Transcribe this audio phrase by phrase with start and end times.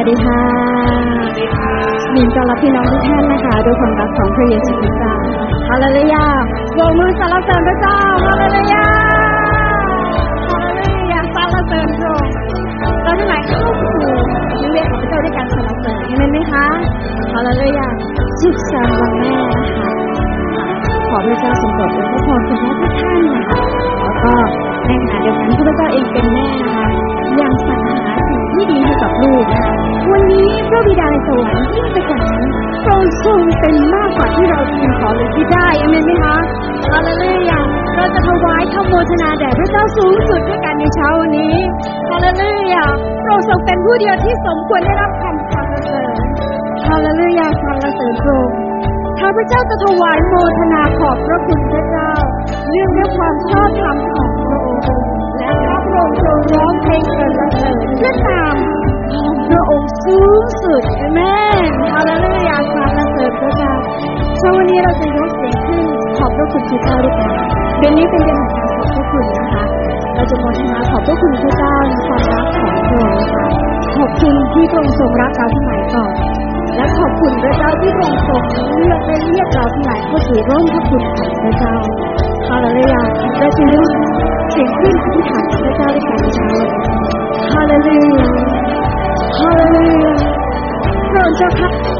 [0.00, 0.42] วัสดีค่ะ
[2.16, 5.14] ยินต้อนรับพี่น้องทุกท่านนะคะด้วยความรักของพระเยซูคริสต์เจ้า
[5.68, 6.24] ฮาเลลูยา
[6.74, 8.84] โบกมือสรรเสริญพระเจ้าฮาเลลูยา
[10.48, 12.34] ฮาเลลูยาสรรเสริญพระองค์
[12.80, 13.92] เราทั้งหลายเข้าสู่
[14.62, 16.66] นิเวศของพระเจ้าด้วยการสรรเสริญเห็นไหมคะ
[17.32, 17.86] ฮาเลลูยา
[18.40, 19.90] สุขสันต์วันแม่นะคะ
[21.08, 23.60] ขอพระเจ้าทรงโปรดอวยพรคุณแม่ทุกท่านนะคะ
[24.02, 24.32] แล้วก็
[24.86, 26.86] ในขณะเดียวกันพระเจ้าเองเป็นแม่นะคะ
[27.40, 28.19] ยังสรรหาสิ่ง
[28.60, 29.44] ที่ดีให้กับลูก
[30.10, 32.42] วันนี้พระบิดาในสวรรค์ยิ่งไปกว่านั้น
[32.84, 36.36] ทรงทรงเป็นมากกว่าที่เราทูลขอหรือที่ได้เอเมนไหมคะ
[36.90, 37.60] ฮาเลลูยา
[37.96, 41.54] เราจะถวายคำโมทนาแด่พระเจ้าสูงสุดด้วยกันในเช้าวันนี้
[42.10, 42.84] ฮาเลลูยา
[43.22, 46.14] พระองค์ทรงเป็นผู้เดียวที่สมควรได้รับคำสรรเสริญ
[46.86, 48.56] ฮาเลลูยาสรรเสริญพระองค์
[49.20, 52.10] ข้าพระเจ้าจะถวายโมทนาขอบพระคุณพระเจ้า
[52.70, 53.96] เรื่องด้วยความชอบธรรม
[56.00, 58.54] องค์ทรงร้องเพลงสรรเสริญเพื่อตาม
[59.14, 61.18] ของพระองค์สูงสุดเอเม
[61.68, 63.72] นฮาเลลูยาสรรเสริญพระเจ้า
[64.38, 65.84] เช้าวันนี้เราจะยกเสียงขึ้น
[66.16, 67.32] ขอบพระคุณพระเจ้าด้วยกัน
[67.78, 69.64] เดือนนี้เป็นเดือนแห่งการขอบพระคุณนะคะ
[70.14, 73.46] เราจะมทนาขอบพระคุณพระเจ้าในความรักของพระองค์นะคะ
[73.96, 76.12] ขอบคุณที่พระองค์ทรงรักเราสมัยก่อน
[76.76, 78.42] และขอบคุณพระเจ้าที่ทรงทรง
[78.76, 81.74] เลือกและเรียกเราทั้งหลายเข้าสู่ร่มพระคุณของพระเจ้า
[82.48, 83.02] ฮาเลลูยา
[83.38, 83.90] เราจะยก
[84.52, 86.80] เสียงขึ้นอธิษฐานกับพระเจ้าด้วยกันในเช้าวันนี้
[87.52, 88.30] ฮาเลลูยา
[89.38, 90.12] ฮาเลลูยา
[91.10, 91.98] พระองค์เจ้าค่ะช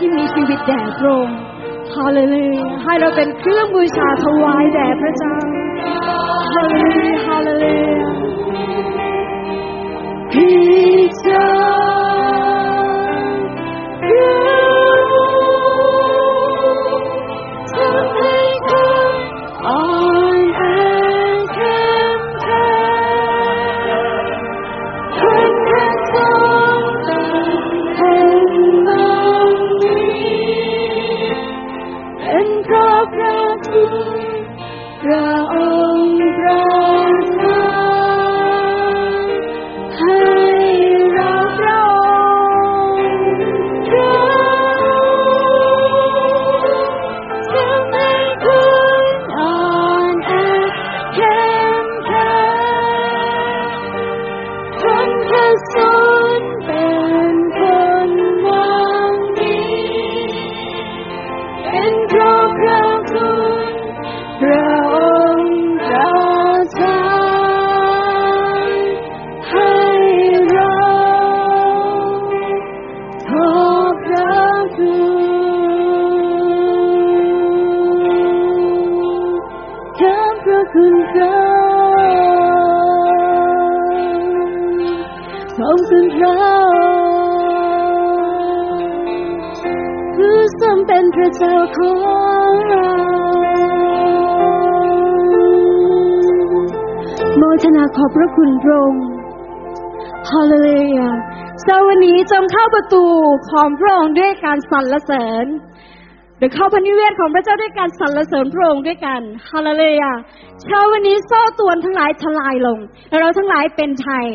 [0.00, 1.36] ที่มีชีวิตแด่พระองค์
[1.94, 5.34] ฮาเลลูยาให้เราเป็นเครื่องบูชาถวายแด่พระเจ้า
[6.54, 7.99] ฮาเลลูยาฮาเลลูยา
[103.40, 105.46] ตูของพระองค์ด้วยการสรรเสริญ
[106.38, 109.20] หรือเข้าพระนิเวศของพระเจ้าด้วยการสรรเสริญพระองค์ด้วยกัน
[109.50, 110.12] ฮาเลลูยา
[110.62, 112.78] เช้าวันนี้โซ่ตวนทั้งหลายทลายลง
[113.08, 114.26] และเราทั้งหลายเป็นไทย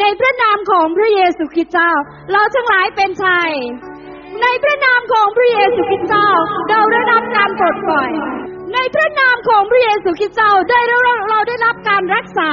[0.00, 1.92] ในพระนามของพระเยซูคริสต์เจ้า
[2.32, 3.50] เราทั้งหลายเป็นไทย
[4.42, 6.30] ในพระนามของพระเยซูคริสต์เจ้า
[6.70, 8.10] เราได้รับการปลดปล่อย
[8.74, 10.98] ในพระนามของพระเยซูคริสต์เจ้าได้เรา
[11.30, 12.52] เราได้รับการรักษา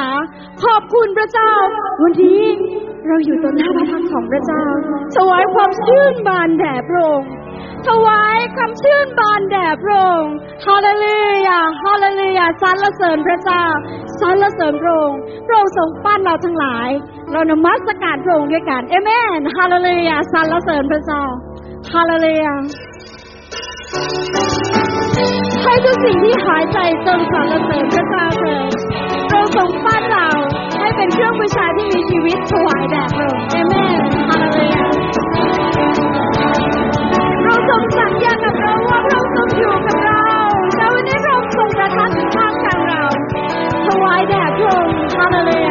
[0.64, 1.52] ขอบคุณพระเจ้า
[2.02, 2.44] วันนี้
[3.08, 4.64] เราอยู่ต่อหน้าพระทักของพระเจ้า
[5.16, 7.30] ถวายความชื่นบานแด่พระองค์
[7.88, 10.34] ถวายความชื่นบานแด่พระองค์
[10.66, 13.66] ฮาเลลูยาฮาเลลูยาสรรเสริญพระเจ้า
[14.20, 16.90] สรรเสริญพระองค์พระองค์ทรงปั้นเราทั้งหลาย
[17.32, 19.10] เรานมัสการพระองค์ด้วยกันเอเม
[19.40, 21.24] นฮาเลลูยาสรรเสริญพระเจ้า
[21.94, 22.54] ฮาเลลูยา
[25.64, 28.70] ให้ทุกสิ่งที่หายใจจงสรรเสริญพระเจ้าเถิด
[29.30, 30.28] เราทรงปั้นเรา
[30.98, 34.84] เป็นเครื่องบูชาที่มีชีวิตถวายแด่พระองค์เอเมนฮาเลลูยา
[37.44, 40.22] เราทรงสัญญากับเราว่าพระองค์ทรงอยู่กับเรา
[40.76, 43.04] แต่วันนี้พระองค์ทรงประทับอยู่ข้างกลางเรา
[43.88, 45.70] ถวายแด่พระองค์ฮาเลลูย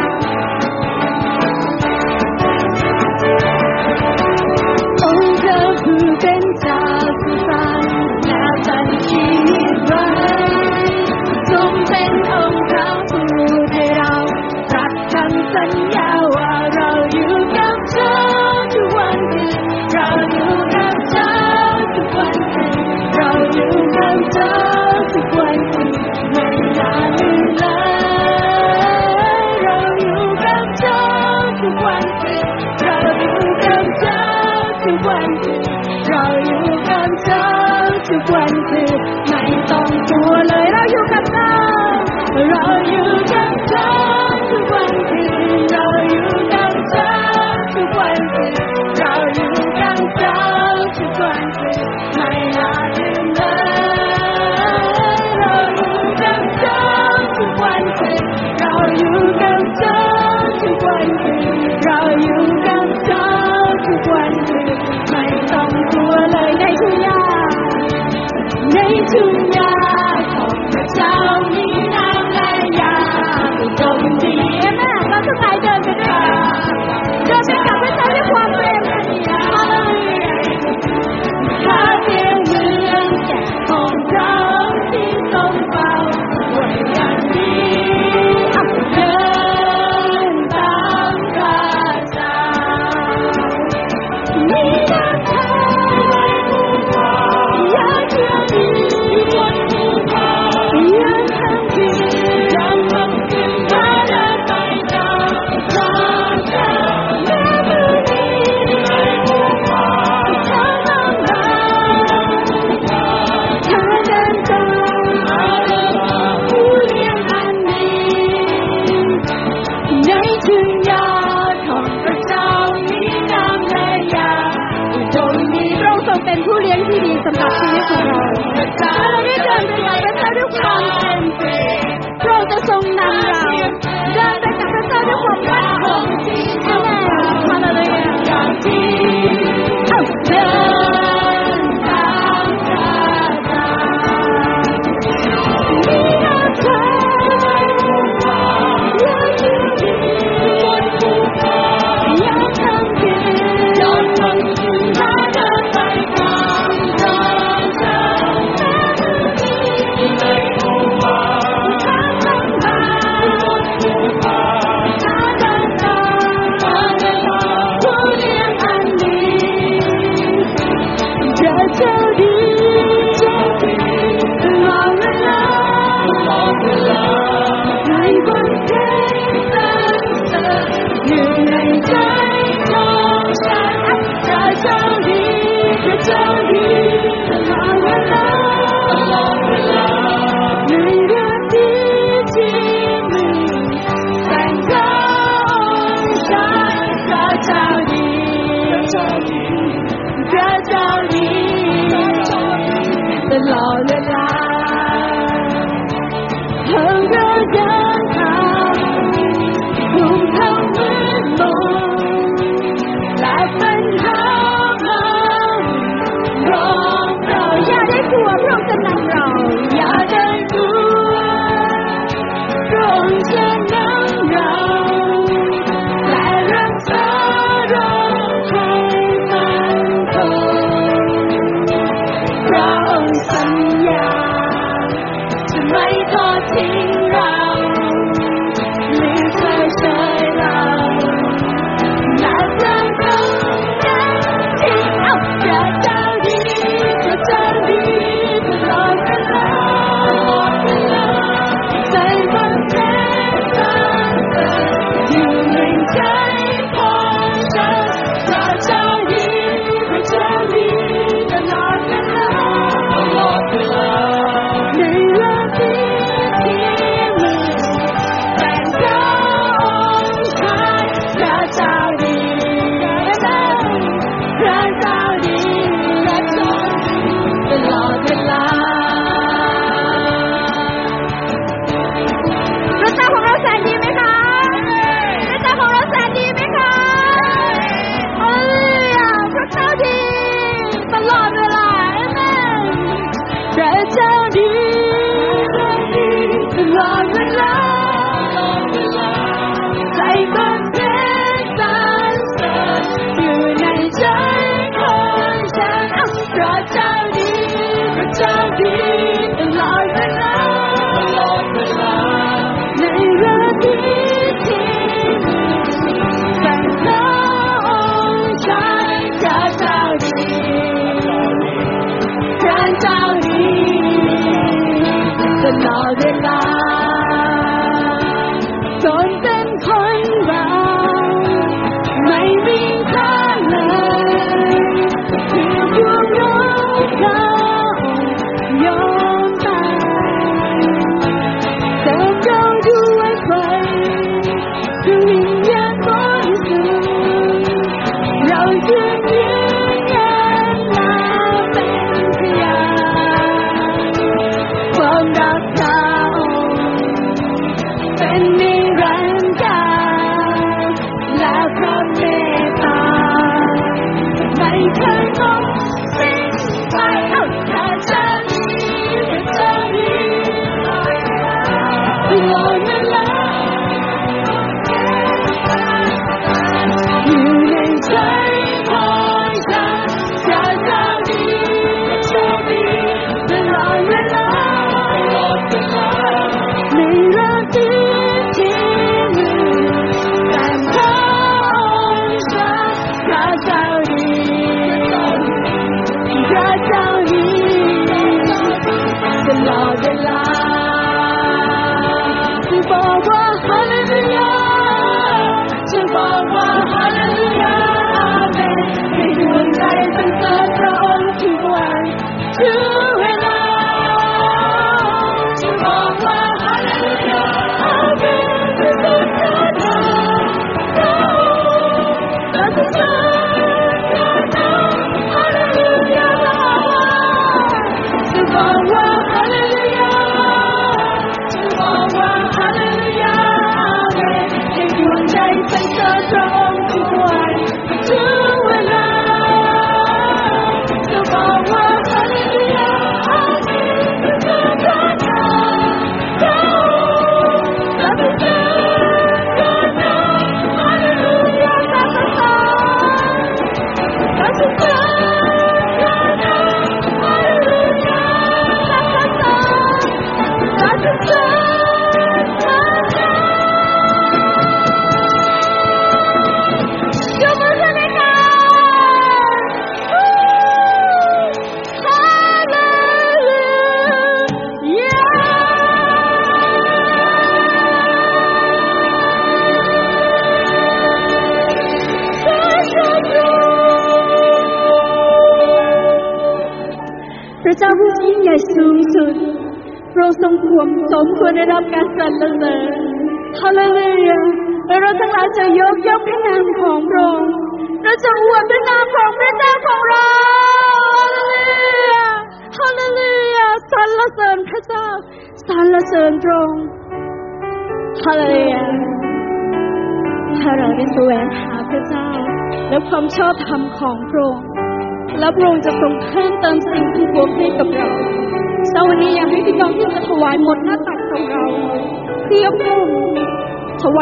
[69.11, 69.40] ใ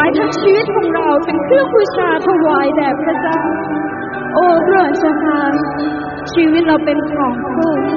[0.09, 3.41] ายทั้งชีวิตของเราเป็นเครื่องบูชาถวายแด่พระเจ้า
[4.33, 5.53] โอ้พระอนชาคาะ
[6.33, 7.89] ชีวิตเราเป็นของพระองค์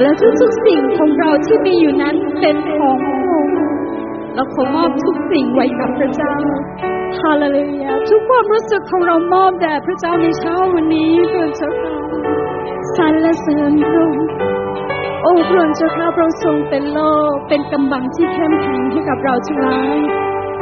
[0.00, 3.56] และทุกๆสิ่งของเราที่มีอยู่นั้นเป็นของพระองค์
[4.34, 6.34] เราขอมอบทุกสิ่งไว้กับพระเจ้า
[7.20, 11.94] ฮาเลลูยาทุกความรู้สึกของเรามอบแด่พระเจ้าในเช้าวันนี้พระอนชาค่ะ
[12.96, 14.26] สรรเสริญพระองค์
[15.22, 17.00] โอ้พระองค์เจ้าค่ะพระองค์ทรงเป็นโล
[17.30, 19.96] กเป็นกำบังที่เข้มแข็งให้กับเราทั้งหลาย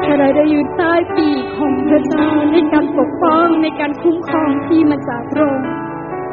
[0.04, 5.70] ถ้าเราได้อยู่ใต้ปีกของพระเจ้าในการปกป้องในการคุ้มครองที่มาจากพระองค์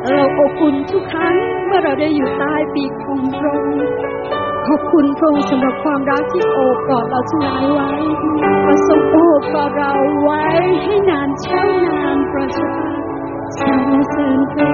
[0.10, 3.82] เราอบอุ่นทุกครั้งเมื่อเราได้อยู่ใต้ปีกของพระองค์
[4.68, 7.90] ขอบคุณพระองค์สำหรับความรักที่โอบกอดเราทั้งหลายไว้
[8.66, 10.42] ประสงโอบกอดเราไว้
[10.84, 12.74] ให้นานเช่านานประชา
[13.58, 14.73] ชนเสริญพระ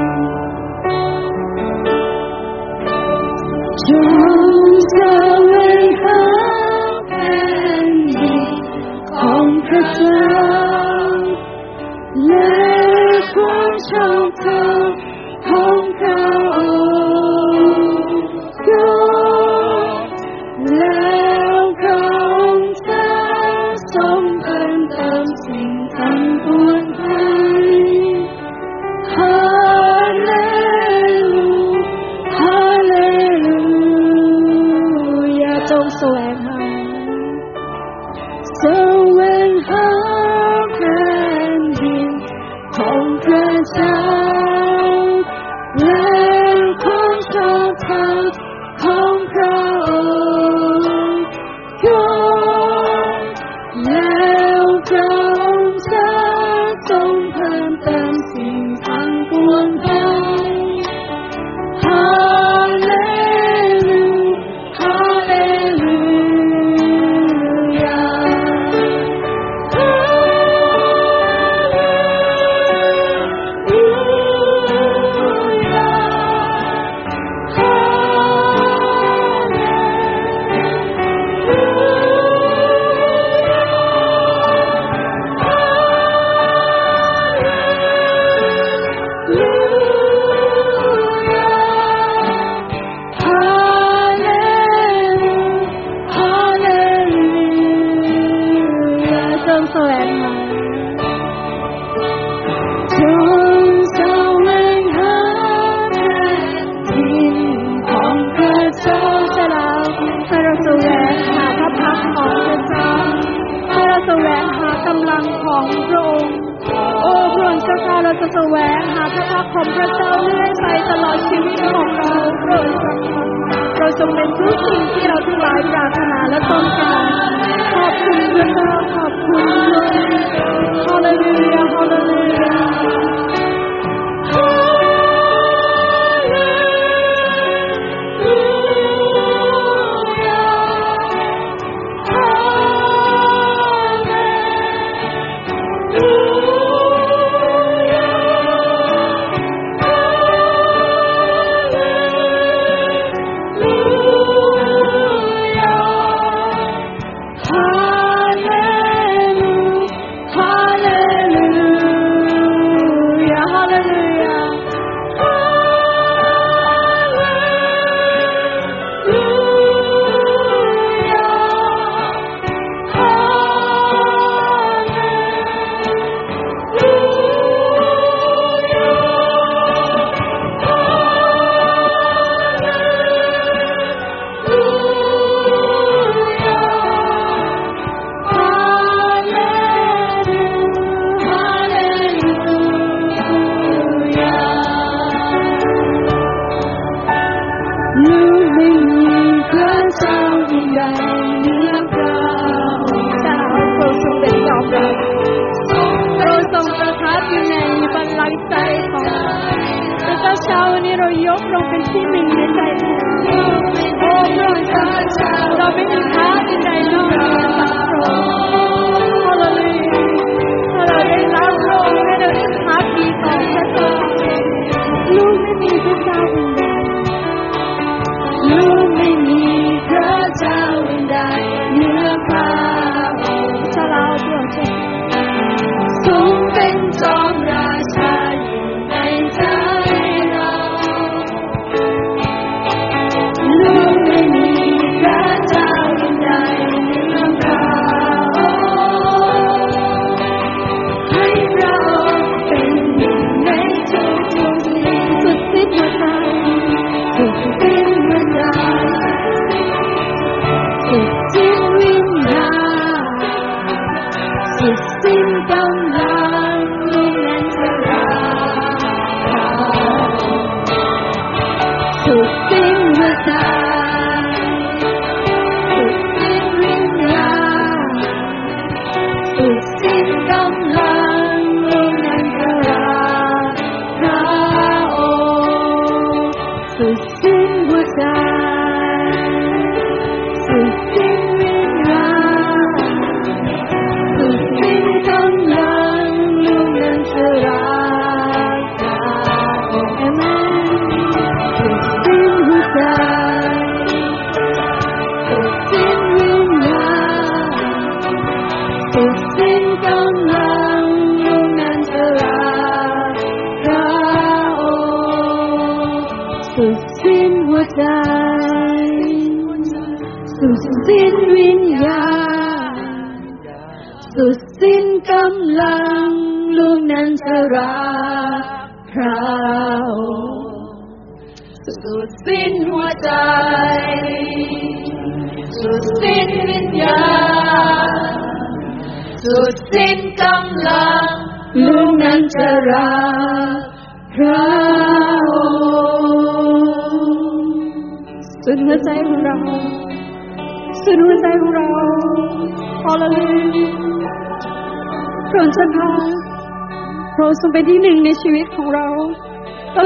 [357.59, 358.87] เป็นที่หนึ่งในชีวิตของเรา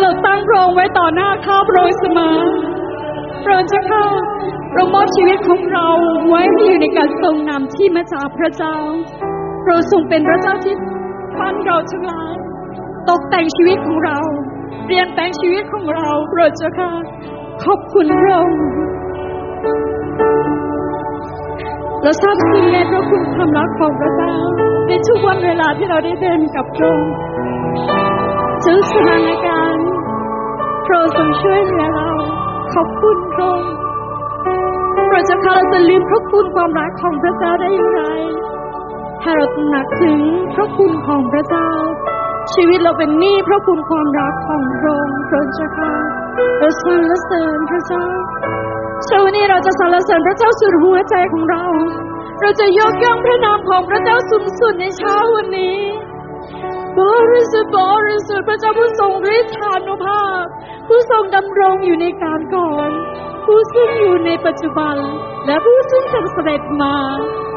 [0.01, 2.38] เราตั้งพระองค์ไว้ต่อหน้าข้าพระองค์เสมอ
[3.43, 4.05] พระเจ้าค่ะ
[4.73, 5.88] เรามอบชีวิตของเรา
[6.29, 8.75] ไว้ให้อยู่ในการทรงนำที่มาจากพระเจ้า
[9.63, 10.75] พระองค์ทรงเป็นพระเจ้าที่
[11.39, 12.33] ปั้นเราทั้งหลาย
[13.09, 14.17] ตกแต่งชีวิตของเรา
[14.86, 16.91] เปลี่ยนแปลงชีวิตของเราพระเจ้าค่ะ
[17.63, 18.62] ขอบคุณพระองค์
[22.01, 24.33] เราทราบซึ้งในพระคุณความรักของพระเจ้า
[24.88, 27.33] ในทุกวันเวลาที่เราได้เดินกับพระองค์
[28.65, 29.88] ทุกสถานการณ์
[30.86, 32.12] พระทรงช่วยเหลือเรา
[32.73, 33.73] ขอบคุณพระองค์
[35.12, 38.02] เราจะพาเราจะลืมพระคุณความรักของพระเจ้าได้อย่างไร
[39.21, 40.17] ถ้าเราตระหนักถึง
[40.56, 41.69] พระคุณของพระเจ้า
[42.54, 45.93] ชีวิตเราเป็นหนี้พระคุณความรักของพระองค์พระเจ้าค่ะ
[46.60, 48.06] เราสรรเสริญพระเจ้า
[49.06, 51.63] เช้าวันนี้เราจะสรรเสริญพระเจ้าสุดหัวใจของเรา
[52.41, 55.78] เราจะยกย่องพระนามของพระเจ้าสูงสุดในเช้าวันนี้
[56.99, 57.01] บ
[57.32, 60.43] ริสุทธิ์บริสุทธิ์พระเจ้าผู้ทรงฤทธานุภาพ
[60.88, 62.89] ผู้ทรงดำรงอยู่ในการก่อน
[63.45, 64.95] ผู้ซึ่งอยู่ในปัจจุบัน
[65.45, 66.95] และผู้ซึ่งจะเสด็จมา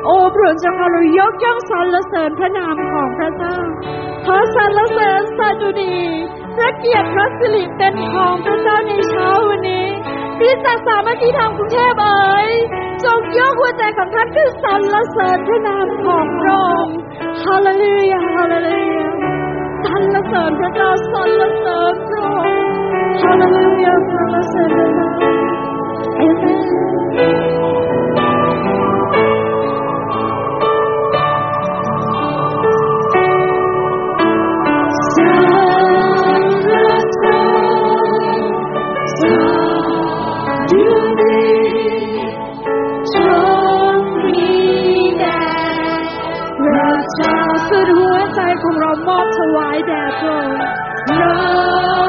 [0.05, 3.57] โอ้พระองค์เจ้าค่ะเรายกย่องสรรเสริญพระนามของพระเจ้า
[4.27, 5.97] ขอสรรเสริญสดุดี
[6.57, 9.87] พระเกียรติพระสิริเป็นของพระเจ้าในเช้าวันนี้
[10.39, 12.51] พี่จักสามัคคีธรรมกรุงเทพเอ๋ย
[13.07, 16.97] จงยกหัวใจของท่านขึ้นสรรเสริญพระนามของพระองค์
[17.43, 19.11] ฮาเลลูยาฮาเลลูยา
[19.85, 22.57] สรรเสริญพระเจ้าสรรเสริญพระองค์
[23.23, 25.11] ฮาเลลูยาสรรเสริญพระเจ้า
[26.17, 27.57] เอเมน
[50.21, 52.06] ของ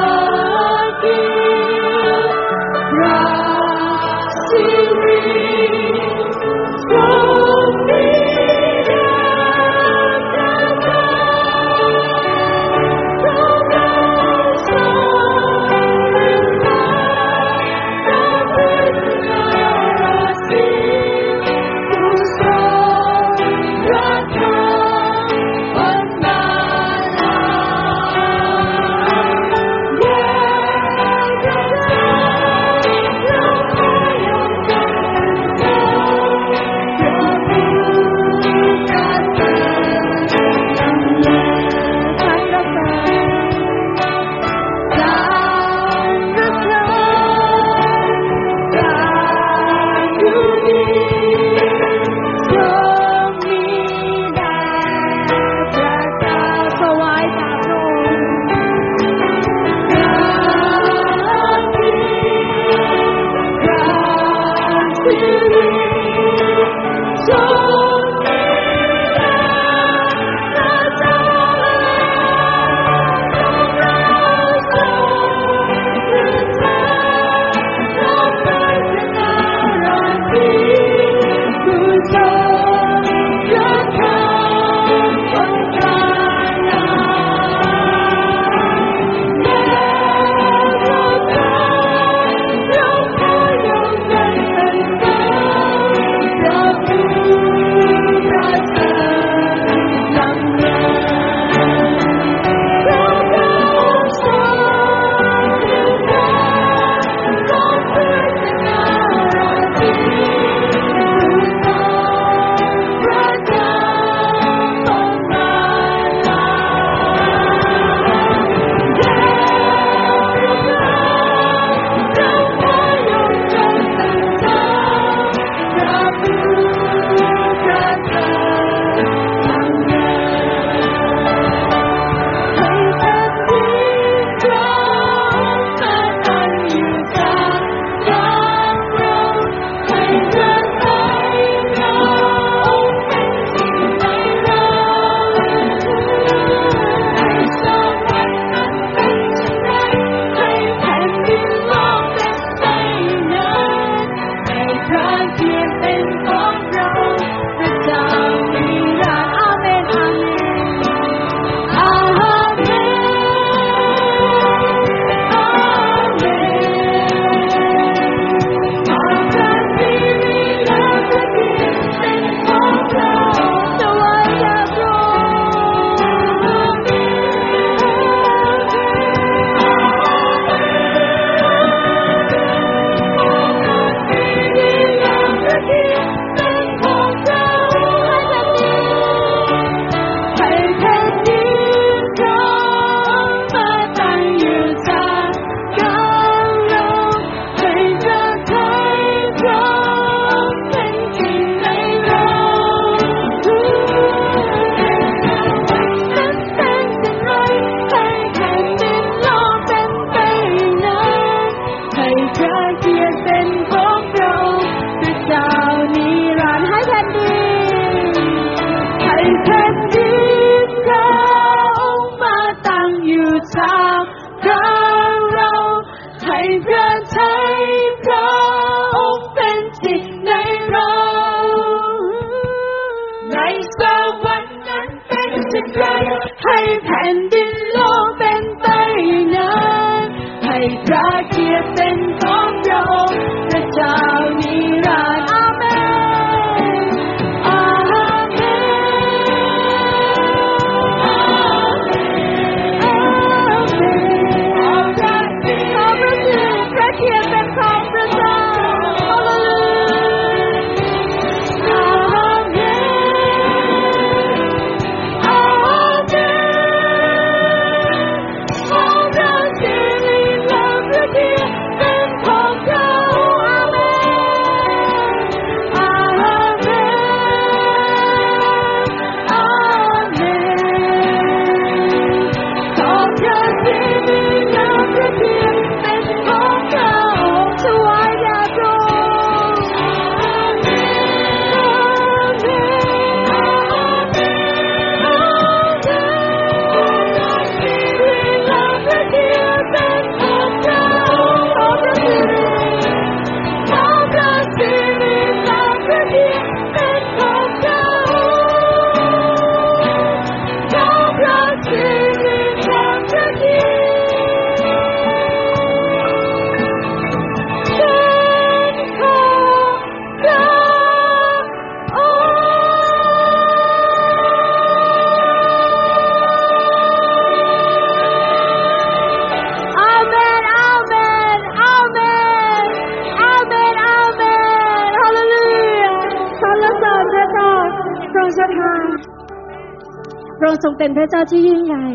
[340.88, 341.86] เป็นพระเจ้าที่ยิ่งใหญ่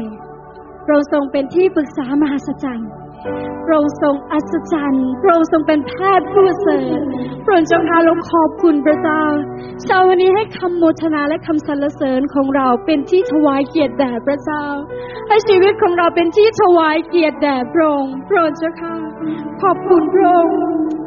[0.86, 2.90] พระองค์ทรงเป็นที่ปรึกษามหัศจรรย์
[3.66, 7.00] พระองค์ทรงอัศจรรย์พระองค์ทรงเป็นแพทย์ผู้เสริฐ
[7.44, 9.24] พระองค์เจ้าค่ะเราขอบคุณพระเจ้า
[9.84, 14.66] เช้าวันนี้ให้คำโมทนาและคำสรรเสริญของเราเป็นที่ถวายเกียรติแด่พระเจ้า
[15.28, 18.96] ให้ชีวิตของเราเป็นที่ถวายเกียรติแด่พระองค์พระองค์เจ้าค่ะ
[19.62, 20.58] ขอบคุณพระองค์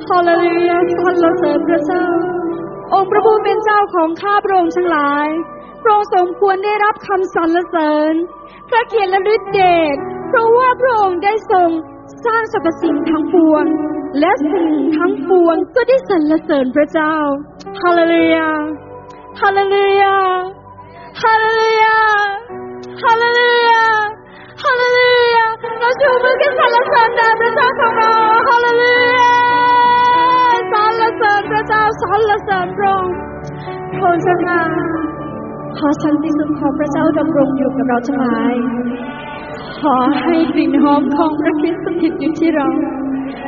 [0.06, 2.06] ฮาเลลูยาสรรเสริญพระเจ้า
[2.94, 5.28] องค์พระผู้เป็นเจ้าของข้าพระองค์ทั้งหลาย
[5.96, 8.14] องค์สมควรได้รับคำสรรเสริญ
[8.68, 9.60] พระเกียรติและฤทธิเด
[9.94, 9.96] ช
[10.28, 11.70] เพราะว่าพระองค์ได้ทรง
[12.24, 13.64] สร้างสรรพสิ่งทั้งปวง
[14.20, 17.14] และสิ่งทั้งปวงก็ได้สรรเสริญพระเจ้า
[17.80, 18.50] ฮาเลลูยา
[19.40, 20.15] ฮาเลลูยา
[37.78, 38.54] กับเราทั้งหลาย
[39.80, 42.68] ขอให้กลิ่นหอมของพระคริสต์สถิตอยู่ที่เรา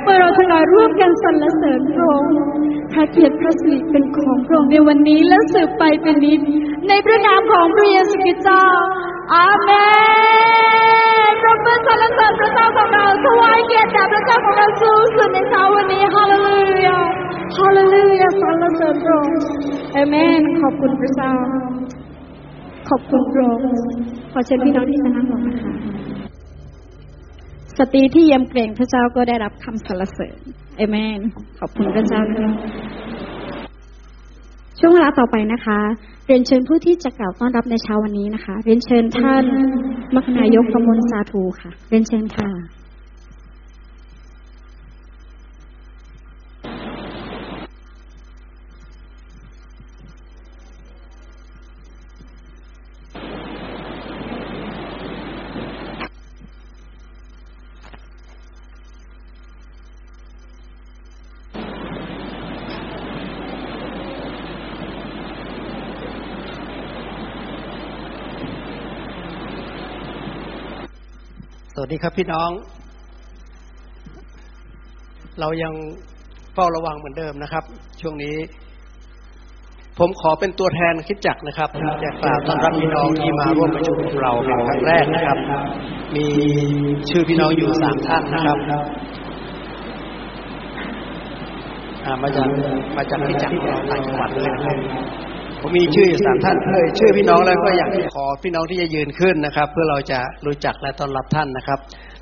[0.03, 2.35] เมื่อเราทั้งหลายร่วมกันสรรเสริญพระองค์
[2.93, 6.41] พระเกียรติพระสิริเป็นของพระองค์ในวันนี้และสืบไปเป็นนิจ
[6.89, 8.65] ในพระนามของพระเยซูคริสต์เจ้า
[9.35, 9.71] อาเม
[11.31, 16.99] นปรบมือสรรเสริญพระเจ้าของเราถวายเกียรติแด่พระเจ้าของเราสูงสุดในเช้าวันนี้ฮาเลลูยา
[17.59, 19.39] ฮาเลลูยาสรรเสริญพระองค์
[19.93, 21.33] เอเมนขอบคุณพระเจ้า
[22.89, 23.65] ขอบคุณพระองค์
[24.33, 25.73] ขอเชิญพี่น้องที่จะนั่งลงนะคะ
[27.79, 30.39] สตรีที่เยี่ยมเกรงพระเจ้าก็ได้รับคำสรรเสริญ
[30.77, 31.21] เอเมน
[31.59, 32.51] ขอบคุณพระเจ้าค่ะ
[34.79, 35.81] ช่วงเวลาต่อไปนะคะ
[36.27, 39.45] เรียนเชิญผู้ที่จะกล่าวต้อนรับในเช้าวันนี้นะคะ เรียนเชิญท่าน
[40.15, 42.49] มคนายกกมลสาธุค่ะ เรียนเชิญค่ะ
[71.81, 72.51] สวัสดีครับพี่น้อง
[75.41, 75.73] เรายัง
[76.55, 77.65] เฝ้าระวังเหมือนเดิมนะครับ
[78.01, 78.37] ช่วงนี้
[79.99, 81.69] ผมขอเป็นตัวแทนคิดจักนะครับ
[82.05, 85.39] จะกล่าวต้อนรับพี่น้องที่มาร่วมประชุมเราเป็นครั้งแรกนะครับ
[86.17, 86.27] มี
[87.11, 88.59] ชื่อพี่น้องอยู่สามท่านนะครับ
[92.23, 92.47] มาจาก
[92.97, 94.77] มาจากคิดจักรของเราต่างจังหวัดเลยนะครับ
[95.61, 101.79] ผมมีชื่อสามท่านเอ่ยชื่อพี่น้องแล้วก็อยากขอพี่น้องที่จะยืนขึ้นนะครับ เพื่อเราจะรู้จักและต้อนรับท่านนะครับ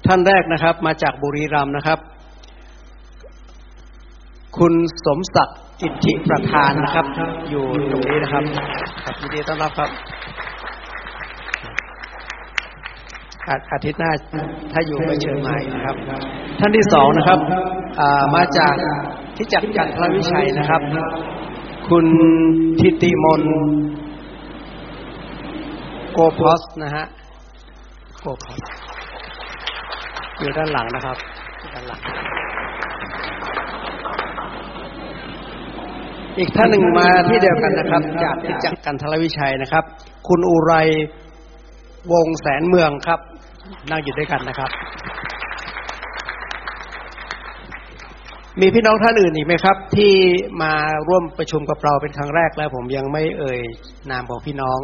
[0.07, 1.99] ท่านแรกนะครับ มาจากบุรีรัมย์นะครับ
[4.59, 4.75] คุณ
[5.07, 7.07] สมศักดิ์อิทธิประธานนะครับ
[7.51, 8.45] อยู่ตรงนี้นะครับ
[9.05, 9.91] ครับยินดีต้อนรับครับ
[13.73, 14.11] อาทิตย์หน้า
[14.73, 15.97] ถ้าอยู่ก็เชิญมานะครับ
[16.61, 17.39] ท่านที่สองนะครับ
[18.35, 18.75] มาจาก
[19.37, 20.81] ที่จักรจันทรวิชัยนะครับ
[21.89, 22.07] คุณ
[22.81, 23.43] ทิติมน
[26.13, 27.05] โกพอสนะฮะ
[28.21, 28.61] โกพอส
[30.39, 31.17] อยู่ด้านหลังนะครับ
[31.75, 32.01] ด้านหลัง
[36.39, 39.85] อีกท่านหนึ่งมาที่เดียวกันนะครับ จากที่จักกันทรวิชัยนะครับ
[40.29, 40.73] คุณอุไร
[42.13, 43.21] วงแสนเมืองครับ
[43.91, 44.71] นั่งอยู่ด้วยกันนะครับ
[48.61, 50.13] มีพี่น้องท่านอื่นอีกไหมครับ ที่
[50.63, 50.73] มา
[51.09, 53.61] ร่วมประชุมกับเราเป็นครั้งแรกแล้ว ผมยังไม่เอ่ย
[54.11, 54.79] นามของพี่น้อง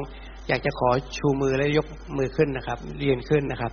[0.48, 1.86] อยากจะขอชูมือและยก
[2.18, 3.72] มือขึ้นนะครับ เรียนขึ้นนะครับ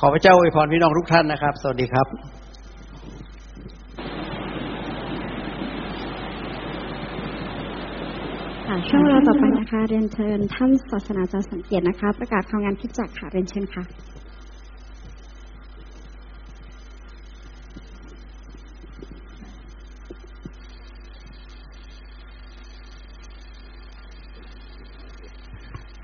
[0.00, 2.06] ขอพระเจ้าอวยพรพี่น้องทุกท่านนะครับ สวัสดีครับ
[8.66, 13.84] ค่ะช่วงเวลาต่อไปนะคะ เรียนเชิญท่านศาสนาจารย์สังเกตนะคะ ประกาศข่าวงานคริจักค่ะเรียนเชิญค่ะ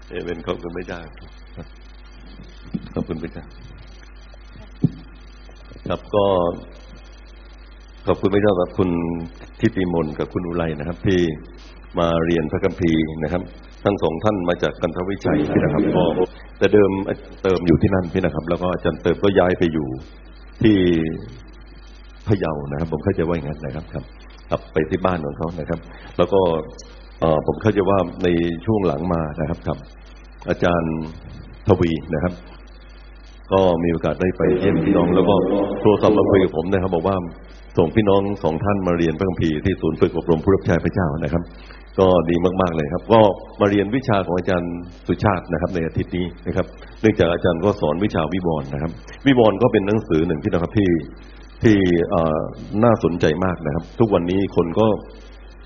[0.09, 1.01] เอเวนขอบคุณพระเจ้า
[2.95, 3.45] ขอบคุณพระเจ้า
[5.89, 6.25] ครับก็
[8.07, 8.91] ขอบคุณพระเจ้ากับคุณ
[9.61, 11.21] ทิติมนกับคุณอุไรนะครับ ที่
[11.99, 13.43] มาเรียนพระคัมภีร์นะครับ
[13.85, 16.05] ทั้งสองท่านมาจากกันทวิชัยพี่นะครับก็
[16.59, 16.91] แต่เดิม
[17.43, 19.89] เติมอยู่ที่นั่นพี่นะครับ แล้วก็อาจารย์เติมก็ย้ายไปอยู่
[20.63, 20.77] ที่
[22.27, 24.05] พะเยานะครับ ผมเข้าใจว่าอย่างนั้นนะครับครับ
[24.51, 25.81] กลับไปที่บ้านของเขานะครับ
[26.17, 26.41] แล้วก็
[27.21, 28.29] เอ่อผมเข้าใจว่าใน
[28.67, 29.79] ช่วงหลังมานะครับครับ
[30.49, 30.95] อาจารย์
[31.69, 32.33] ทวีนะครับ
[33.53, 35.35] ก็มีโอกาสได้ไปเยี่ยมพี่น้อง แล้วก็
[35.81, 37.17] โทรศัพท์มาคุยกับผมนะครับ บอกว่า
[37.79, 41.43] ส่งพี่น้องสองท่านมาเรียนพระคัมภีร์ที่ศูนย์ฝึกอบรมผู้รับใช้พระเจ้านะครับ
[41.99, 43.21] ก็ดีมากๆเลยครับ ก็
[43.61, 44.75] มาเรียนวิชาของอาจารย์
[45.07, 46.67] สุชาตินะครับ ในอาทิตย์นี้นะครับ
[47.01, 48.93] เนื่องจากอาจารย์ก็สอนวิชาวิบรณ์นะครับ
[49.27, 50.91] วิบรณ์ก็เป็นหนังสือหนึ่งที่นะครับที่
[51.63, 51.77] ที่
[52.85, 54.87] น่าสนใจมากนะครับ ทุกวันนี้คนก็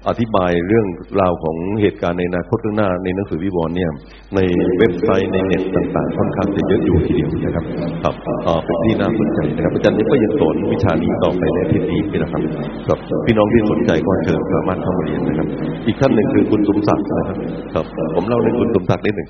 [0.08, 0.86] อธิบายเรื่อง
[1.20, 3.90] ราวของเหตุการณ์ในอนาคตข้างหน้าในหนังสือวิวรณ์เนี่ย
[4.34, 4.40] ใน
[4.78, 7.64] เว็บไซต์ในเน็ตต่างๆค่อนข้างจะเยอะอยู่ทีเดียวนะครับ
[8.04, 12.42] ครับเอ่อเป็นที่น่าสนใจนะครับอาจารย์ก็ยังสอนวิชานี้ต่อไปในอาทิตย์นี้นะครับ
[12.88, 15.46] ครับพี่น้องที่สนใจก็เชิญสามารถเข้ามาเรียนนะครับ
[15.86, 17.36] อีกท่านหนึ่งคือคุณสมศักดิ์นะครับ
[17.74, 19.28] ครับ ผมเล่าเรื่องคุณสมศักดิ์นิดหนึ่ง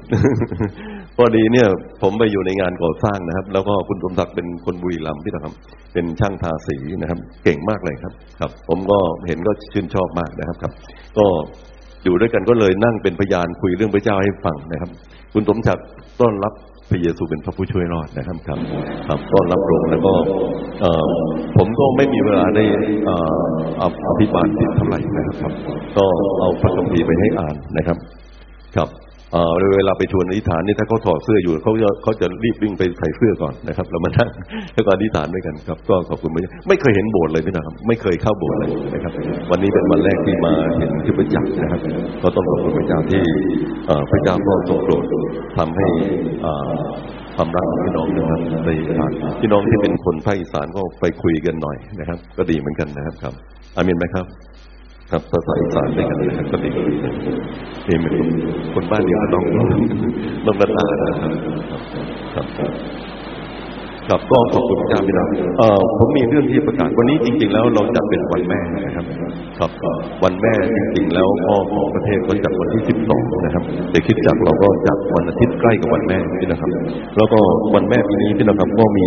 [1.17, 1.69] พอดีเนี่ย
[2.03, 5.55] ผมไปอยู่ในงานก่อสร้างนะครับ แล้วก็คุณสมศักดิ์เป็นคนบุรีรัมย์พี่นะครับ
[5.95, 10.73] เป็นช่างทาสีนะครับ เก่งมากเลยครับ ครับ ผมก็เห็นก็ชื่นชอบมากนะครับครับ
[11.19, 11.27] ก็
[12.05, 14.91] อยู่ด้วยกันก็เลยนั่งเป็นพยานคุยเรื่องพระเจ้าให้ฟังนะครับ
[15.33, 15.87] คุณสมศักดิ์
[16.21, 16.53] ต้อนรับ
[16.91, 18.59] พระเยซูเป็นพระผู้ช่วยรอดนะครับครับ
[19.09, 20.13] ครับต้อนรับพระองแล้วก็
[21.57, 22.65] ผมก็ไม่มีเวลาได้
[24.09, 25.53] อภิบาลติดเท่าไหร่นะครับครับ
[25.97, 26.05] ก็
[26.41, 27.99] เอาพระคัมภีร์ไปให้อ่านนะครับ
[28.77, 28.89] ครับ
[29.33, 34.29] เอ่อเวลาไปชวนอธิษฐานนี่ถ้าเขาถอดเสื้ออยู่เขาจะเขาจะรีบวิ่งไปใส่เสื้อก่อนนะครับแล้วมานั่ง
[34.75, 39.13] แล้วก็อธิษฐานด้วยกันครับ ก็ขอบคุณพระเจ้าไม่เคยเห็นโบสถ์เลยพี่นะครับ ไม่เคยเข้าโบสถ์เลยนะครับ
[39.51, 41.81] วันนี้เป็นวันแรกที่มาเห็นที่ประจักษ์นะครับ
[42.23, 43.23] ก็ต้องขอบคุณพระเจ้าที่
[43.87, 45.05] เอ่อพระเจ้าก็ทรงโปรด
[45.57, 45.87] ทำให้
[46.45, 46.71] อ่อ
[47.37, 53.35] ความรักของพี่น้องนะครับในผ่านพี่น้องที่เป็นคนภาคอีสานก็ไปคุยกันหน่อยนะครับ ก็ดีเหมือนกันนะครับครับ
[53.77, 54.27] อามินไหมครับ
[55.11, 56.69] ครับภาษาอีสานด้วยกันนะครับก็ดี
[57.89, 58.15] นี่เป็น
[58.73, 59.69] คนบ้านเดียวกับน้องน้อง
[60.47, 61.09] นัตตานะ
[62.35, 62.71] ครับครับ
[64.09, 65.29] ครับก็ขอบคุณพระเจ้าพี่น้อง
[65.59, 69.05] เอ่อผมมีเรื่องที่ประกาศวันนี้จริง ๆ แล้วเราจัดเป็นวันแม่นะครับ
[69.59, 69.71] ครับ
[70.25, 72.83] วันแม่จริง ๆ แล้วพ่อของประเทศก็จัดวันที่
[73.13, 76.71] 12 นะครับแต่คิดจักเราก็จัดวันอาทิตย์ใกล้กับวันแม่พี่นะครับ
[77.17, 77.39] แล้วก็
[77.75, 79.07] วันแม่ปีนี้พี่นะครับก็มี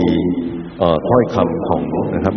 [0.80, 1.82] เอ่อถ้อยคำของ
[2.16, 2.36] นะครับ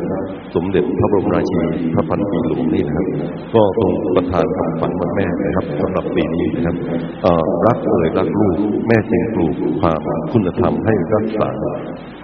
[0.55, 3.07] สมเด็จพระบรมราชินีพระพันปีหลวงนี่นะครับ
[3.55, 6.77] ก็ทรงประทานคำฝันวันแม่นะครับสำหรับปีนี้นะครับ
[7.23, 8.57] เอ่อรักเอ่ยรักลูก
[8.89, 10.01] แม่จึงปลูกความ
[10.33, 11.51] คุณธรรมให้รักษา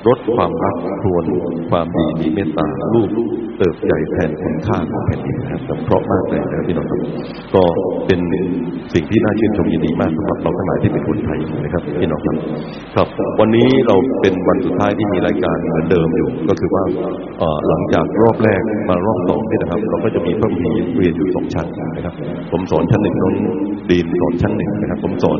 [0.07, 1.25] ลดความรักครวน
[1.70, 3.11] ความดีมีเมตตาลูก
[3.59, 7.01] เติบใหญ่แทนคุณค่าของแผ่นดินนะครับเพราะมากเลยนะพี่น้องครับ
[7.55, 7.64] ก็
[8.07, 8.20] เป็น
[8.95, 12.37] สิ่งที่น่าชื่นชมยินดีมากสำหรับเราทั้งหลายที่เป็นคนไทยนะครับพี่น้องครับ
[12.97, 13.09] ครับ
[13.41, 16.85] วันนี้เราเป็นวันสุดท้ายที่มีรายการเหมือนเดิมอยู่ ก็คือว่า
[17.68, 21.66] หลังจากรอบแรกมารอบสองนี่นะครับ เราก็จะมีพระพีเรียนอยู่สองชั้น
[21.97, 22.14] นะครับ
[22.53, 23.35] ผมสอนชั้นหนึ่งน้อง
[23.91, 25.39] ดีนสอนชั้นหนึ่งนะครับ ผมสอน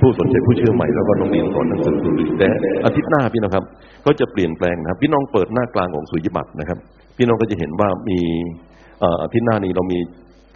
[0.00, 2.48] ผู้สนใจผู้เชื่อใหม่แล้วก็น้องดีนสอนหนังสือสุริแต่
[2.84, 3.64] อาทิตย์หน้าพี่นะครับ
[4.06, 6.78] ก็็จะเปลี่ยนแปลงนะครับ พี่น้องเปิดหน้ากลางของสุญญบัตรนะครับ
[7.16, 8.20] พี่น้องก็จะเห็นว่ามี
[9.00, 9.98] เอ่ออาทิตย์หน้านี้เรามี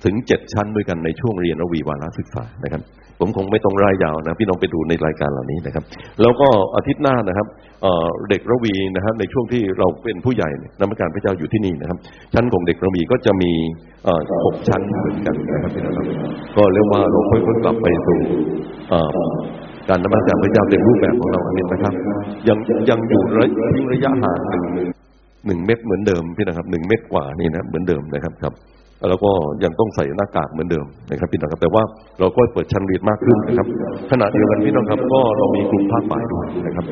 [0.04, 2.82] ถึงเจ็ดชั้นด้วยกันในช่วงเรียนระวีวาระศึกษานะครับ
[3.20, 5.84] ผมคงไม่ต้องรายยาวนะ พี่น้องไปดูในรายการเหล่านี้นะครับ
[6.22, 7.46] แล้วก็อาทิตย์หน้านะครับ
[7.82, 11.98] เเด็กระวีนะครับ ในช่วงที่เราเป็นผู้ใหญ่เนี่ยนมัสการพระเจ้าอยู่ที่นี่นะครับ
[12.34, 13.52] ชั้นของเด็กระวีก็จะมี
[14.44, 15.94] หกชั้นเหมือนกันนะครับพี่น้อง
[16.56, 18.20] ก็เรียกว่าเราค่อยๆกลับไปสู่
[19.88, 21.94] การนมัสการพระเจ้าเต็มรูปแบบของเราอันนี้นะครับ
[22.48, 22.58] ยัง
[22.90, 24.64] ยังอยู่ระทิ้งระยะห่างหนึ่ง
[25.46, 28.52] หนึ่งเมตรเหมือนเดิมพี่นะครับหนึ่งเมตรกว่านี่นะเหมือนเดิมนะครับครับ
[29.08, 29.30] แล้วก็
[29.64, 31.82] ยังต้องใส่หน้ากากเหมือนเดิมนะครับพี่น้องครับแต่ว่า
[32.20, 33.66] เราก็เปิดชั้นเรียนมากขึ้นนะครับ
[34.10, 36.84] ขณะเดียวกันพี่น้องครับ ก็เรามีกลุ่มภาคบ่ายด้วยนะครับ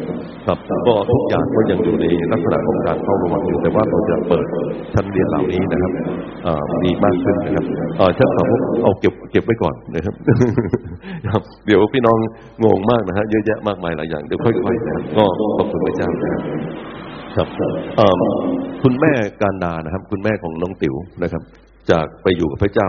[0.46, 4.46] ครับก็ทุกอย่างก็ยังอยู่ในลักษณะของการเฝ้าระวังอยู่แต่ว่าเราจะเปิด
[4.94, 5.92] ชั้นเรียนเหล่านี้นะครับ
[6.82, 7.64] มีมากขึ้นนะครับ
[8.00, 8.46] อ่อชั้นสาม
[8.82, 10.14] เอาเก็บเก็บไว้ก่อนนะครับ
[11.32, 12.18] ครับเดี๋ยวพี่น้อง
[12.64, 15.24] งงมากนะฮะเยอะแยะมากมายหลายอย่างเดี๋ยวค่อยๆนะก็
[15.57, 16.42] ขอบคุณพระเจ้านะครับ
[17.36, 17.48] ครับ
[18.82, 21.42] คุณแม่การดานะครับ คุณแม่ของน้องติ๋วนะครับ
[21.91, 22.89] จากไปอยู่กับพระเจ้า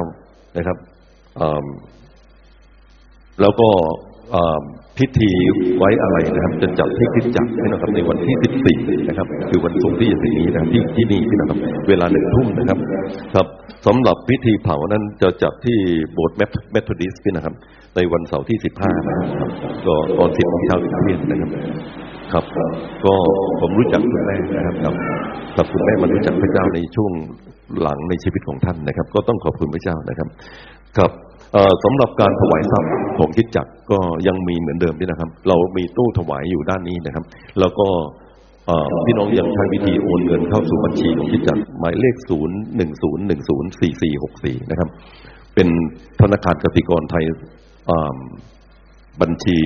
[0.58, 0.78] นะครับ
[3.42, 3.70] แล้วก็
[4.98, 5.32] พิธี
[5.78, 8.36] ไว้อะไรนะครับ จะจัดที่คิดจักรนะครับในวันที่
[8.98, 12.78] 14 นะครับ คือวันศุกร์ที่จะถึงนี้นะครับที่ที่นี่นะครับ เวลาหนึ่งทุ่มนะครับ
[13.36, 13.48] ครับ
[13.88, 15.78] สำหรับพิธีเผานั้นจะจัดที่
[16.14, 16.38] โบสถ์
[16.72, 17.54] เมทอดิสนะครับ
[17.96, 19.28] ในวันเสาร์ที่ 15 นะครับ
[19.88, 21.50] ก็ตอน10โมงเช้าถึงเที่ยงนะครับ
[22.34, 22.46] ครับ
[23.06, 23.14] ก็
[23.62, 24.96] ผมรู้จักคุณแม่นะครับครับ
[25.58, 27.12] กับคุณแม่มารู้จักพระเจ้าในช่วง
[27.82, 30.28] หลังในชีวิตของท่านนะครับ ก็ต้องขอบคุณพระเจ้านะครับ
[30.98, 31.12] ครับ
[31.84, 33.98] สำหรับการถวายทรัพย์ของคิดจักรก็
[34.28, 37.24] ยังมีเหมือนเดิมด้วยนะครับ เรามีตู้ถวายอยู่ด้านนี้นะครับ
[37.60, 37.88] แล้วก็
[39.06, 44.90] พี่น้องยังใช้วิธีโอนเงินเข้าสู่บัญชีของคิดจักรหมายเลขศูนย์หนึ่งศูนย์หนึ่งศูนย์สี่สี่หกสี่นะครับ
[45.56, 45.68] เป็น
[46.22, 47.24] ธนาคารกสิกรไทย
[49.22, 49.58] บัญชี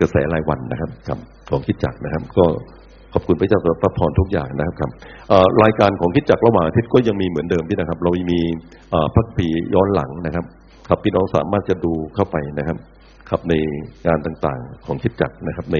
[0.00, 1.18] กระแสรายวันนะครับครับ
[1.50, 2.46] ของคิดจักรนะครับ ก็
[3.12, 4.90] ขอบคุณพระเจ้าสำหรับพระพรทุกอย่างนะครับครับ
[5.62, 8.40] รายการของคิดจักระหว่างอาทิตย์ก็ยังมีเหมือนเดิมพี่นะครับ เรามี
[9.14, 10.44] พักปีย้อนหลังนะครับ
[10.88, 12.76] ครับพี่น้องสามารถจะดูเข้าไปนะครับ
[13.30, 13.54] ครับใน
[14.06, 15.76] งานต่างๆของคิดจักรนะครับ ใน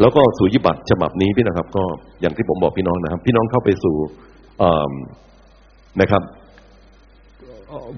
[0.00, 1.84] แล้วก็สุญิบัตรฉบับนี้พี่นะครับ ก็
[2.20, 3.96] อย่างที่ผมบอกพี่น้องนะครับ พี่น้องเข้าไปสู่
[6.00, 6.22] นะครับ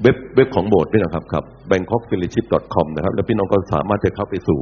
[0.02, 4.60] เว็บเว็บของโบสถ์ด้วยนะครับครับ bangkokfellowship.com นะครับ แล้วพี่น้องก็สามารถจะเข้าไปสู่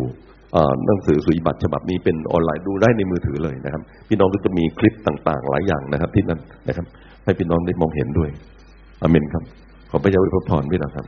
[0.86, 6.86] หนังสือสุญบัตรฉบับนี้เป็นออนไลน์ดูได้ในมือถือเลยนะครับ พี่น้องก็จะมีคลิปต่างๆ หลายอย่างนะครับ ที่นั่นนะครับ
[7.24, 8.30] ให้พี่น้องได้มองเห็นด้วย
[9.02, 9.42] อเมนครับ
[9.90, 11.04] ขอพระเจ้าอวยพรพี่นะครับ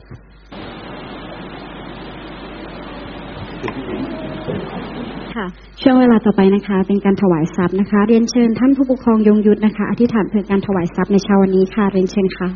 [5.35, 5.47] ค่ะ
[5.83, 12.49] ช่วงเวลาต่อไปนะคะ เป็นการถวายทรัพย์นะคะ เรียนเชิญท่านผู้ปกครองยงยุทธนะคะ อธิษฐานเพื่อการถวายทรัพย์ในเช้าวันนี้ค่ะเรียนเชิญค่ะ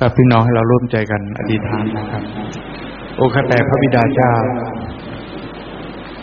[0.00, 2.22] กับพี่น้องให้เราร่วมใจกันอธิษฐานนะครับ
[3.16, 4.32] โอข้าแต่พระบิดาเจ้า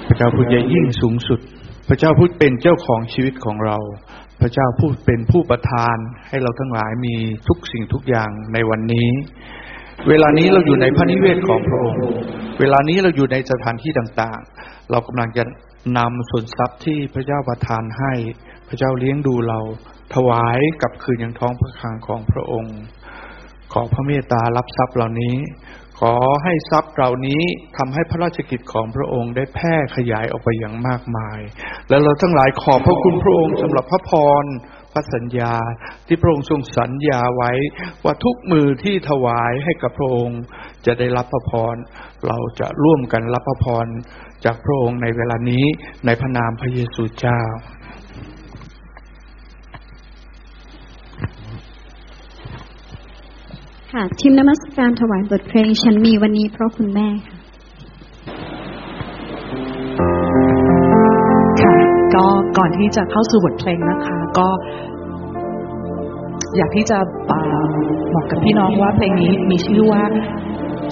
[0.08, 1.40] พระเจ้าผู้ใหญ่ยิ่งสูงสุด
[1.88, 3.78] พระเจ้าผู้เป็นเจ้าของชีวิตของเรา
[4.42, 5.98] พระเจ้าผู้เป็นผู้ประทาน
[6.28, 7.16] ให้เราทั้งหลายมี
[7.48, 9.10] ทุกสิ่งทุกอย่างในวันนี้
[10.10, 12.02] เวลานี้เราอยู่ในพระนิเวศของพระองค์
[12.60, 15.44] เวลานี้เราอยู่ในสถานที่ต่างๆ เรากำลังจะ
[15.98, 18.14] นำส่วนทรัพย์ที่พระเจ้าประทานให้
[18.68, 19.60] พระเจ้าเลี้ยงดูเรา
[20.16, 22.78] ถวายกลับคืนยังท้องพระคลังของพระองค์
[23.74, 25.38] ขอพระเมตตารับทรัพย์เหล่านี้
[26.00, 27.42] ขอให้ทรัพย์เหล่านี้
[27.78, 31.40] ทำให้พระราชกิจของพระองค์ได้แพร่ขยายออกไปอย่างมากมาย
[31.90, 34.12] และเราทั้งหลายขอบพระคุณพระองค์สำหรับพระพ
[34.42, 34.44] ร
[34.94, 35.56] พระสัญญา
[36.08, 37.52] ที่พระองค์ทรงสัญญาไว้
[38.04, 40.42] ว่าทุกมือที่ถวายให้กับพระองค์
[40.86, 41.76] จะได้รับพระพร
[42.28, 43.88] เราจะร่วมกันรับพระพร
[44.46, 45.66] จากพระองค์ในเวลานี้
[46.06, 47.42] ในพระนามพระเยซูเจ้า
[53.94, 57.38] ค่ะ ทีมนมัสการถวายบทเพลงฉันมีวันนี้เพราะคุณแม่ค่ะ
[61.62, 61.76] ค่ะ
[62.16, 62.26] ก็
[62.58, 64.48] ก่อนที่จะเข้าสู่บทเพลงนะคะ ก็
[66.58, 66.98] อยากที่จะ
[68.14, 70.04] บอกกับพี่น้องว่าเพลงนี้มีชื่อว่า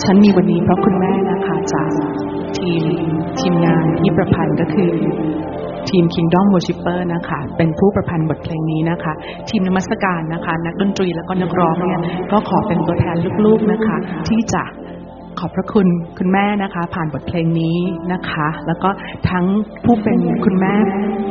[0.03, 1.89] ฉันมีวันนี้เพราะคุณแม่นะคะจาก
[2.57, 2.83] ทีม
[3.39, 4.91] ทีมงานที่ประพันธ์ก็คือ
[5.89, 9.13] ทีม Kingdom Worshipper นะคะ เป็นผู้ประพันธ์บทเพลงนี้นะคะ
[9.49, 12.01] ทีมนมัสการนะคะ นักดนตรีแล้วก็นักร้องเนี่ย
[12.31, 13.15] ก็ขอเป็นตัวแทน
[13.45, 14.63] ลูกๆนะคะ ที่จะ
[15.41, 15.87] ขอบพระคุณ
[16.19, 17.77] คุณแม่นะคะ ผ่านบทเพลงนี้
[18.11, 18.89] นะคะ แล้วก็
[19.29, 19.45] ทั้ง
[19.85, 20.73] ผู้เป็นคุณแม่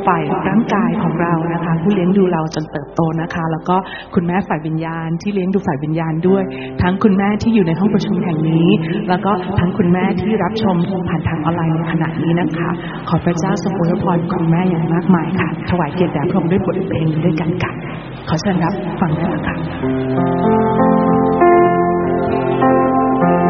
[0.07, 3.77] ฝ่ายร่างกายของเรานะคะ ผู้เลี้ยงดูเราจนเติบโตนะคะ แล้วก็
[4.15, 6.43] คุณแม่ฝ่ายวิญญาณ ที่เลี้ยงดูฝ่ายวิญญาณด้วย
[6.83, 8.69] ทั้งคุณแม่ที่อยู่ในห้องประชุมแห่งนี้
[9.09, 10.77] แล้วก็ทั้งคุณแม่ที่รับชม
[11.09, 12.69] ผ่านทางออนไลน์ในขณะนี้นะคะ
[13.09, 17.73] ขอพระเจ้าทรงอวยพรคุณแม่อย่างมากมายค่ะ ถวายเกียรติแด่พระองค์ด้วยบทเพลงด้วยกันค่ะ
[18.29, 19.57] ขอเชิญรับฟังได้แล้วค่ะ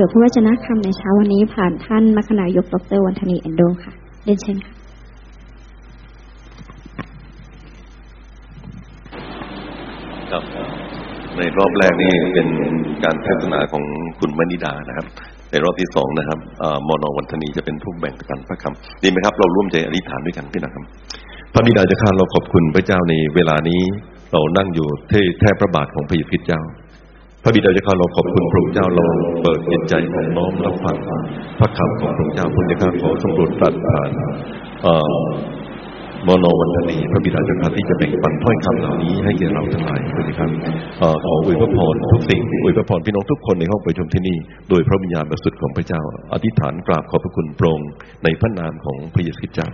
[0.00, 3.92] ผื่อพระวจนะคำในเช้าวันนี้ผ่านท่านมคณายกดรวันธนีเอนโดค่ะ
[4.24, 4.74] เรียนเชิญค่ะ
[10.30, 10.42] ครับ
[11.36, 12.48] ในรอบแรกนี่เป็น
[13.04, 13.84] การเทศนาของ
[14.18, 15.06] คุณมณิดานะครับ
[15.50, 20.84] ในรอบที่สองนะครับอ่อมอนวันธนีจะเป็นผู้แบ่งปันพระคำดีไหมครับ เราร่วมใจอธิษฐานด้วยกันพี่นะครับ
[21.52, 23.82] พระบิดาจ้าข้าเราขอบคุณพระเจ้าในเวลานี้
[24.32, 26.62] เรานั่งอยู่ที่แท่พระบาทของพระเยซูคริสต์เจ้า
[27.42, 29.06] พระบิดาเจ้าข้าเราขอบคุณพระองค์เจ้าเรา
[29.42, 30.96] เปิดจิตใจของน้อมรับฟัง
[31.58, 34.10] พระคำของพระองค์เจ้าพระเจ้าข้าขอสำรวจตรัสผ่าน
[36.28, 40.50] มโนวันธนีพระบิดาเจ้าข้าที่จะแบ่งปันถ้อยคำเหล่านี้ให้แก่เราทั้งหลายด้วยครับ
[40.98, 44.38] เอ่อขออวยพระพรทุกสิ่งอวยพระพรพี่น้องทุกคนในห้องประชุมที่นี่
[44.70, 47.80] โดยพระวิญญาณบริสุทธิ์ของพระเจ้า อธิษฐานกราบขอบพระคุณโปรง
[48.24, 49.68] ในพระนามของพระเยซูคริสต์เจ้า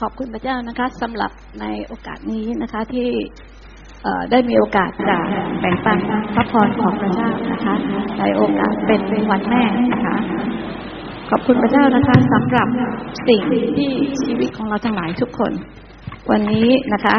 [0.00, 1.30] ขอบคุณพระเจ้านะคะสำหรับ
[1.60, 3.10] ในโอกาสนี้นะคะที่
[4.02, 5.18] เออได้มีโอกาสจะ
[5.60, 5.98] แบ่งปัน
[6.34, 7.74] พระพรของพระเจ้านะคะ
[8.18, 10.16] ในโอกาสเป็นวันแม่นะคะ
[11.30, 12.68] ขอบคุณพระเจ้านะคะสำหรับ
[13.28, 13.40] สิ่ง
[13.76, 13.92] ที่
[14.24, 15.52] ชีวิตของเราทั้งหลายทุกคน
[16.30, 17.16] วันนี้นะคะ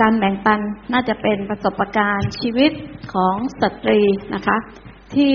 [0.00, 0.60] การแบ่งปัน
[0.92, 2.72] น่าจะเป็นประสบการณ์ชีวิต
[3.14, 4.00] ของสตรี
[4.34, 4.56] นะคะ
[5.16, 5.34] ที่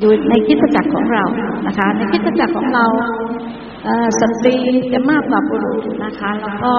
[0.00, 1.24] อยู่ในคริสตจักรของเรา
[1.66, 2.84] นะคะ ในคริสตจักรของเรา
[4.20, 4.56] สตรี
[4.92, 6.74] จะมากกว่าบุรุษนะคะ แล้วก็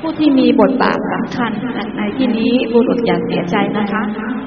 [0.00, 1.52] ผู้ที่มีบทบาทสำคัญ
[1.96, 4.02] ในที่นี้บุรุษอย่าเสียใจนะคะ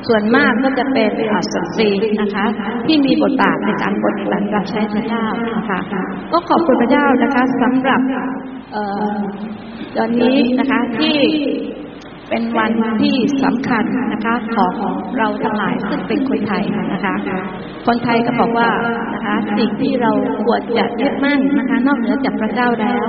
[0.08, 1.10] ส่วนมากก็จะเป็น
[1.54, 1.90] สตรี
[2.22, 2.46] นะคะ
[2.88, 5.26] ที่มีบทบาทในการปฏิบัติรับใช้พระเจ้า
[5.56, 5.80] นะคะ
[6.32, 8.02] ก็ขอบคุณพระเจ้านะคะสำหรับ
[9.98, 11.18] ตอนนี้นะคะที่
[12.30, 12.72] เป็นวัน
[13.02, 16.64] ที่สำคัญนะคะของเราทั้งหลายซึ่งเป็นคนไทย
[16.94, 17.16] นะคะ
[17.88, 18.70] คนไทยก็บอกว่า
[19.14, 20.12] นะคะสิ่งที่เรา
[20.44, 23.06] ควรจะยึดมั่นนะคะ นอกเหนือจากพระเจ้าแล้ว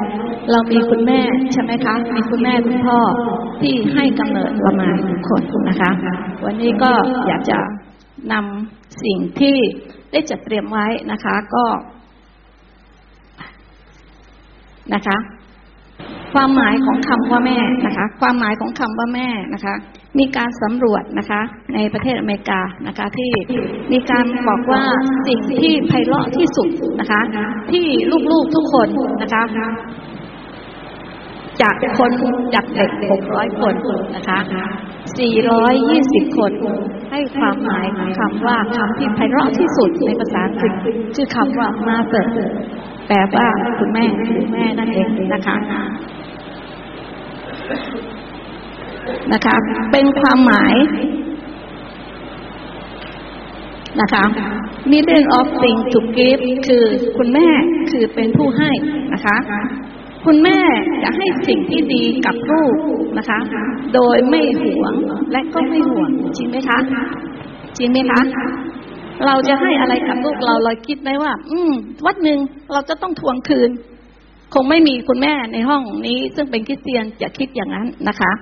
[0.50, 1.20] เรามีคุณแม่
[1.52, 2.98] ใช่ไหมคะมีคุณแม่คุณพ่อ
[3.62, 5.90] ที่ให้กำเนิดเรามาทุกคนนะคะ
[6.44, 6.90] วันนี้ก็
[7.26, 7.58] อยากจะ
[8.32, 9.56] นำสิ่งที่
[10.12, 11.64] ได้จัดเตรียมไว้นะคะก็
[14.94, 15.16] นะคะ
[16.37, 19.74] ความหมายของคำว่าแม่นะคะ ความหมายของคำว่าแม่นะคะ
[20.18, 21.41] มีการสำรวจนะคะ
[21.74, 23.32] ในประเทศอเมริกานะคะที่
[23.93, 24.82] มีการบอกว่า
[25.28, 26.68] สิ่งที่ไพเราะที่สุด
[27.01, 27.20] นะคะ
[27.72, 27.87] ที่
[28.30, 28.89] ลูกๆทุกคน
[29.22, 29.43] นะคะ
[31.62, 32.11] จากคน
[32.55, 32.91] จากเด็ก
[33.28, 33.74] 600 คน
[34.16, 34.39] นะคะ
[35.59, 36.53] 420 คน
[37.11, 40.74] ให้ความหมายของคำว่าคำที่ไพเราะที่สุดในภาษาอังกฤษ
[41.14, 42.26] ชื่อคำว่า mother
[43.09, 43.47] แปลว่า
[43.78, 44.05] คุณแม่
[44.37, 45.57] คุณแม่นั่นเองนะคะ
[49.32, 49.56] นะคะ
[49.92, 50.74] เป็นความหมาย
[54.00, 54.24] นะคะ
[54.92, 56.84] million of thing to give คือ
[57.16, 57.48] คุณแม่
[57.90, 58.70] คือเป็นผู้ให้
[59.12, 59.36] นะคะ
[60.24, 60.58] คุณแม่
[61.02, 62.74] จะให้สิ่งที่ดีกับลูก
[63.18, 63.38] นะคะ
[63.94, 64.94] โดยไม่หวง
[65.32, 66.78] และก็ไม่ห่วงจริงไหมคะ
[67.78, 68.20] จริงไหมคะ
[69.26, 71.72] เราจะให้อะไรกับลูกเราเราคิดไหมว่า อืม
[72.06, 72.38] วัดหนึ่ง
[72.72, 73.70] เราจะต้องทวงคืน
[74.55, 78.32] คงไม่มีคุณแม่ในห้องนี้ซึ่งเป็นคริสเตียนจะคิดอย่างนั้นนะคะ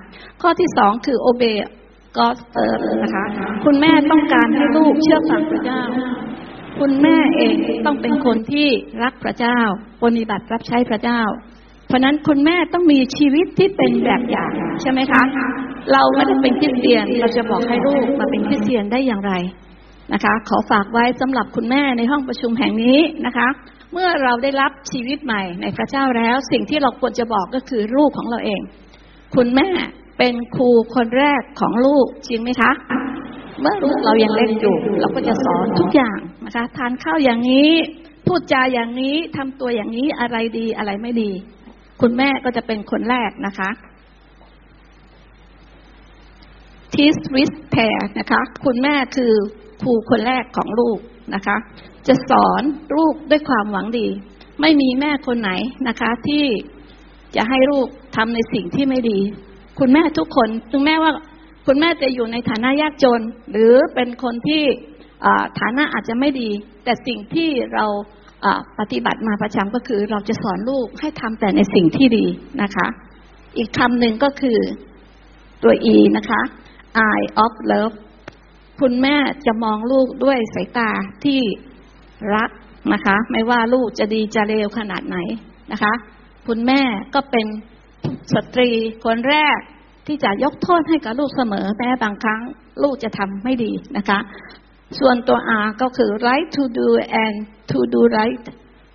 [0.41, 1.43] ข้อที่สองคือโอเบ
[2.17, 3.25] กอสเตอร์นะคะ
[3.65, 5.81] คุณแม่ต้องการให้ลูกเชื่อฟังพระเจ้า
[6.79, 8.67] คุณแม่เองต้องเป็นคนที่
[9.03, 9.59] รักพระเจ้า
[10.01, 11.21] ปฏิบัติรับใช้พระเจ้า
[11.87, 14.51] เพราะนั้นคุณแม่ต้องมีชีวิตที่เป็นแบบอย่าง
[14.81, 15.23] ใช่ไหมคะ
[15.91, 19.33] เราไม่ได้เป็นคริสเตียนเราจะบอกให้ลูกมาเป็นคริสเตียนได้อย่างไร
[20.13, 23.47] นะคะ ขอฝากไว้สำหรับคุณแม่ในห้องประชุมแห่งนี้นะคะ
[23.97, 28.61] เมื่อเราได้รับชีวิตใหม่ในพระเจ้าแล้ว สิ่งที่เราควรจะบอกก็คือลูกของเราเอง
[29.35, 29.69] คุณแม่
[30.17, 32.71] เป็นครูคนแรกของลูกจริงไหมคะ
[33.61, 37.71] เมื่อลูกเรายังเล็กอยู่ เราก็จะสอนทุกอย่างนะคะ ทานข้าวอย่างนี้
[38.27, 41.31] พูดจาอย่างนี้ทำตัวอย่างนี้อะไรดีอะไรไม่ดี
[42.01, 43.69] คุณแม่ก็จะเป็นคนแรกนะคะ
[46.93, 49.33] teach with care นะคะ คุณแม่คือ
[49.81, 50.99] ครูคนแรกของลูก
[51.35, 51.57] นะคะ
[52.07, 52.61] จะสอน
[52.97, 54.07] ลูกด้วยความหวังดี
[54.61, 55.51] ไม่มีแม่คนไหน
[55.87, 56.45] นะคะ ที่
[57.35, 59.19] จะให้ลูกทำในสิ่งที่ไม่ดี
[59.79, 61.11] คุณแม่ทุกคนถึงแม้ว่า
[61.65, 64.63] คุณแม่จะอยู่ในฐานะยากจน หรือเป็นคนที่
[65.59, 66.49] ฐานะอาจจะไม่ดี
[66.83, 67.85] แต่สิ่งที่เรา
[68.79, 72.25] ปฏิบัติมาประจำก็คือ เราจะสอนลูกให้ทำแต่ในสิ่งที่ดี
[72.61, 72.87] นะคะ
[73.57, 74.59] อีกคำหนึ่งก็คือ
[75.63, 76.41] ตัว E นะคะ
[77.09, 77.95] eye of love
[78.81, 80.89] คุณแม่จะมองลูกด้วยสายตา
[81.25, 81.41] ที่
[82.35, 82.49] รัก
[82.93, 85.17] นะคะ ไม่ว่าลูกจะดีจะเลวขนาดไหน
[85.71, 85.93] นะคะ
[86.47, 86.81] คุณแม่
[87.13, 87.47] ก็เป็น
[88.33, 88.69] สตรี
[89.05, 89.59] คนแรก
[90.07, 92.41] ที่จะยกโทษให้กับลูกเสมอแม้บางครั้ง
[92.83, 94.19] ลูกจะทำไม่ดีนะคะ
[94.99, 96.87] ส่วนตัว R ก็คือ right to do
[97.23, 97.35] and
[97.71, 98.45] to do right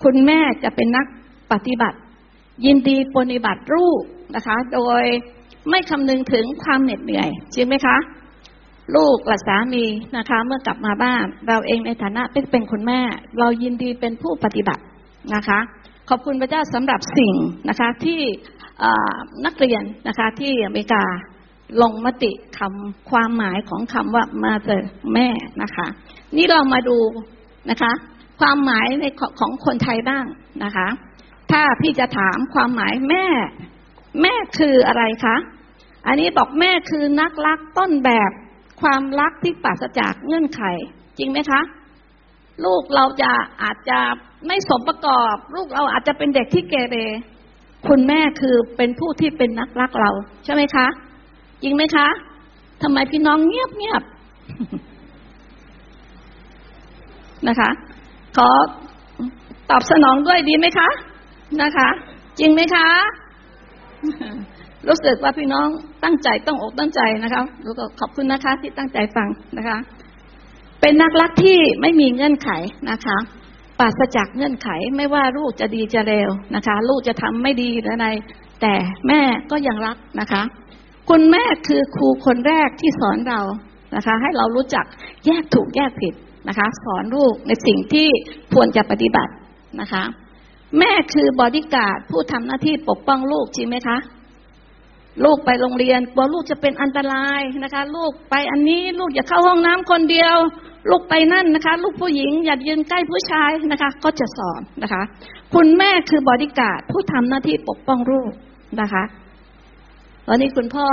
[0.04, 1.06] คุณแม่จะเป็นนัก
[1.52, 1.98] ปฏิบัติ
[2.66, 4.02] ยินดีปฏิบัติรูป
[4.36, 5.04] นะคะ โดย
[5.70, 7.96] ไม่คำนึงถึงความเหน็ดเหนื่อยจริงไหมคะ
[8.97, 9.84] ลูกและสามี
[10.16, 13.01] นะคะ เมื่อกลับมาบ้าน เราเองในฐานะเป็นเป็นคุณแม่
[13.38, 14.82] เรายินดีเป็นผู้ปฏิบัติ
[15.34, 15.61] นะคะ
[16.09, 17.34] ขอบคุณพระเจ้าสำหรับสิ่ง
[17.68, 18.20] นะคะที่
[19.47, 21.05] นักเรียนนะคะที่อเมริกา
[21.82, 24.82] ลงมติคำความหมายของคำว่ามาเจอ
[25.14, 25.28] แม่
[25.62, 25.86] นะคะ
[26.36, 26.99] นี่เรามาดู
[27.70, 27.93] นะคะ
[28.41, 29.05] ความหมายใน
[29.41, 30.24] ของคนไทยบ้าง
[30.64, 30.88] นะคะ
[31.51, 33.26] ถ้าพี่จะถามความหมายแม่
[34.22, 35.36] แม่คืออะไรคะ
[36.07, 38.30] อันนี้บอกแม่คือนักรักต้นแบบ
[38.82, 40.62] ความรักที่ปราศจากเงื่อนไข
[41.18, 41.60] จริงไหมคะ
[42.64, 43.30] ลูกเราจะ
[43.62, 43.98] อาจจะ
[44.46, 46.96] ไม่สมประกอบ ลูกเราอาจจะเป็นเด็กที่เกเร
[47.88, 50.10] คุณแม่คือเป็นผู้ที่เป็นนักรักเรา
[50.44, 50.86] ใช่ไหมคะ
[51.62, 52.08] จริงไหมคะ
[52.82, 54.02] ทำไมพี่น้องเงียบเงียบ
[57.48, 57.70] นะคะ
[58.36, 58.48] ขอ
[59.70, 60.88] ตอบสนองด้วยดีไหมคะ
[61.62, 61.88] นะคะ
[62.38, 62.88] จริงไหมคะ
[64.88, 65.68] รู้สึกว่าพี่น้อง
[66.04, 69.28] ตั้งใจต้องอกตั้งใจนะคะแล้วก็ขอบคุณนะคะที่ตั้งใจฟัง
[69.58, 69.78] นะคะ
[70.80, 72.50] เป็นนักรักที่ไม่มีเงื่อนไข
[72.90, 73.18] นะคะ
[73.78, 78.08] ปราศจากเงื่อนไขไม่ว่าลูกจะดีจะเร็วนะคะ ลูกจะทำไม่ดีหรืออะไร
[78.62, 78.74] แต่
[79.08, 79.20] แม่
[79.50, 80.42] ก็ยังรักนะคะ
[81.10, 83.40] คุณแม่คือครูคนแรกที่สอนเรา
[83.96, 84.84] นะคะ ให้เรารู้จัก
[85.26, 86.14] แยกถูกแยกผิด
[86.48, 88.08] นะคะ สอนลูกในสิ่งที่
[88.54, 89.32] ควรจะปฏิบัติ
[89.80, 90.02] นะคะ
[90.78, 93.98] แม่คือบอดี้การ์ดผู้ทำหน้าที่ปกป้องลูกจริงไหมคะ
[95.24, 100.36] ลูกไปโรงเรียนกลัวลูกจะเป็นอันตรายนะคะ ลูกไปอันนี้ลูกอย่าเข้าห้องน้ำคนเดียว
[100.90, 105.02] ลูกไปนั่นนะคะ ลูกผู้หญิงอย่ายืนใกล้ผู้ชายนะคะ ก็จะสอนนะคะ
[105.54, 108.32] คุณแม่คือบอดี้การ์ดผู้ทำหน้าที่ปกป้องลูก
[108.80, 109.04] นะคะ
[110.26, 110.86] ตอนนี้คุณพ่อ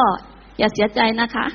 [0.60, 1.46] อย่าเสียใจนะคะ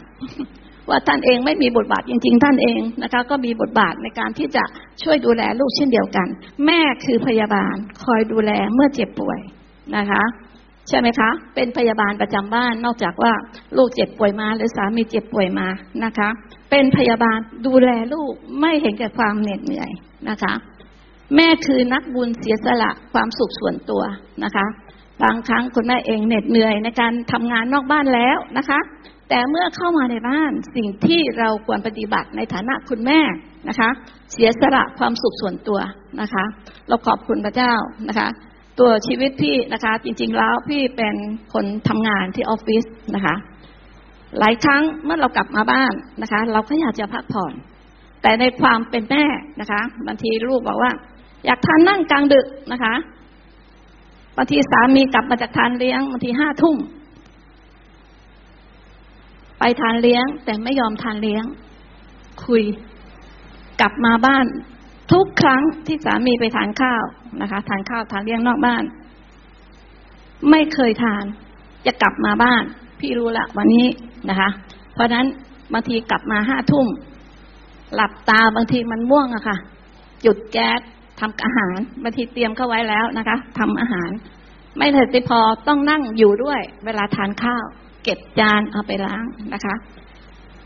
[0.88, 4.64] ว่าท่านเองไม่มีบทบาทจริง ๆ ท่านเองนะคะ ก็มีบทบาทในการที่จะ
[5.02, 6.28] ช่วยดูแลลูกเช่นเดียวกัน
[6.66, 9.40] แม่คือพยาบาลคอยดูแลเมื่อเจ็บป่วย
[9.96, 10.22] นะคะ
[10.88, 13.32] ใช่ไหมคะ เป็นพยาบาลประจำบ้าน นอกจากว่า
[13.76, 15.68] ลูกเจ็บป่วยมา หรือสามีเจ็บป่วยมา
[16.04, 16.28] นะคะ
[16.70, 19.90] เป็นพยาบาลดูแลลูกไม่เห็นแก่ความเหน็ดเหนื่อย
[20.30, 20.54] นะคะ
[21.36, 24.02] แม่คือนักบุญเสียสละความสุขส่วนตัว
[24.44, 24.66] นะคะ
[25.22, 28.80] บางครั้งคุณแม่เองเหน็ดเหนื่อยในการทำงานนอกบ้านแล้วนะคะ
[29.28, 33.20] แต่เมื่อเข้ามาในบ้านสิ่งที่เราควรปฏิบัติในฐานะคุณแม่
[33.68, 33.90] นะคะ
[34.32, 35.80] เสียสละความสุขส่วนตัว
[36.20, 36.44] นะคะ
[36.88, 37.72] เราขอบคุณพระเจ้า
[38.08, 38.28] นะคะ
[38.78, 41.14] ตัวชีวิตพี่นะคะ จริง ๆ แล้วพี่เป็น
[41.52, 43.34] คนทำงานที่ออฟฟิศนะคะ
[44.38, 45.92] หลายครั้งเมื่อเรากลับมาบ้าน
[46.22, 47.52] นะคะ เราก็อยากจะพักผ่อน
[48.22, 49.24] แต่ในความเป็นแม่
[49.60, 50.92] นะคะบางทีลูกบอกว่า
[51.46, 52.94] อยากทานนั่งกลางดึกนะคะ
[54.36, 56.76] บางทีสามีกลับมาจากทานเลี้ยงบางทีห้าทุ่ม
[59.58, 61.44] ไปทานเลี้ยง แต่ไม่ยอมทานเลี้ยง
[62.46, 62.62] คุย
[63.80, 64.46] กลับมาบ้าน
[65.10, 67.04] ทุกครั้งที่สามีไปทานข้าว
[67.40, 68.84] นะคะ ทานข้าวทานเลี้ยงนอกบ้าน
[70.50, 71.24] ไม่เคยทาน
[71.86, 72.62] จะกลับมาบ้าน
[73.00, 73.86] พี่รู้ละวันนี้
[74.28, 74.48] นะคะ
[74.94, 75.26] เพราะนั้น
[75.72, 76.86] บางทีกลับมาห้าทุ่ม
[77.94, 79.56] หลับตาบางทีมันม่วงอะค่ะ
[80.24, 80.80] จุดแก๊ส
[81.20, 84.10] ทำอาหารบางทีเตรียมเข้าไว้แล้วนะคะทำอาหาร
[84.76, 87.64] ไม่เถิดติพอต้องนั่งอยู่ด้วย เวลาทานข้าว
[88.04, 89.24] เก็บจานเอาไปล้าง
[89.54, 89.74] นะคะ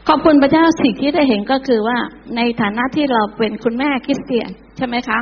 [0.09, 1.99] ขอบคุณพระเจ้าสิ่งที่ได้เห็นก็คือว่า
[2.37, 5.19] ในฐานะที่เราเป็นคุณแม่คริสเตียนใช่ไหมคะ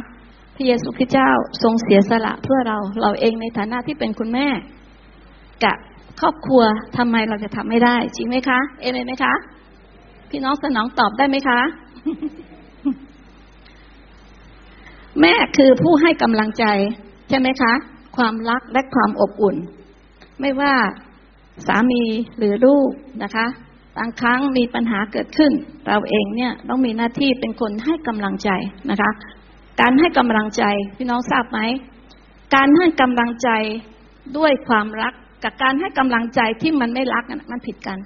[0.55, 1.31] พระเยซูคริสต์เจ้า
[1.63, 4.49] ทรงเสียสละเพื่อเราเราเองในฐานะที่เป็นคุณแม่
[5.65, 5.77] กับ
[6.21, 6.63] ครอบครัว
[6.97, 9.35] ทำไมเราจะทำไม่ได้จริงไหมคะเอเมนไหมคะ
[10.31, 11.61] พี่น้องสนองตอบได้ไหมคะ
[15.21, 16.65] แม่คือผู้ให้กำลังใจ
[17.29, 17.73] ใช่ไหมคะ
[18.17, 19.57] ความรักและความอบอุ่น
[20.41, 20.75] ไม่ว่า
[21.67, 22.03] สามี
[22.39, 22.91] หรือลูก
[23.23, 23.47] นะคะ
[23.97, 25.53] บางครั้งมีปัญหาเกิดขึ้น
[25.89, 28.51] เราเองเนี่ยต้องมีหน้าที่เป็นคนให้กำลังใจ
[28.91, 29.11] นะคะ
[29.81, 30.65] การให้กำลังใจ
[30.97, 31.61] พี่น้องทราบไหม
[32.55, 33.51] การให้กำลังใจ
[34.39, 35.15] ด้วยความรัก
[35.45, 37.99] กับการให้กำลังใจที่มันไม่รักมันผิดกัน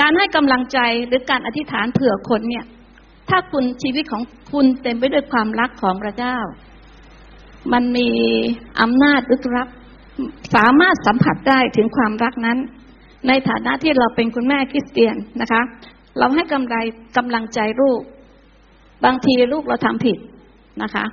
[0.00, 2.64] การให้กำลังใจหรือการอธิษฐานเผื่อคนเนี่ย
[3.28, 6.36] ถ้าคุณชีวิตของคุณเต็มไปด้วยความรักของพระเจ้า
[7.72, 8.08] มันมี
[8.80, 9.68] อำนาจลึกลับ
[10.54, 12.58] สามารถสัมผัสได้ถึงความรักนั้น
[13.26, 15.62] ในฐานะที่เราเป็นคุณแม่คริสเตียนนะคะ
[16.18, 16.76] เราให้กำไร
[17.16, 18.00] กำลังใจลูก
[19.04, 20.18] บางทีลูกเราทำผิด
[20.82, 21.04] นะคะ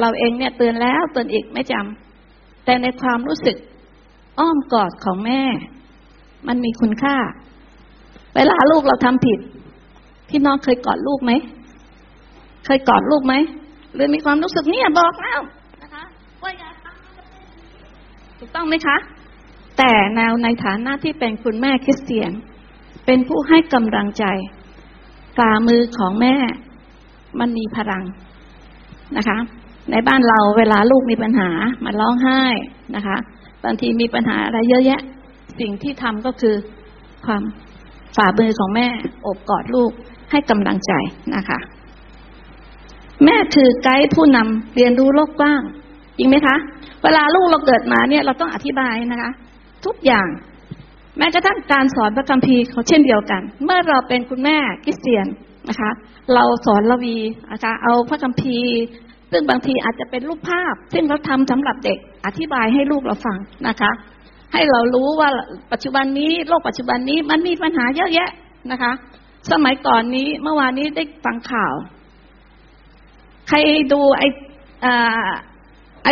[0.00, 3.56] เราเองเนี่ยเตือนแล้วเตือนอีกไม่จำแต่ในความรู้สึก
[4.38, 5.42] อ้อมกอดของแม่
[6.48, 7.16] มันมีคุณค่า
[8.36, 9.38] เวลาลูกเราทำผิด
[10.28, 11.32] พี่น้องเคยกอดลูกไหม
[12.66, 13.34] เคยกอดลูกไหม
[13.94, 15.40] หรือมีความรู้สึกเนี่ยบอกแล้ว
[15.82, 16.04] นะคะ
[16.42, 18.96] ว่าอย่าทำถูกต้องไหมคะ
[19.78, 22.30] แต่แนวในฐานะที่เป็นคุณแม่คริสเตียน
[23.06, 24.24] เป็นผู้ให้กำลังใจ
[25.36, 26.34] ฝ่ามือของแม่
[27.40, 28.04] มันมีพลัง
[29.16, 29.38] นะคะ
[29.90, 31.50] ในบ้านเราเวลาลูกมีปัญหา
[31.84, 32.42] มันร้องไห้
[32.96, 33.16] นะคะ
[33.64, 35.00] บางทีมีปัญหาอะไรเยอะแยะ
[35.60, 36.54] สิ่งที่ทำก็คือ
[37.26, 37.42] ความ
[38.16, 38.86] ฝ่ามือของแม่
[39.22, 39.90] โอบกอดลูก
[40.30, 40.92] ให้กำลังใจ
[41.36, 41.58] นะคะ
[43.24, 45.62] แม่คือไกด์ผู้นำเรียนรู้โลกกว้าง
[46.18, 46.56] จริงไหมคะ
[47.02, 49.30] เวลาลูกเราเกิดมาเนี่ยเราต้องอธิบายนะคะ
[49.86, 50.28] ทุกอย่าง
[51.18, 55.26] แม้กระทั่งการสอนพระคัมภีร์เขาเช่นเดียวกัน เมื่อเราเป็นคุณแม่คริสเตียน
[55.68, 55.90] นะคะ
[56.34, 57.16] เราสอนละวี
[57.52, 58.74] นะคะเอาพระคัมภีร์
[59.30, 63.90] ซึ่งบางทีอาจจะเป็นรูปภาพ ซึ่งเราทำสำหรับเด็กอธิบายให้ลูกเราฟังนะคะ
[64.52, 65.28] ให้เรารู้ว่า
[65.72, 68.30] ปัจจุบันนี้โลกปัจจุบันนี้มันมีปัญหาเยอะแยะ
[68.70, 68.92] นะคะ
[69.52, 71.74] สมัยก่อนนี้เมื่อวานนี้ได้ฟังข่าว
[73.48, 73.56] ใคร
[73.92, 74.22] ดูไอ
[76.04, 76.08] ไอ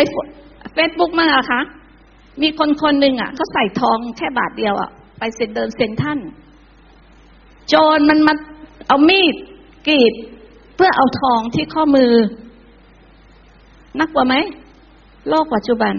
[0.73, 1.61] เฟซบุ๊กมั้งอะคะ
[2.41, 6.19] มีคนคนหนึ่งอะเขาใส่ทองแค่บาทเดียวอะไปเซ็นเดินเซ็นท่าน
[7.67, 8.33] โจรมันมา
[8.87, 9.35] เอามีด
[9.87, 10.13] กรีด
[10.75, 12.13] เพื่อเอาทองที่ข้อมือ
[13.99, 14.35] นักกว่าไหม
[15.29, 15.93] โลกปัจจุบัน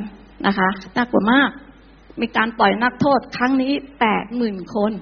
[0.47, 1.51] นะคะน่ากลัวมาก
[2.21, 4.93] มีการปล่อยนักโทษครั้งนี้แปดหมื่นคน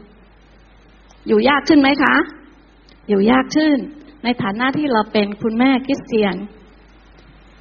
[1.27, 2.15] อยู่ยากขึ้นไหมคะ
[3.09, 3.77] อยู่ยากขึ้น
[4.25, 6.35] ในฐานะที่เราเป็นคุณแม่คริสเตียน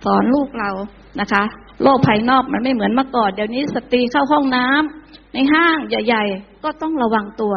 [0.04, 0.72] สอนลูกเรา
[1.20, 1.44] นะคะ
[1.84, 7.54] โลกภายนอกมันไม่เหมือนเมื่อก่อนเดี๋ยวนี้สตรีเข้าห้องน้ำในห้างใหญ่ ๆ ก็ต้องระวังตัว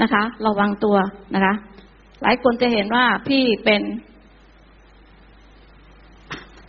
[0.00, 0.96] นะคะ ระวังตัว
[1.34, 1.54] นะคะ
[2.22, 3.82] หลายคนจะเห็นว่าพี่เป็น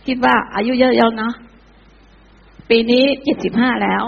[0.06, 1.32] คิดว่าอายุเยอะๆเนาะ
[2.70, 4.02] ปีนี้เจ็ดสิบห้าแล้ว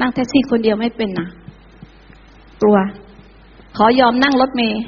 [0.00, 1.28] นั่งแท็กซี่คนเดียวไม่เป็นนะ
[2.62, 2.78] กลัว
[3.76, 4.82] ขอยอมนั่งรถเมย์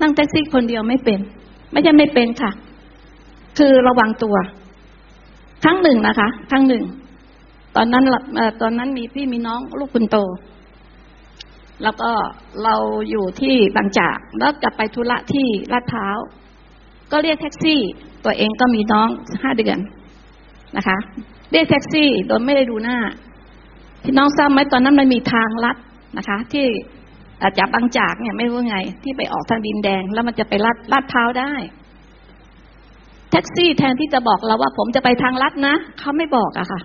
[0.00, 1.20] นั่งแท็กซี่คนเดียวไม่เป็น
[1.72, 2.50] ไม่ใช่ไม่เป็นค่ะ
[3.58, 4.36] คือระวังตัว
[5.64, 6.84] ครั้งหนึ่งนะคะ ครั้งหนึ่ง
[7.76, 8.04] ตอนนั้น
[8.62, 10.18] ตอนนั้นมีพี่มีน้องลูกคุณโต
[11.82, 12.10] แล้วก็
[12.64, 12.76] เรา
[13.10, 16.18] อยู่ที่บางจาก แล้วจะไปธุระที่ลาดพร้าว
[17.12, 17.80] ก็เรียกแท็กซี่
[18.24, 19.08] ตัวเองก็มีน้อง
[19.42, 19.78] ห้าเดือน
[20.76, 20.98] นะคะ
[21.52, 22.98] เรียกแท็กซี่โดยไม่ได้ดูหน้า
[24.04, 25.76] พี่น้องทราบไหมตอนนั้นมันมีทางลัด
[26.18, 26.66] นะคะ ที่
[27.42, 31.52] อาจากบางจากเนี่ยไม่รู้ไง ที่ไปออกทางดินแดง แล้วมันจะไปลาดลาดพร้าวได้
[33.34, 36.80] แท็กซี่แทนที่จะบอกเราว่า ผมจะไปทางลัดนะเขาไม่บอกอะค่ะ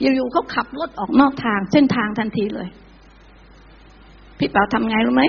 [0.00, 2.68] อยู่ๆเขาขับรถออกนอกทาง เส้นทางทันทีเลย
[4.38, 5.24] พี่เป๋าทำไงรู้ไหม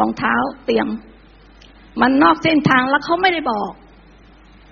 [0.00, 0.34] รองเท้า
[0.66, 0.88] เตรียม
[2.00, 3.70] มันนอกเส้นทางแล้วเขาไม่ได้บอก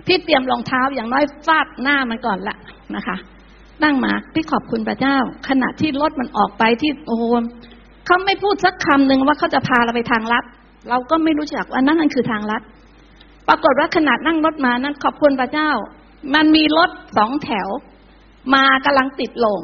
[0.07, 2.57] พี่เตรียมรองเท้าอย่างน้อยฟาดหน้ามันก่อนละ
[2.95, 3.17] นะคะ
[3.83, 5.17] นั่งมาพี่ขอบคุณพระเจ้า
[5.49, 7.23] ขณะที่รถมันออกไปที่โอ้โห
[8.05, 10.43] เขาไม่พูดสักคำหนึ่งว่าเขาจะพาเราไปทางลัด
[10.89, 12.61] เราก็ไม่รู้จักว่านั่นนั่นคือทางลัด
[13.47, 15.71] ปรากฏว่าขนาดนั่งรถมานั้นขอบคุณพระเจ้า
[16.33, 17.67] มันมีรถสองแถว
[18.53, 19.61] มากำลังติดลง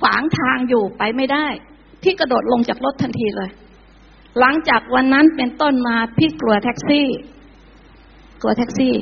[0.00, 1.46] ขวางทางอยู่ไปไม่ได้
[2.02, 3.50] พี่กระโดดลงจากรถทันทีเลย
[4.40, 7.06] หลังจากวันนั้นเป็นต้นมาพี่กลัวแท็กซี่
[8.40, 8.94] กลัวแท็กซี่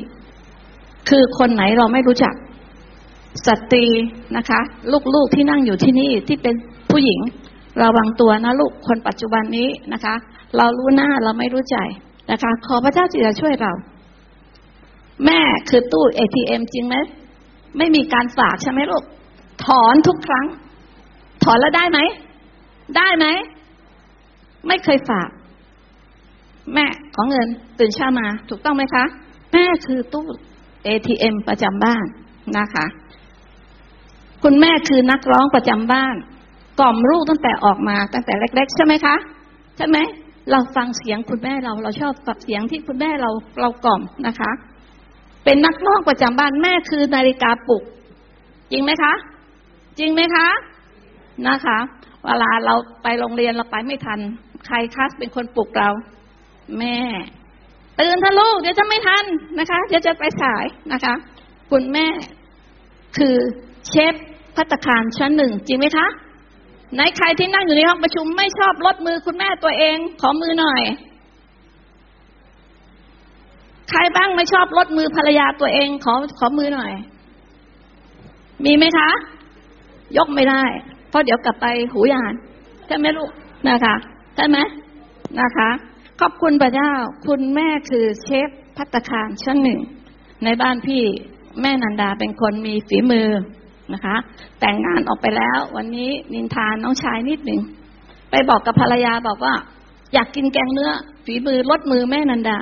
[1.09, 2.35] คือคนไหนเราไม่รู้จัก
[3.47, 3.85] สตรี
[4.37, 4.61] นะคะ
[5.14, 6.55] ลูกๆที่นั่งอยู่ที่นี่ที่เป็น
[6.91, 7.20] ผู้หญิง
[7.83, 10.14] ระวังตัวนะลูกคนปัจจุบันนี้นะคะ
[10.57, 11.78] เรารู้หน้าเราไม่รู้ใจ
[12.33, 13.72] นะคะ ขอพระเจ้าจีจะช่วยเรา
[15.26, 16.97] แม่คือตู้ ATM จริงไหม
[17.78, 19.05] ไม่มีการฝากใช่ไหมลูก
[19.64, 20.47] ถอนทุกครั้ง
[21.45, 21.99] ถอนแล้วได้ไหม
[22.97, 23.26] ได้ไหม
[24.66, 25.28] ไม่เคยฝาก
[26.74, 29.05] แม่ของเงินตื่นเช้ามา ถูกต้องไหมคะ
[29.53, 30.26] แม่คือตู้
[30.87, 32.05] ATM ประจำบ้าน
[32.59, 32.87] นะคะ
[34.43, 36.14] คุณแม่คือนักร้องประจำบ้าน
[36.80, 39.16] กล่อมลูกตั้งแต่ออกมาตั้งแต่เล็ก ๆ ใช่ไหมคะ
[39.76, 39.99] ใช่ไหม
[40.51, 43.30] เราฟังเสียงคุณแม่เรา เราชอบฟังเสียงที่คุณแม่เรา
[43.61, 44.51] เรากล่อมนะคะ
[45.45, 47.82] เป็นนักร้องประจำบ้านแม่คือนาฬิกาปลุก
[48.70, 49.12] จริงไหมคะ
[49.99, 50.49] จริงไหมคะ
[51.49, 51.78] นะคะ
[52.24, 54.20] เวลาเราไปโรงเรียนเราไปไม่ทัน
[54.66, 55.90] ใครคัสเป็นคนปลุกเรา
[56.78, 56.97] แม่
[58.01, 59.24] ตื่นทะลูกเดี๋ยวจะไม่ทัน
[59.59, 61.14] นะคะ เดี๋ยวจะไปสายนะคะ
[61.70, 62.07] คุณแม่
[63.18, 63.36] คือ
[63.88, 64.14] เชฟ
[64.57, 66.07] พัตคารชั้นหนึ่ง จริงไหมคะ
[66.95, 70.82] ไหนใครที่นั่งอยู่ในห้องประชุมไม่ชอบลดมือคุณแม่ตัวเอง ขอมือหน่อย
[73.90, 76.93] ใครบ้างไม่ชอบลดมือภรรยาตัวเอง ขอขอมือหน่อย
[78.64, 79.11] มีไหมคะ
[80.16, 80.62] ยกไม่ได้
[81.09, 82.32] เพราะเดี๋ยวกลับไปหูยาน
[82.86, 83.30] ใช่ไหมลูก
[83.68, 83.95] นะคะ
[84.36, 84.59] ใช่ไหม
[85.40, 85.70] นะคะ
[86.20, 86.93] ขอบคุณพระเจ้า
[87.26, 89.80] คุณแม่คือเชฟพัตตาคารชั้นหนึ่ง
[90.45, 91.05] ในบ้านพี่
[91.61, 93.28] แม่นันดาเป็นคนมีฝีมือ
[93.95, 94.16] นะคะ
[94.61, 97.61] แต่งงานออกไปแล้ว วันนี้นินทานน้องชายนิดหนึ่ง
[98.30, 99.55] ไปบอกกับภรรยาบอกว่า
[100.14, 100.90] อยากกินแกงเนื้อ
[101.24, 102.59] ฝีมือลดมือแม่นันดา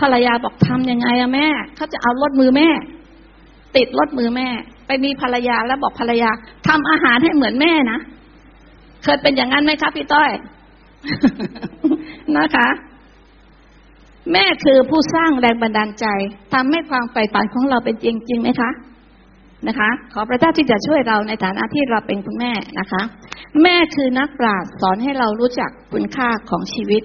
[0.00, 1.46] ภรรยาบอกทำยังไงอะแม่
[1.76, 2.68] เขาจะเอาลดมือแม่
[3.76, 4.48] ติดลดมือแม่
[4.86, 6.30] ไปมีภรรยาแล้วบอกภรรยา
[6.68, 7.98] ทำอาหารให้เหมือนแม่นะ
[9.04, 10.30] เคยเป็นอย่างนั้นไหมครับพี่ต้อย
[12.38, 12.68] นะคะ
[14.32, 16.06] แม่คือผู้สร้างแรงบันดาลใจ
[16.54, 18.70] ทำให้ความใฝ่ฝันของเราเป็นจริงจริงไหมคะ
[19.68, 23.02] นะคะ ขอพระเจ้าที่จะช่วยเราในฐานะที่เราเป็นคุณแม่นะคะ
[23.62, 27.02] แม่คือนักปราชญ์สอนให้เรารู้จักคุณค่าของชีวิต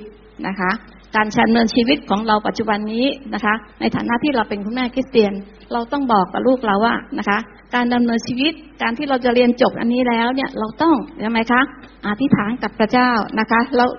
[0.48, 0.72] นะคะ
[1.16, 5.34] การชันเนินชีวิตของเราปัจจุบันนี้นะคะ ในฐานะที่เราเป็นคุณแม่คริสเตียน
[5.74, 7.38] เราต้องบอกกับลูกเราว่านะคะ
[7.76, 11.62] การดำเนินชีวิตการที่เราจะเรียนจบอันนี้แล้วเนี่ยเราต้องใช่ไหมคะ
[12.08, 13.90] อธิษฐานกับพระเจ้านะคะแล้ว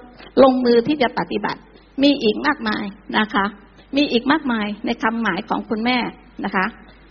[0.43, 1.61] ลงมือที่จะปฏิบัติ
[2.03, 2.85] มีอีกมากมาย
[3.19, 3.45] นะคะ
[3.97, 5.99] มีอีกมากมายในคำหมายของคุณแม่
[6.45, 6.67] นะคะ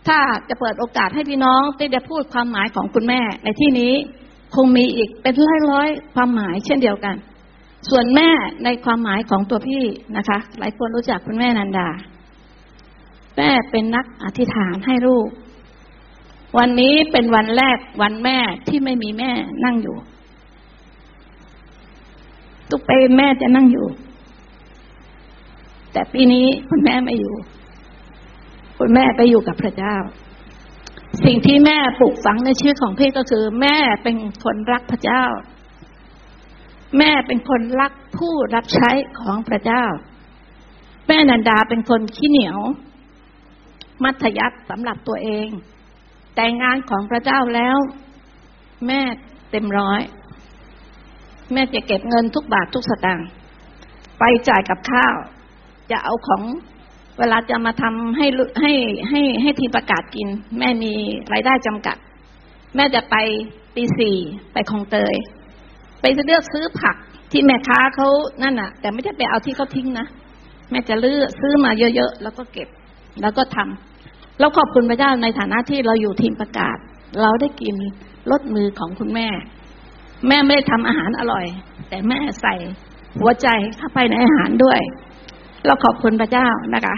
[0.08, 3.94] ถ้าจะเปิดโอกาสให้พี่น้องได้จะพูดความหมายของคุณแม่ในที่นี้
[4.56, 5.34] คงมีอีกเป็น
[5.72, 7.16] ร้อยๆความหมายเช่นเดียวกัน
[7.90, 8.30] ส่วนแม่
[8.64, 9.84] ในความหมายของตัวพี่
[10.18, 11.90] นะคะ หลายคนรู้จักคุณแม่นันดา
[13.38, 15.28] แม่เป็นนักอธิษฐานให้ลูก
[16.58, 18.38] วันนี้เป็นวันแรกวันแม่
[18.68, 19.32] ที่ไม่มีแม่
[19.66, 19.96] นั่งอยู่
[22.72, 23.88] ทุกปีแม่จะนั่งอยู่
[25.92, 27.34] แต่ปีนี้คุณแม่ไม่อยู่
[28.78, 29.96] คุณแม่ไปอยู่กับพระเจ้า
[31.26, 35.24] สิ่งที่แม่ปลูกฝังในชีวิตของพี่ก็คือ แม่เป็นคนรักพระเจ้า
[36.98, 39.86] แม่เป็นคนรักผู้รับใช้ของพระเจ้า
[41.08, 42.60] แม่นันดาเป็นคนขี้เหนียว
[44.04, 45.48] มัธยัติสำหรับตัวเอง
[46.36, 47.78] แต่งงานของพระเจ้าแล้ว
[48.88, 49.02] แม่
[49.52, 50.02] เต็มร้อย
[51.54, 53.28] แม่จะเก็บเงินทุกบาททุกสตางค์
[54.20, 55.16] ไปจ่ายกับข้าว
[55.92, 56.44] จะเอาของ
[57.20, 58.28] เวลาจะมาทำให้
[58.62, 58.74] ให้
[59.10, 60.28] ให้ให้ทีมประกาศกิน
[60.60, 60.94] แม่มี
[61.34, 61.98] รายได้จำกัด
[62.76, 63.16] แม่จะไป
[63.76, 64.18] ตีสี่
[64.54, 65.16] ไปคลองเตย
[66.02, 66.96] ไปเลือกซื้อผัก
[67.32, 68.08] ที่แม่ค้าเขา
[68.44, 70.08] นั่นน่ะ แต่ไม่ใช่ไปเอาที่เขาทิ้งนะ
[70.70, 72.68] แม่จะเลือกซื้อมาเยอะๆแล้วก็เก็บ
[73.22, 76.78] แล้วก็ทำแล้วขอบคุณพระเจ้าในฐานะที่เราอยู่ทีมประกาศ
[77.22, 77.76] เราได้กิน
[78.32, 79.28] รสมือของคุณแม่
[80.28, 81.46] แม่ไม่ได้ทำอาหารอร่อย
[81.90, 82.56] แต่แม่ใส่
[83.20, 83.48] หัวใจ
[83.78, 84.80] เข้าไปในอาหารด้วย
[85.68, 86.96] เราขอบคุณพระเจ้านะคะ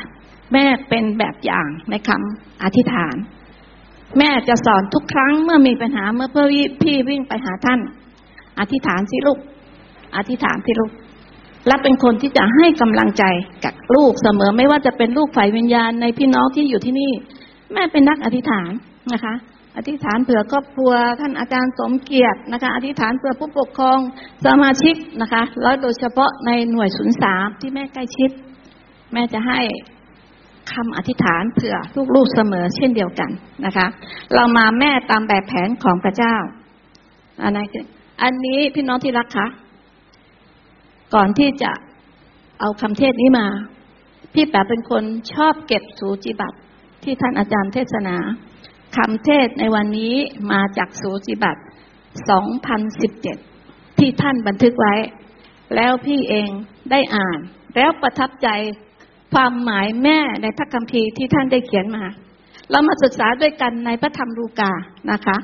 [0.53, 3.15] แม่เป็นแบบอย่างในคำอธิษฐาน
[4.17, 6.45] แม่จะสอนทุกครั้งเมื่อมีปัญหาเมื่อเพื่อ
[6.83, 7.79] พี่วิ่งไปหาท่าน
[8.59, 9.39] อธิษฐานสิลูก
[10.17, 10.91] อธิษฐานสิลูก
[11.67, 13.23] และเป็นคนที่จะให้กำลังใจ
[13.65, 17.11] กับลูกเสมอไม่ว่าจะเป็นลูกฝ่ายวิญญาณในพี่น้องที่อยู่ที่นี่
[17.73, 18.71] แม่เป็นนักอธิษฐาน
[19.13, 19.33] นะคะ
[19.77, 23.99] อธิษฐานเผื่อครอบครัวท่านอาจารย์สมเกียรตินะคะ อธิษฐานเผื่อผู้ปกครอง
[24.45, 28.29] สมาชิกนะคะ แล้วโดยเฉพาะในหน่วยศูนย์สามที่แม่ใกล้ชิด
[29.13, 29.59] แม่จะให้
[30.73, 31.75] คำอธิษฐานเผื่อ
[32.15, 33.31] ลูกๆเสมอเช่นเดียวกัน
[33.65, 33.87] นะคะ
[34.33, 36.35] เรามาแม่ตามแบบแผนของพระเจ้า
[37.43, 37.65] อันนี้
[38.23, 39.47] อันนี้พี่น้องที่รักคะ
[41.15, 41.71] ก่อนที่จะ
[42.59, 43.47] เอาคำเทศนี้มา
[44.33, 45.03] พี่แปะเป็นคน
[45.33, 46.57] ชอบเก็บสูจิบัตร
[47.03, 48.15] ที่ท่านอาจารย์เทศนา
[48.97, 50.13] คำเทศในวันนี้
[50.51, 51.61] มาจากสูจิบัตร
[53.19, 54.95] 2017 ที่ท่านบันทึกไว้
[55.75, 56.49] แล้วพี่เอง
[56.91, 57.39] ได้อ่าน
[57.75, 58.47] แล้วประทับใจ
[59.33, 62.03] ความหมายแม่ในพระคัมภีร์ที่ท่านได้เขียนมา
[62.71, 64.71] เรามาศึกษาด้วยกันในพระธรรมลูกา
[65.11, 65.37] นะคะ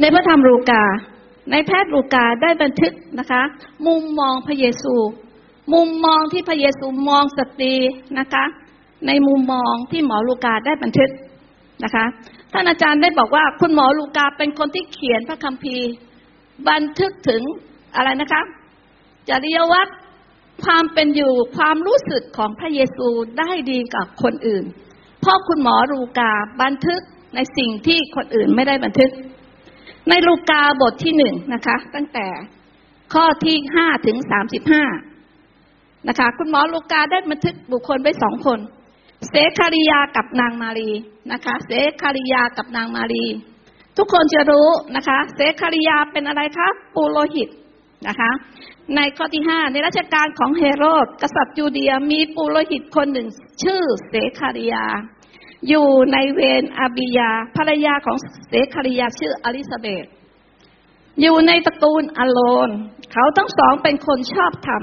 [0.00, 0.82] ในพระธรรมลูกา
[1.50, 3.42] ในแพทย์ลูกาได้บันทึกนะคะ
[3.86, 4.94] มุมมองพระเยซู
[5.72, 7.74] มุมมองที่พระเยซูมองสตรี
[8.18, 8.44] นะคะ
[9.06, 11.10] ในมุมมองที่หมอลูกาได้บันทึก
[11.84, 12.04] นะคะ
[12.52, 15.88] ท่านอาจารย์ได้บอกว่าคุณหมอลูกาเป็นคนที่เขียนพระคัมภีร์
[16.68, 17.42] บันทึกถึง
[17.96, 18.42] อะไรนะคะ
[19.28, 19.90] จริยวัตร
[20.62, 24.64] ความเป็นอยู่ความรู้สึกของพระเยซูได้ดีกับคนอื่น
[25.20, 26.32] เพราะคุณหมอลูกา
[26.62, 27.00] บันทึก
[27.34, 29.10] ในสิ่งที่คนอื่นไม่ได้บันทึก
[30.08, 32.26] ในลูกาบทที่หนึ่งนะคะ ตั้งแต่
[33.14, 34.84] ข้อที่ห้าถึงสามสิบห้า
[36.08, 38.58] นะคะ คุณหมอลูกาได้บันทึกบุคคลไว้สองคน
[39.28, 40.90] เสคาริยากับนางมารี
[41.32, 41.70] นะคะเส
[42.02, 43.24] คาริยากับนางมารี
[43.96, 47.48] ทุกคนจะรู้นะคะเสคาริยาเป็นอะไรคะปูโรหิต
[48.08, 48.30] นะคะ
[48.96, 53.28] ในข้อที่ห้าในราชการของเฮโรดกษัตริย์ยูเดียมีปุโรหิตคนหนึ่ง
[53.62, 54.84] ชื่อเสคาริยา
[55.68, 58.16] อยู่ในเวนอาบิยา ภรรยาของ
[58.48, 60.06] เสคาริยาชื่ออลิซาเบธ
[61.20, 62.70] อยู่ในตระกูลอโลน
[63.12, 64.82] เขาทั้งสองเป็นคนชอบธรรม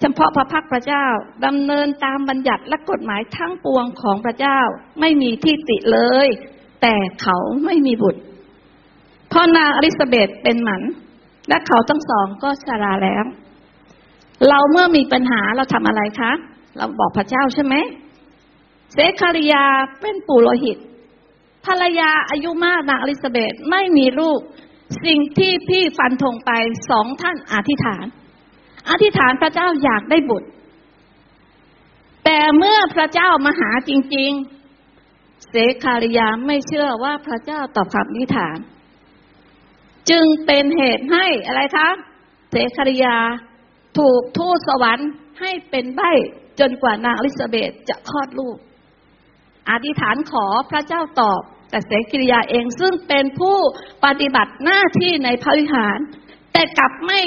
[0.00, 1.06] เฉพาะพระพักพระเจ้า
[1.46, 4.60] ดำเนินตามบัญญัติและกฎหมายทั้งปวงของพระเจ้า
[5.00, 6.28] ไม่มีที่ติเลย
[6.82, 8.20] แต่เขาไม่มีบุตร
[9.32, 10.82] พ่อนางอลิซาเบธเป็นหมัน
[11.48, 13.24] และเขาทั้งสองก็ชราแล้ว
[14.48, 16.32] เราเมื่อมีปัญหาเราทำอะไรคะ
[16.76, 17.74] เราบอกพระเจ้าใช่ไหม
[18.92, 19.64] เซคาริยา
[20.00, 20.78] เป็นปุโรหิต
[21.66, 24.40] ภรรยาอายุมากนางอลิซาเบธไม่มีลูก
[25.04, 26.50] สิ่งที่พี่ฟันธงไป
[26.90, 28.04] สองท่านอธิษฐาน
[28.90, 30.48] อธิษฐานพระเจ้าอยากได้บุตร
[32.24, 34.30] แต่เมื่อพระเจ้ามาหาจริง
[34.88, 38.56] ๆเสคาริยาไม่เชื่อว่าพระเจ้าตอบคำอธิษฐาน
[40.10, 41.88] จึงเป็นเหตุให้อะไรคะ
[42.50, 43.16] เสคาริยา
[43.98, 46.02] ถูกทูตสวรรค์ให้เป็นใบ
[46.60, 48.56] จนกว่านางอลิซาเบธจะคลอดลูก
[49.70, 51.40] อธิษฐานขอพระเจ้าตอบ
[51.70, 53.56] แต่เสกิริยาเองซึ่งเป็นผู้
[54.04, 55.98] ปฏิบัติหน้าที่ในพระวิหาร
[56.52, 57.20] แต่กลับไม่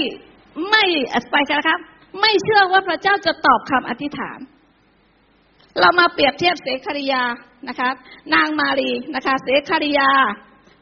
[0.69, 0.85] ไม่
[1.31, 1.79] ไปกันครับ
[2.21, 4.39] ไม่เชื่อว่าพระเจ้าจะตอบคำอธิษฐาน
[5.79, 7.23] เรามาเปรียบเทียบเสคาริยา
[7.67, 7.89] นะคะ
[8.33, 10.09] นางมารีนะคะ เสคาริยา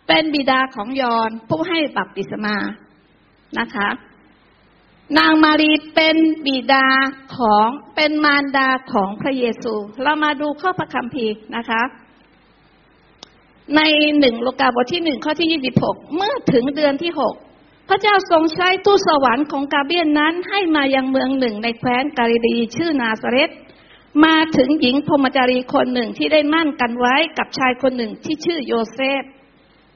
[0.07, 2.55] เป็นบิดาของยอนผู้ให้บัพติศมา
[3.59, 3.89] นะคะ
[5.17, 6.87] นางมารีเป็นบิดา
[7.37, 9.73] ของเป็นมารดาของพระเยซู
[10.03, 11.81] เรามาดูข้อพระคัมภีร์นะคะ
[13.75, 13.81] ใน
[14.19, 17.35] หนึ่งโลกาบทที่หนึ่งข้อที่ยี่สิบหกเมื่อถึงเดือนที่หก
[17.89, 23.51] พระเจ้าทรงใช้ทูตสวรรค์ของกาเบียนนั้นให้มายังเมืองหนึ่งในแคว้นกาลิลีชื่อนาซาเรต
[24.25, 29.23] มาถึงหญิงพรหมจารีคนหนึ่งที่ได้หมั้นกันไว้กับชายคนหนึ่งที่ชื่อโยเซฟ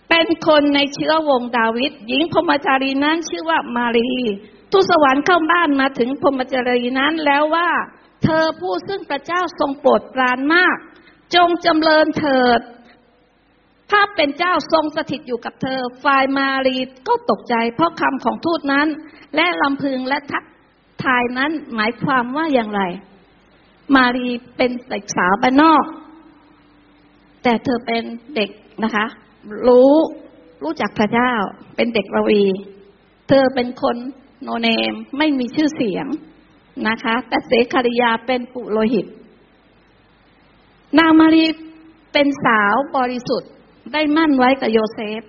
[0.09, 4.11] เป็นคนในเชื้อวงศ์ดาวิดหญิงพรหมจารีนั้นชื่อว่ามารี
[4.71, 7.69] ทูตสวรรค์เข้าบ้านมาถึงพรหมจารีนั้นแล้วว่า
[8.23, 10.77] เธอผู้ซึ่งพระเจ้าทรงโปรดปรานมาก
[11.35, 12.61] จงจำเริญเถิด
[13.91, 16.77] พระเป็นเจ้าทรงสถิตอยู่กับเธอฝ่ายมารี
[17.07, 18.87] ก็ตกใจ เพราะคำของทูตนั้น
[19.35, 20.43] และลำพึงและทัก
[21.03, 22.81] ทายนั้นหมายความว่าอย่างไร
[23.95, 24.27] มารี
[24.57, 25.85] เป็นเด็กสาวบ้านนอก
[27.43, 28.03] แต่เธอเป็น
[28.35, 28.49] เด็ก
[28.83, 29.05] นะคะ
[29.65, 29.95] รู้
[30.63, 31.33] รู้จักพระเจ้า
[31.75, 32.43] เป็นเด็กระวี
[33.27, 33.97] เธอเป็นคน
[34.43, 36.07] โนเนมไม่มีชื่อเสียง
[36.87, 39.05] นะคะ แต่เสคาริยาเป็นปุโรหิต
[40.99, 41.45] นางมารี
[42.13, 43.51] เป็นสาวบริสุทธิ์
[43.93, 45.21] ได้มั่นไว้กับโยเซฟ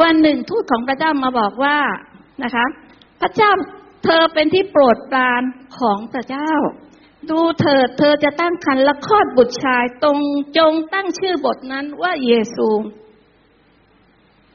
[0.00, 1.78] วันหนึ่งทูตของพระเจ้ามาบอกว่า
[2.42, 2.66] นะคะ
[3.20, 3.50] พระเจ้า
[4.04, 5.42] เธอเป็นที่โปรดปราน
[5.78, 6.52] ของพระเจ้า
[7.30, 10.18] ดูเถิดเธอจะตั้งครรภ์และคลอดบุตรชายตรง
[10.58, 12.68] จงตั้งชื่อบทนั้นว่าเยซู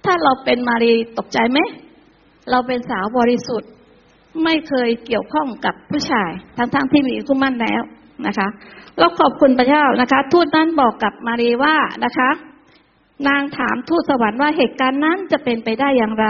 [0.06, 1.60] ถ้าเราเป็นมารีตกใจไหม
[2.52, 3.70] เราเป็นสาวบริสุทธิ์
[4.44, 7.82] ไม่เคยเกี่ยวข้องกับผู้ชาย ทั้งๆทที่มีคู่มั่นแล้ว
[8.28, 8.48] นะคะ
[9.00, 11.76] เราขอบคุณพระเจ้านะคะ ทูตนั้นบอกกับมารีว่า
[12.06, 12.30] นะคะ
[13.28, 16.28] นางถามทูตสวรรค์ว่าเหตุการณ์นั้นจะเป็นไปได้อย่างไร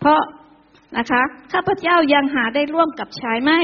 [0.00, 0.20] เพราะ
[0.98, 1.22] นะคะ
[1.52, 3.60] ข้าพเจ้ายังหาได้ร่วมกับชายไม่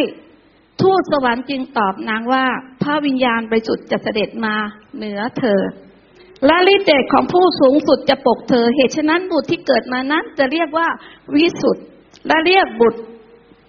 [0.83, 2.45] ทูตสวรรค์จึงตอบนางว่า
[2.83, 4.55] พระวิญญาณบริสุทธิ์จะเสด็จมา
[4.97, 5.61] เหนือเธอ
[6.45, 10.89] และฤทธิ์เดชของผู้สูงสุดจะปกเธอ เหตุฉะนั้นบุตรที่เกิดมานั้นจะเรียกว่า
[11.35, 11.85] วิสุทธ์
[12.27, 13.01] และเรียกบุตร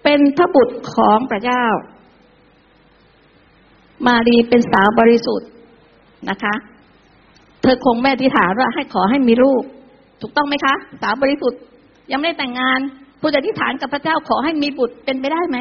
[0.04, 1.64] เป็นพระบุตรของพระเจ้า
[4.06, 5.48] มารีเป็นสาวบริสุทธิ์
[6.30, 6.54] นะคะ
[7.62, 9.62] เธอคงไม่อธิษฐานว่าให้ขอให้มีลูก
[10.20, 11.60] ถูกต้องไหมคะ สาวบริสุทธิ์
[12.12, 12.78] ยังไม่ได้แต่งงาน
[13.20, 15.58] ผู้อธิษฐานกับพระเจ้าขอให้มีบุตรเป็นไปได้ไหม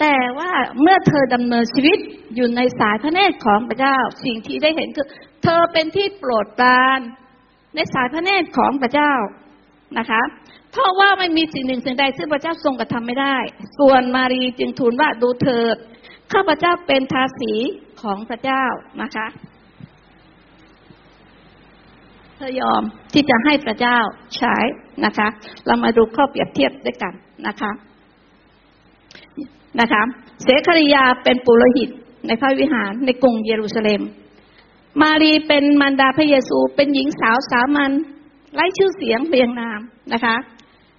[0.00, 0.50] แต่ว่า
[0.80, 1.98] เมื่อเธอดำเนินชีวิต
[2.34, 5.06] อยู่ในสายพระเนตรของพระเจ้า สิ่งที่ได้เห็นคือ
[5.44, 7.00] เธอเป็นที่โปรดปราน
[7.74, 9.12] ในสายพระเนตรของพระเจ้า
[9.98, 10.22] นะคะ
[10.72, 13.36] เพราะว่าไม่มีสิ่งหนึ่งสิ่งใดซึ่งพระเจ้าทรงกระทำไม่ได้
[13.78, 15.76] ส่วนมารีจึงทูลว่าดูเถิด
[16.32, 17.52] ข้าพระเจ้าเป็นทาสี
[18.02, 18.64] ของพระเจ้า
[19.02, 19.26] นะคะ
[22.36, 23.98] เธอยอมที่จะให้พระเจ้า
[24.36, 24.56] ใช้
[25.04, 25.28] นะคะ
[25.66, 27.12] เรามาดูข้อเปรียบเทียบด้วยกัน
[27.46, 27.70] นะคะ
[29.80, 30.02] นะคะ
[30.42, 31.90] เสคริยาเป็นปุโรหิต
[32.26, 34.02] ในพระวิหารในกรุงเยรูซาเล็ม
[35.02, 37.92] มารีเป็นมารดาพระเยซู เป็นหญิงสาวสามัญ
[38.54, 39.80] ไร้ชื่อเสียงเรียงนาม
[40.12, 40.36] นะคะ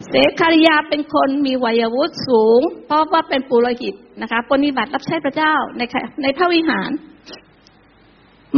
[0.07, 5.81] เสคาริยาเป็นคนมีวัยวุฒิสูง เพราะว่าเป็นปุโรหิตนะคะปฏิบัติรับใช้พระเจ้าใน
[6.21, 6.89] ในพระวิหาร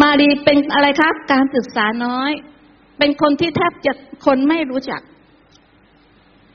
[0.01, 2.31] มารีเป็นอะไรคะการศึกษาน้อย
[2.97, 3.93] เป็นคนที่แทบจะ
[4.25, 5.01] คนไม่รู้จัก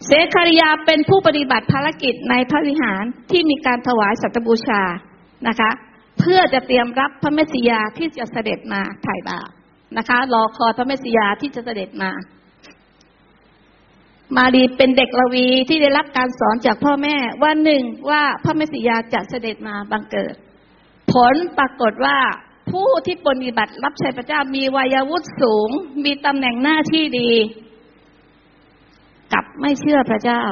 [0.05, 4.83] เสคาริยาเป็นผู้ปฏิบัติภารกิจในพระวิหารที่มีการถวายสัตบูชา
[5.49, 5.71] นะคะ
[6.19, 9.49] เพื่อจะเตรียมรับพระเมสสิยาที่จะเสด็จมาไถ่บาป
[9.99, 12.11] นะคะ รอคอยพระเมสสิยาที่จะเสด็จมา
[14.37, 20.35] มารีเป็นเด็กละวีที่ได้รับการสอนจากพ่อแม่ว่าหนึ่งว่าพระเมสสิยาจะเสด็จมาบังเกิด
[21.13, 22.19] ผลปรากฏว่า
[22.71, 25.71] ผู้ที่ปฏิบัติรับใช้พระเจ้ามีวัยวุฒิสูง
[26.05, 27.31] มีตำแหน่งหน้าที่ดี
[29.33, 30.43] กลับไม่เชื่อพระเจ้า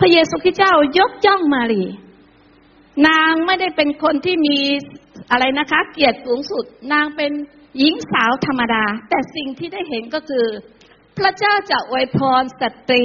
[0.00, 1.84] พระเยซูคริสต์เจ้ายกจ้องมารี
[3.08, 4.58] นางไม่ได้เป็นคนที่มี
[5.30, 7.32] อะไรนะคะ เกียรติสูงสุด นางเป็น
[7.78, 10.46] หญิงสาวธรรมดา แต่สิ่งที่ได้เห็นก็คือ
[11.18, 13.04] พระเจ้าจะอวยพรสตรี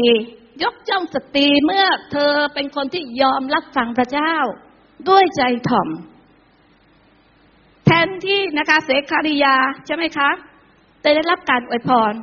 [0.64, 4.36] ยกย่องสตรีเมื่อเธอเป็นคนที่ยอมรับฟังพระเจ้า
[5.10, 5.90] ด้วยใจถ่อม
[7.86, 10.30] แทนที่นะคะเศคาริยาห์ใช่ไหมคะ
[11.04, 12.14] จะได้รับการอวยพร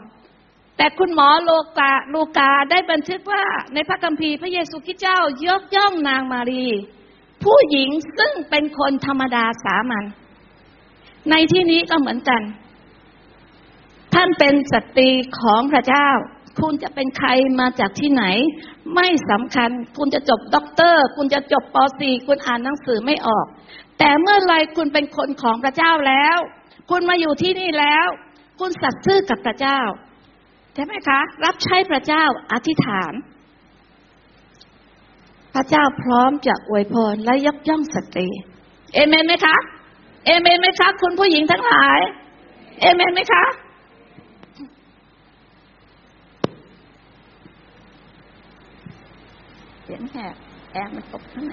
[0.78, 3.44] แต่คุณหมอโลกาลูกาได้บันทึกว่า
[3.74, 6.66] ในพระคัมภีร์พระเยซูคริสต์เจ้ายกย่องนางมารี
[7.44, 7.88] ผู้หญิง
[8.18, 10.04] ซึ่งเป็นคนธรรมดาสามัญ
[11.30, 12.42] ในที่นี้ก็เหมือนกัน
[14.14, 15.10] ท่านเป็นสตรี
[15.40, 16.08] ของพระเจ้า
[16.60, 17.28] คุณจะเป็นใคร
[17.60, 18.24] มาจากที่ไหน
[18.94, 23.46] ไม่สำคัญ คุณจะจบด็อกเตอร์ คุณจะจบป .4 คุณอ่านหนังสือไม่ออก
[23.98, 26.38] แต่เมื่อไรคุณเป็นคนของพระเจ้าแล้ว
[26.90, 28.06] คุณมาอยู่ที่นี่แล้ว
[28.60, 29.80] คุณสัตย์ซื่อกับพระเจ้า
[30.80, 33.12] ช่ไหมคะ รับใช้พระเจ้าอธิษฐาน
[35.54, 38.28] พระเจ้าพร้อมจะอวยพรและยกย่องสตรี
[38.94, 39.56] เอเมนไหมคะ
[40.26, 42.00] เอเมนไหมคะ คุณผู้หญิงทั้งหลาย
[42.80, 43.44] เอเมนไหมคะ
[49.84, 50.34] เสียงแหบ
[50.72, 51.52] แอร์มันตกข้างใน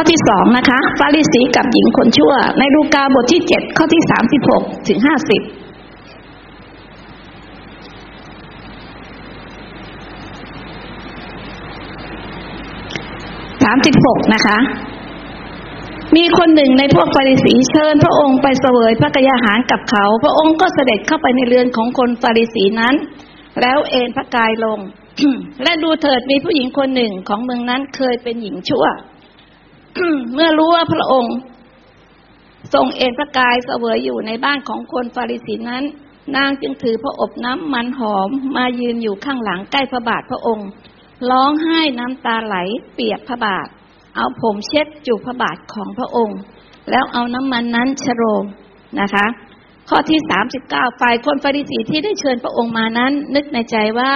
[0.00, 5.42] ข้อที่สองนะคะฟาริสีกับหญิงคนชั่ว ในลูกาบทที่เจ็ดข้อที่สามสิบหกถึงห้าสิบ
[13.64, 14.58] สามสิบหกนะคะ
[16.16, 22.94] มีคนหนึ่งในพวกฟาริสีเชิญ พระองค์ไปเสวยพระกยาหารกับเขา พระองค์ก็เสด็จเข้าไปในเรือนของคนฟาริสีนั้น
[23.60, 24.78] แล้วเอนพระกายลง
[25.62, 28.86] และดูเถิดมีผู้หญิงคนหนึ่งของเมืองนั้นเคยเป็นหญิงชั่ว
[30.34, 31.36] เมื่อรู้ว่าพระองค์
[32.74, 35.84] ทรงเอนพระกายเสวยอยู่ในบ้านของคนฟาริสีนั้น
[36.36, 40.68] นางจึงถือพระอบน้ำมันหอมมายืนอยู่ข้างหลังใกล้พระบาทพระองค์
[41.30, 42.56] ร้องไห้น้ำตาไหล
[42.94, 43.66] เปียกพระบาท
[44.14, 46.38] เอาผมเช็ดจูบพระบาทของพระองค์
[46.90, 48.44] แล้วเอาน้ำมันนั้นชโรม
[49.00, 49.26] นะคะ
[49.88, 54.12] ข้อที่สามสิบเก้าฝ่ายคนฟาริสีที่ได้เชิญพระองค์มานั้น นึกในใจว่า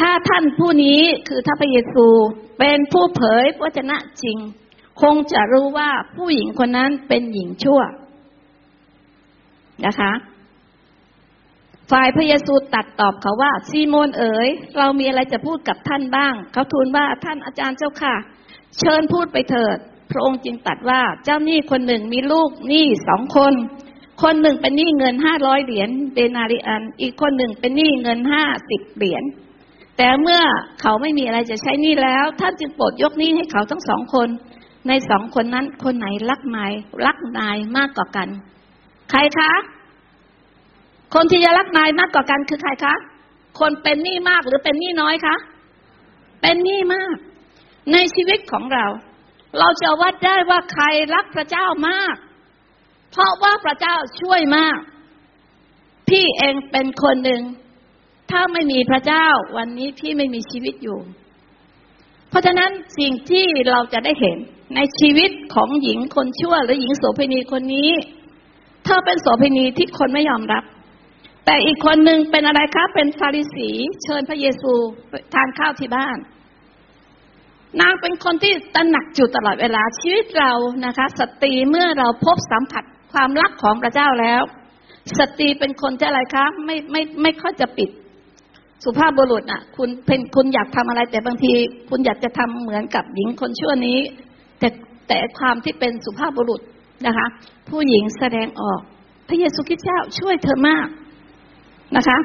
[0.00, 2.06] ถ้าท่านผู้นี้คือท้าพระเยซู
[2.58, 4.38] เป็นผู้เผยพระชนะจริง
[5.00, 7.80] คงจะรู้ว่าผู้หญิงคนนั้นเป็นหญิงชั่ว
[9.86, 10.12] นะคะ
[11.90, 14.48] ฝ่ายพระเยซูตัดตอบเขาว่า ซีโมนเอ๋ย
[14.78, 18.14] เรามีอะไรจะพูดกับท่านบ้าง เขาทูลว่าท่านอาจารย์เจ้าค่ะ
[18.78, 19.76] เชิญพูดไปเถิด
[20.10, 23.54] พระองค์จึงตัดว่าเจ้าหนี้คนหนึ่งมีลูกหนี้สองคน
[24.22, 29.24] คนหนึ่งเป็นหนี้เงินห้าร้อยเหรียญเดนาริอัน อีกคนหนึ่งเป็นหนี้เงินห้าสิบเหรียญ
[29.98, 30.42] แต่เมื่อ
[30.80, 34.28] เขาไม่มีอะไรจะใช้นี้แล้ว ท่านจึงโปรดยกนี้ให้เขาทั้งสองคน
[34.88, 36.72] ในสองคนนั้น คนไหนรักนาย
[37.06, 38.28] รักนายมากกว่ากัน
[39.10, 39.52] ใครคะ
[41.14, 42.94] คนที่จะรักนายมากกว่ากันคือใครคะ
[43.60, 45.36] คนเป็นหนี้มากหรือเป็นหนี้น้อยคะ
[46.42, 47.16] เป็นหนี้มาก
[47.92, 48.86] ในชีวิตของเรา
[49.58, 50.84] เราจะวัดได้ว่าใคร
[51.14, 52.16] รักพระเจ้ามาก
[53.12, 54.78] เพราะว่าพระเจ้าช่วยมาก
[56.08, 57.42] พี่เองเป็นคนหนึ่ง
[58.30, 59.26] ถ้าไม่มีพระเจ้า
[59.56, 60.98] วันนี้พี่ไม่มีชีวิตอยู่
[62.30, 64.38] เพราะฉะนั้นสิ่งที่เราจะได้เห็น
[64.76, 67.90] ในชีวิตของหญิงคนชั่วหรือหญิงโสเภณีคนนี้
[68.84, 70.64] เธอเป็นโสเภณีที่คนไม่ยอมรับ
[71.44, 73.68] แต่อีกคนหนึ่งเป็นอะไรคะเป็นฟาริสี
[74.02, 74.72] เชิญพระเยซู
[75.34, 76.18] ทานข้าวที่บ้าน
[77.80, 80.52] นางเป็นคนที่ตระหนักอยู่ตลอดเวลาชีวิตเรา
[80.86, 84.42] นะคะ สตรีเมื่อเราพบสัมผัสความรักของพระเจ้าแล้ว
[85.18, 87.90] สตรีเป็นคนที่อะไรคะไม่ไม่ไม่ค่อยจะปิด
[88.84, 91.52] สุภาพบุรุษอะ คุณเป็นคุณอยากทำอะไร แต่บางที
[91.90, 93.98] คุณอยากจะทำเหมือนกับหญิงคนชั่วนี้
[94.58, 94.68] แต่
[95.08, 96.60] แต่ความที่เป็นสุภาพบุรุษ
[97.06, 97.26] นะคะ
[97.68, 98.80] ผู้หญิงแสดงออก
[99.28, 100.88] พระเยซูคริสต์เจ้าช่วยเธอมาก
[101.96, 102.18] นะคะ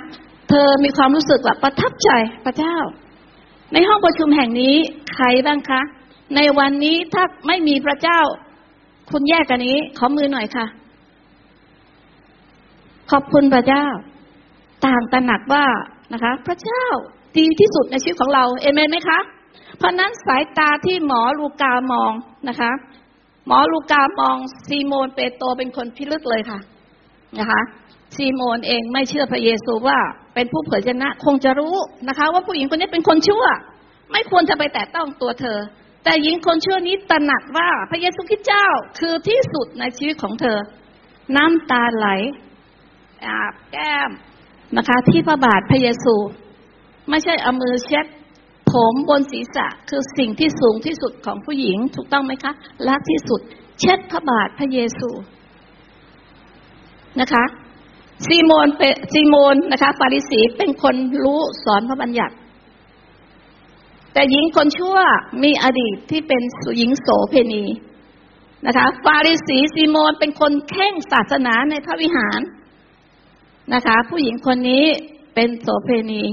[0.49, 2.09] เธอมีความรู้สึกว่าประทับใจ
[2.45, 2.77] พระเจ้า
[3.73, 4.75] ในห้องประชุมแห่งนี้
[5.15, 5.81] ใครบ้างคะ
[6.35, 8.19] ในวันนี้ถ้าไม่มีพระเจ้า
[9.11, 10.65] คุณแยกกันนี้ ขอมือหน่อยค่ะ
[13.11, 13.85] ขอบคุณพระเจ้า
[14.85, 15.65] ต่างตระหนักว่า
[16.13, 16.85] นะคะ พระเจ้า
[17.37, 19.19] ดีที่สุดในชีวิตของเราเอเมนไหมคะ
[19.77, 22.11] เพราะนั้นสายตาที่หมอลูกามอง
[22.49, 22.71] นะคะ
[23.47, 24.37] หมอลูกามอง
[24.67, 26.59] ซีโมนเปโตรเป็นคนพิลึกเลยค่ะ
[27.39, 27.61] นะคะ
[28.15, 29.99] ซีโมนเองไม่เชื่อพระเยซูว่า
[30.35, 31.75] เป็นผู้เผยชนะคงจะรู้
[32.07, 33.45] นะคะ ว่าผู้หญิงคนนี้เป็นคนชั่ว
[34.11, 35.59] ไม่ควรจะไปแตะต้องตัวเธอ
[36.03, 38.67] แต่หญิงคนชั่วนี้ตระหนักว่าพระเยซูคริสต์เจ้า
[38.99, 40.57] คือที่สุดในชีวิตของเธอ
[41.35, 42.07] น้ำตาไหล
[43.25, 44.11] อาบแก้ม
[44.77, 46.15] นะคะ ที่พระบาทพระเยซู
[47.09, 48.05] ไม่ใช่เอามือเช็ด
[48.71, 52.53] ผมบนศีรษะคือสิ่งที่สูงที่สุดของผู้หญิง ถูกต้องไหมคะ
[52.87, 53.41] รักที่สุด
[53.79, 55.09] เช็ดพระบาทพระเยซู
[57.21, 57.43] นะคะ
[58.27, 62.35] ซีโมนเป็นซีโมนนะคะฟาริสีเป็นคนรู้สอนพระบัญญัติ
[64.13, 64.97] แต่หญิงคนชั่ว
[65.43, 66.41] มีอดีตที่เป็น
[66.77, 67.63] หญิงโสเพณี
[68.67, 72.39] นะคะ ฟาริสีซีโมนเป็นคนเข่งศาสนาในพระวิหาร
[73.73, 74.85] นะคะ ผู้หญิงคนนี้
[75.35, 76.23] เป็นโสเพณี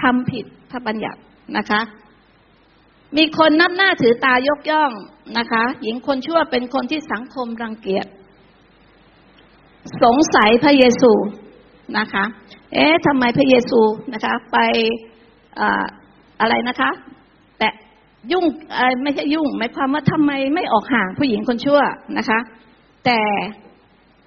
[0.00, 1.20] ทำผิดพระบัญญัติ
[1.56, 1.80] นะคะ
[3.16, 4.92] มีคนนับหน้าถือตายกย่อง
[5.38, 8.06] นะคะ หญิงคนชั่วเป็นคนที่สังคมรังเกียจ
[10.02, 11.12] สงสัยพระเยซู
[11.98, 12.24] นะคะ
[12.74, 13.80] เอ๊ะทำไมพระเยซู
[14.12, 14.58] นะคะ ไป
[15.60, 15.68] อะ
[16.40, 16.90] อะไรนะคะ
[17.58, 17.68] แต่
[18.32, 18.44] ยุ่ง
[19.02, 21.80] ไม่ใช่ยุ่งหมายความว่าทำไมไม่ออกห่างผู้หญิงคนชั่ว
[22.18, 22.38] นะคะ
[23.04, 23.20] แต่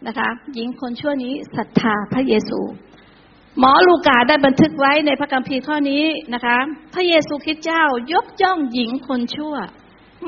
[0.08, 2.60] นะคะหญิงคนชั่วนี้ศรัทธาพระเยซู
[3.60, 6.04] หมอลูกาได้บันทึกไว้ในพระคัมภีร์ข้อนี้
[6.34, 6.58] นะคะ
[6.94, 9.56] พระเยซูคริสต์เจ้ายกย่องหญิงคนชั่ว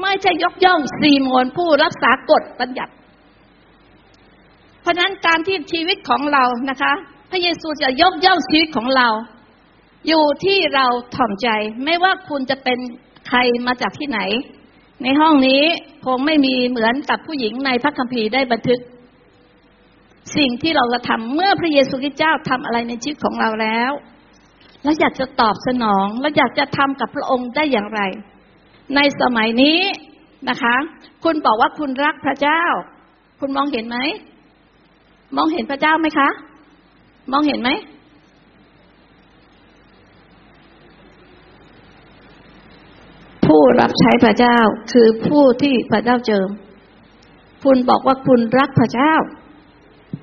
[0.02, 2.94] ไม่ใช่ยกย่องซีโมนผู้รักษากฎบัญญัติ
[4.82, 6.94] เพราะนั้นการที่ชีวิตของเรานะคะ
[7.32, 9.08] พระเยซูจะยกย่องชีวิตของเรา
[10.08, 10.86] อยู่ที่เรา
[11.16, 11.48] ถ่อมใจ
[11.84, 12.80] ไม่ว่าคุณจะเป็น
[13.28, 13.38] ใคร
[13.68, 14.20] มาจากที่ไหน
[15.04, 15.64] ในห้องนี้
[16.06, 18.80] คงไม่มีเหมือนกับผู้หญิงในพระคัมภีร์ได้บันทึก
[20.38, 23.92] สิ่งที่เราจะทำเมื่อพระเยซูคริสต์เจ้าทำอะไรในชีวิตของเราแล้ว
[24.84, 28.02] เราอยากจะตอบสนองเราอยากจะทำกับพระองค์ได้อย่างไร
[28.96, 29.80] ในสมัยนี้
[30.50, 30.76] นะคะ
[31.24, 32.64] คุณบอกว่าคุณรักพระเจ้า
[33.40, 33.98] คุณมองเห็นไหม
[35.36, 36.30] มองเห็นพระเจ้าไหมคะ
[37.32, 37.70] มองเห็นไหม
[43.46, 44.58] ผู้รับใช้พระเจ้า
[44.94, 46.50] คือผู้ที่พระเจ้าเจิม
[47.64, 49.14] คุณบอกว่าคุณรักพระเจ้า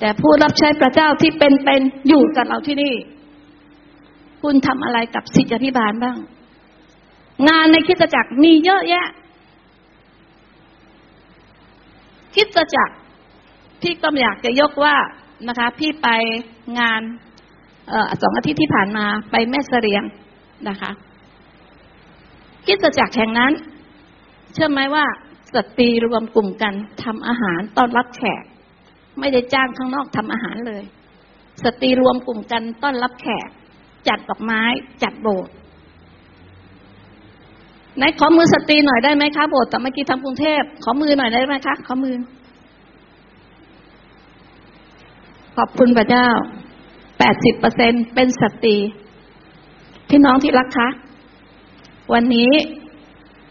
[0.02, 2.94] แต่ผู้รับใช้พระเจ้าที่เป็นเป็นอยู่กับเราที่นี่
[4.42, 6.18] คุณทำอะไรกับสิทธิพิบาลบ้าง
[7.48, 9.08] งานในคิดจักรมีเยอะแยะ
[12.34, 12.94] คิดจักร
[13.80, 14.96] พี่ก็อยากจะยกว่า
[15.48, 16.08] นะคะ พี่ไป
[16.78, 17.02] งาน
[17.92, 20.04] ออสองอาทิตย์ที่ผ่านมาไปแม่เสรียง
[20.68, 20.90] นะคะ
[22.66, 23.52] คิดจักรแห่งนั้น
[24.54, 25.06] เชื่อไหมว่า
[25.54, 28.44] สตรีรวมกลุ่มกันทำอาหารต้อนรับแขก
[29.20, 30.82] ไม่ได้จ้างข้างนอกทำอาหารเลย
[31.64, 33.48] สตรีรวมกลุ่มกันต้อนรับแขก
[34.09, 34.62] จัดดอกไม้
[35.02, 35.52] จัดโบสถ์
[37.97, 42.16] ไหนขอมือสตรีหน่อยได้ไหมคะโบสถ์แต่เมื่อกี้ทำกรุงเทพขอมือหน่อยได้ไหมคะขอมือ
[45.56, 46.28] ขอบคุณพระเจ้า
[47.18, 48.76] แปดสิบเปอร์เซ็นเป็นสตรี
[50.09, 50.89] พี่น้องที่รักคะ
[52.12, 52.51] วันนี้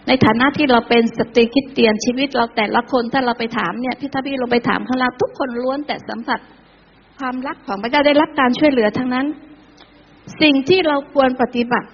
[0.07, 6.40] ในฐานะที่เราเป็นสตรีคิดเตียนชีวิตเราแต่ละคนถ้าเราไปถามเนี่ยพี่ถ้าพี่เราไปถามข้างล่างทุกคนล้วนแต่สัมผัส
[7.19, 9.26] ความรักของพระเจ้าได้รับการช่วยเหลือทั้งนั้น
[10.41, 11.90] สิ่งที่เราควรปฏิบัติ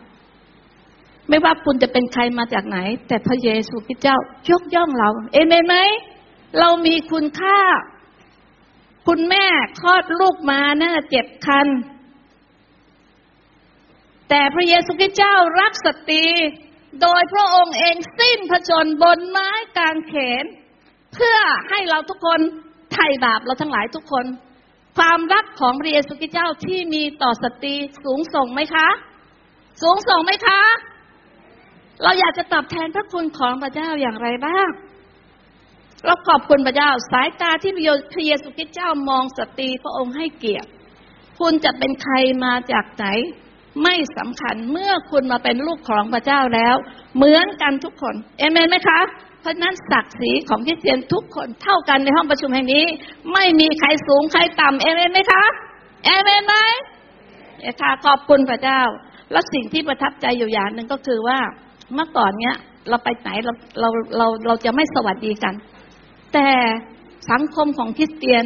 [1.30, 2.78] ไม่ว่าคุณจะเป็นใครมาจากไหน
[3.08, 4.18] แต่พระเยซูคริสต์เจ้า
[4.50, 5.78] ยกย่องเรา เอเมนไหม
[6.60, 7.60] เรามีคุณค่า
[9.08, 9.46] คุณแม่
[9.80, 11.68] คลอดลูกมาน่าเจ็บคัน
[14.30, 16.26] แต่พระเยซูคริสต์เจ้ารักสตรี
[17.02, 20.14] โดยพระองค์เองสิ้นพระชนบนไม้กางเข
[20.44, 20.46] น
[21.14, 21.38] เพื่อ
[21.70, 22.40] ให้เราทุกคน
[22.94, 24.26] ไถ่บาปเราทั้งหลายทุกคน
[24.98, 28.88] ความรักของพระเยซูคริสต์เจ้าที่มีต่อสตรีสูงส่งไหมคะ
[29.82, 30.62] สูงส่งไหมคะ
[32.04, 34.70] เราอยากจะตอบแทนพระคุณของพระเจ้าอย่างไรบ้าง
[36.06, 40.70] เราขอบคุณพระเจ้าสายตาที่พระเยซูคริสต์เจ้ามองสตรีพระองค์ให้เกียรติ
[41.40, 43.06] คุณจะเป็นใครมาจากไหน
[43.84, 46.76] ไม่สำคัญเมื่อคุณมาเป็นลูกของพระเจ้าแล้ว
[47.16, 49.00] เหมือนกันทุกคนเอเมนไหมคะ
[49.42, 52.86] เพราะฉะนั้นศักดิ์ศรีของคริสเตียนทุกคนเท่ากันในห้องประชุมแห่งนี้
[53.34, 55.44] ไม่มีใครสูงใครต่ำเอเมนไหมคะ
[56.06, 56.56] เอเมนไหม
[57.62, 58.82] เอค่ะขอบคุณพระเจ้า
[59.32, 61.40] แล้วสิ่งที่ประทับใจอยู่อย่างหนึ่งก็คือว่า
[61.94, 62.56] เมื่อก่อนเนี้ย
[62.90, 65.54] เราไปไหนเราเราเราเราจะไม่สวัสดีกัน
[66.34, 66.50] แต่
[67.32, 68.46] สังคมของคริสเตียน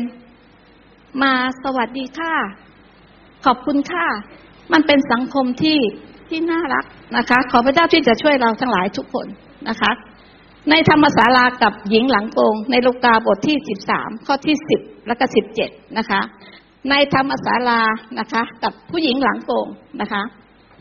[1.24, 1.34] มา
[1.64, 2.34] สวัสดีค่ะ
[3.46, 4.08] ขอบคุณค่ะ
[4.74, 5.80] มันเป็นสังคมที่
[6.30, 6.86] ที่น่ารัก
[7.18, 9.28] นะคะ ขอพระเจ้าที่จะช่วยเราทั้งหลายทุกคน
[9.70, 9.92] นะคะ
[10.70, 16.22] ในธรรมศาลากับหญิงหลังโกง ในลูกาบทที่สิบสามข้อที่สิบแล้วก็สิบเจ็ดนะคะ
[16.90, 17.82] ในธรรมศาลา
[18.20, 19.68] นะคะ กับผู้หญิงหลังโกง
[20.02, 20.24] นะคะ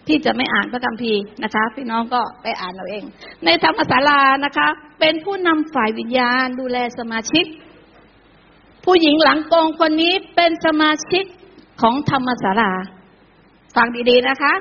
[0.07, 3.05] ที่จะไม่อ่านพระคัมภีร์นะคะ พี่น้องก็ไปอ่านเอาเอง
[3.45, 4.69] ในธรรมศาลานะคะ
[5.01, 7.45] เป็นผู้นำฝ่ายวิญญาณดูแลสมาชิก
[8.85, 11.25] ผู้หญิงหลังโกงคนนี้เป็นสมาชิก
[11.81, 12.71] ของธรรมศาลา
[13.75, 14.55] ฟังดีๆนะคะ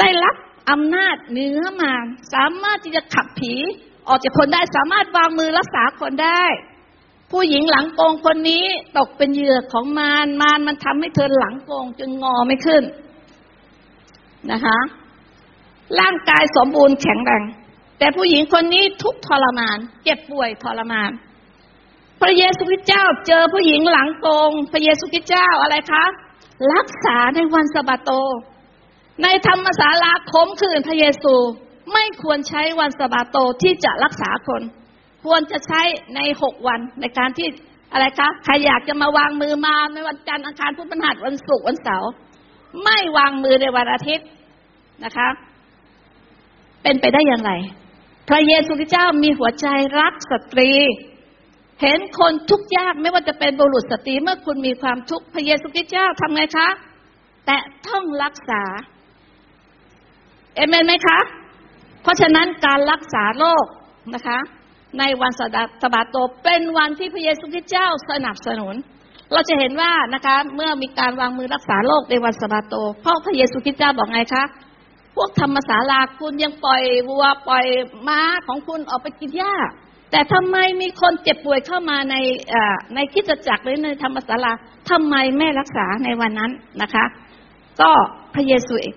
[0.00, 0.34] ได้รับ
[0.70, 1.92] อำนาจเนื้อมา
[2.34, 3.54] สามารถที่จะขับผี
[4.08, 6.44] ออกจากคนได้สามารถวางมือรักษาคนได้
[7.32, 8.64] ผู้หญิงหลังโกงคนนี้
[8.98, 12.84] ตกเป็นเหยื่อของมารมารมันทำให้เธอหลังโกงจนงอไม่ขึ้น
[14.50, 14.78] นะคะ
[16.00, 17.42] ร่างกายสมบูรณ์แข็งแรง
[17.98, 21.10] แต่ผู้หญิงคนนี้ทุกทรมาน เจ็บป่วยทรมาน
[22.20, 26.04] พระเยซูคริสต์เจ้า เจอผู้หญิงหลังโกง พระเยซูคริสต์เจ้าอะไรคะ
[26.74, 28.10] รักษาในวันสะบาโต
[29.22, 31.34] ในธรรมศาลาคมคืนพระเยซู
[31.92, 34.62] ไม่ควรใช้วันสะบาโตที่จะรักษาคน
[35.24, 35.82] ควรจะใช้
[36.14, 37.48] ในหกวันในการที่
[37.92, 42.10] อะไรคะใครอยากจะมาวางมือมาในวันจันทร์อังคารพุธพฤหัสวันศุกร์วันเสาร์
[42.84, 44.26] ไม่วางมือในวันอาทิตย์
[45.04, 45.28] นะคะ
[46.82, 47.52] เป็นไปได้อย่างไร
[48.28, 49.66] พระเยซูคริสต์เจ้ามีหัวใจ
[50.00, 50.70] รักสตรี
[51.82, 56.68] เห็นคนทุกข์ยากไม่ว่าจะเป็นบุรุษสตรีเมื่อคุณมีความทุกข์พระเยซูคริสต์เจ้าทำไงคะ
[57.46, 58.62] แตะต้องรักษา
[60.54, 61.18] เอเมนไหมคะ
[62.02, 63.66] เพราะฉะนั้นการรักษาโรค
[64.14, 64.38] นะคะ
[64.98, 68.74] ในวันสะบาโตเป็นวันที่พระเยซูคริสต์เจ้าสนับสนุน
[69.32, 74.44] เราจะเห็นว่านะคะ เมื่อมีการวางมือรักษาโรคในวันสะบาโต เพราะพระเยซูคริสต์เจ้าบอกไงคะ
[75.16, 77.66] พวกธรรมศาลาคุณยังปล่อยวัวปล่อย
[78.08, 79.54] ม้าของคุณออกไปกินหญ้า
[80.10, 82.14] แต่ทำไมมีคนเจ็บป่วยเข้ามาใน
[82.94, 84.52] ในคิดจักรหรือในธรรมศาลา
[84.90, 86.50] ทำไมไม่รักษาในวันนั้น
[86.82, 87.04] นะคะ
[87.80, 87.90] ก็
[88.34, 88.94] พระเยซูเอง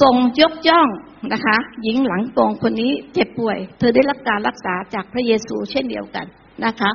[0.00, 0.88] ทรงยกย่อง
[1.32, 6.26] นะคะ หญิงหลังตรงคนนี้เจ็บป่วย เธอได้รับการรักษาจากพระเยซูเช่นเดียวกัน
[6.64, 6.90] นะคะ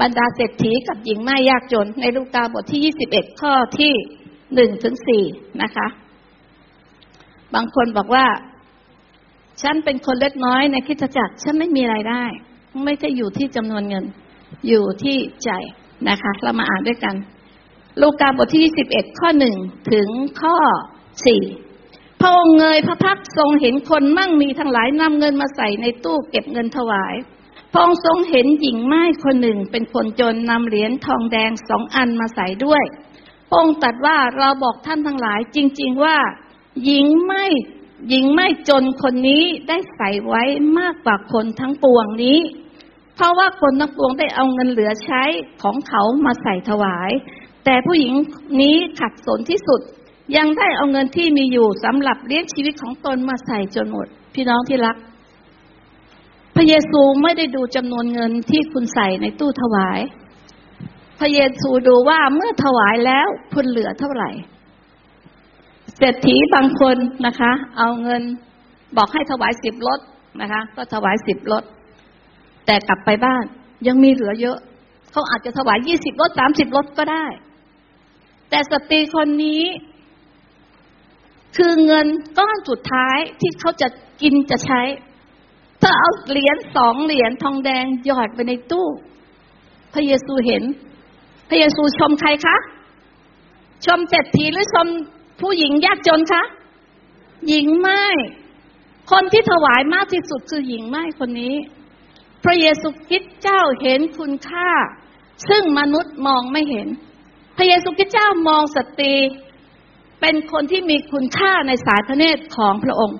[0.00, 3.92] บรรดาเศรษฐีกับหญิงไม่ยากจน ในลูกาบทที่ยี่สิบเอ็ดข้อที่
[4.54, 5.24] หนึ่งถึงสี่
[5.62, 5.86] นะคะ
[7.54, 8.26] บางคนบอกว่า
[9.62, 12.24] ฉันเป็นคนเล็กน้อยในคิดจักรฉันไม่มีไรายได้
[12.84, 14.04] ไม่ใช่อยู่ที่จำนวนเงิน
[14.68, 15.50] อยู่ที่ใจ
[16.08, 17.14] นะคะ เรามาอ่านด้วยกัน
[18.00, 19.56] ลูกาบทที่ยี่สิบเอ็ดข้อหนึ่ง
[19.92, 20.08] ถึง
[20.40, 20.56] ข้อ
[21.26, 21.42] สี่
[22.20, 27.14] พระองค์เงยพระพักทรงเห็นคนมั่งมีทั้งหลายนำเงินมาใส่ในตู้เก็บเงินถวาย
[27.72, 32.84] พระองค์ทรงเห็นหญิงไม้คนหนึ่งเป็นคนจนนำเหรียญทองแดงสองอันมาใส่ด้วย
[33.48, 36.16] พระองค์ตรัสว่าเราบอกท่านทั้งหลายจริง ๆว่า
[36.84, 37.46] หญิงไม่
[38.08, 40.42] หญิงไม่จนคนนี้ได้ใส่ไว้
[40.78, 42.38] มากกว่าคนทั้งปวงนี้
[43.14, 45.22] เพราะว่าคนทั้งปวงได้เอาเงินเหลือใช้
[45.62, 47.10] ของเขามาใส่ถวาย
[47.64, 48.12] แต่ผู้หญิง
[48.60, 49.80] นี้ขัดสนที่สุด
[50.36, 54.96] ยังได้เอาเงินที่มีอยู่สำหรับเลี้ยงชีวิตของตนมาใส่จนหมด พี่น้องที่รัก
[56.56, 60.00] พระเยซูไม่ได้ดูจำนวนเงินที่คุณใส่ในตู้ถวาย
[61.18, 64.30] พระเยซูดูว่าเมื่อถวายแล้วคุณเหลือเท่าไหร่
[65.98, 66.96] เศรษฐีบางคน
[67.26, 68.22] นะคะ เอาเงิน
[68.96, 70.00] บอกให้ถวายสิบรถ
[70.40, 71.64] นะคะ ก็ถวายสิบรถ
[72.66, 73.44] แต่กลับไปบ้าน
[73.86, 74.58] ยังมีเหลือเยอะ
[75.12, 77.26] เขาอาจจะถวายยี่สิบรถสามสิบรถก็ได้
[78.50, 79.64] แต่สตรีคนนี้
[81.56, 82.06] คือเงิน
[82.38, 83.88] ก้อนสุดท้ายที่เขาจะ
[84.22, 84.80] กินจะใช้
[85.78, 88.88] เธอเอาเหรียญสองเหรียญทองแดงหยอดไปในตู้
[89.94, 90.62] พระเยซูเห็น
[91.48, 92.56] พระเยซูชมใครคะ
[93.86, 94.86] ชมเศรษฐีหรือชม
[95.42, 96.42] ผู้หญิงยากจนคะ
[97.48, 98.02] หญิงไม้
[99.10, 101.54] คนที่ถวายมากที่สุดคือหญิงไม้คนนี้
[102.44, 104.70] พระเยซูคริสต์เจ้าเห็นคุณค่า
[105.48, 106.88] ซึ่งมนุษย์มองไม่เห็น
[107.56, 109.14] พระเยซูคริสต์เจ้ามองสตรี
[110.20, 113.18] เป็นคนที่มีคุณค่าในสายพระเนตรของพระองค์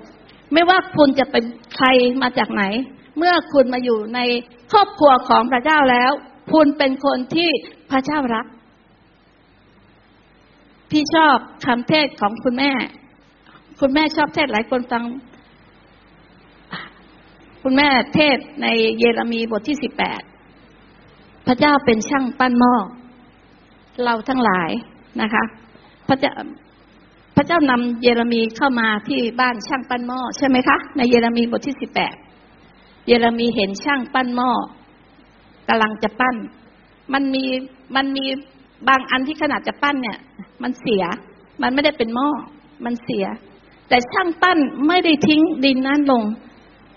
[0.53, 1.43] ไม่ว่าคุณจะเป็น
[1.75, 1.87] ใคร
[2.21, 2.63] มาจากไหน
[3.17, 4.19] เมื่อคุณมาอยู่ใน
[4.71, 6.11] ครอบครัวของพระเจ้าแล้ว
[6.53, 7.49] คุณเป็นคนที่
[7.91, 8.45] พระเจ้ารัก
[10.93, 12.71] พี่ชอบคำเทศของคุณแม่
[13.79, 15.03] คุณแม่ชอบเทศหลายคนฟัง
[17.63, 18.67] คุณแม่เทศใน
[18.99, 20.21] เยเรมีบทที่สิบแปด
[21.47, 22.75] พระเจ้าเป็นช่างปั้นหม้อ
[24.03, 24.69] เราทั้งหลาย
[25.21, 25.43] นะคะ
[26.07, 26.31] พระเจ้า
[27.35, 32.15] พระเจ้านำเยเรมีเข้ามาที่บ้านช่างปั้นหม้อใช่ไหมคะ ในเยเรมีบทที่สิบแปด
[33.07, 34.51] เยเรมีเห็นช่างปั้นหม้อ
[35.67, 36.35] กำลังจะปั้น
[37.13, 37.43] มันมี
[37.95, 38.25] มันมี
[38.87, 40.17] บางอันที่ขนาดจะปั้นเนี่ย
[40.63, 41.03] มันเสีย
[41.61, 42.29] มันไม่ได้เป็นหม้อ
[42.85, 43.25] มันเสีย
[43.89, 44.57] แต่ช่างปั้น
[44.87, 46.23] ไม่ได้ทิ้งดินนั้นลง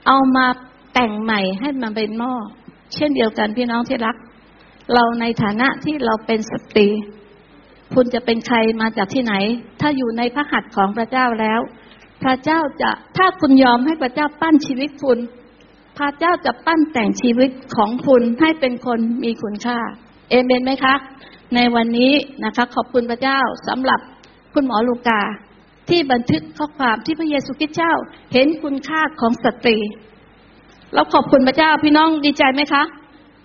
[0.06, 0.46] เอามา
[0.94, 2.32] แต่งใหม่ให้มันเป็นหม้อ
[2.94, 4.16] เช่นเดียวกันพี่น้องที่รัก
[4.94, 6.88] เราในฐานะที่เราเป็นสตรี
[7.94, 9.34] คุณจะเป็นใครมาจากที่ไหน
[9.80, 11.60] ถ้าอยู่ในพระหัตถ์ของพระเจ้าแล้ว
[12.22, 15.18] พระเจ้าจะถ้าคุณยอมให้พระเจ้าปั้นชีวิตคุณ
[15.98, 19.78] พระเจ้าจะปั้นแต่งชีวิตของคุณให้เป็นคนมีคุณค่า
[20.30, 20.94] เอเมนไหมคะ
[21.54, 22.12] ในวันนี้
[22.44, 24.00] นะคะ ขอบคุณพระเจ้าสำหรับ
[24.54, 25.20] คุณหมอลูกา
[25.88, 27.94] ที่บันทึกข้อความที่พระเยซูคริสต์เจ้า
[28.32, 29.78] เห็นคุณค่าของสตรี
[30.94, 32.82] เราขอบคุณพระเจ้าพี่น้องดีใจไหมคะ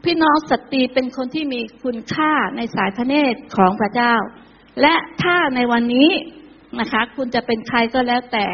[0.06, 4.14] พี่น้องสตรีเป็นคนที่มีคุณค่าในสายพระเนตรของพระเจ้า
[4.82, 6.10] และถ้าในวันนี้
[6.80, 8.46] นะคะ คุณจะเป็นใครก็แล้วแต่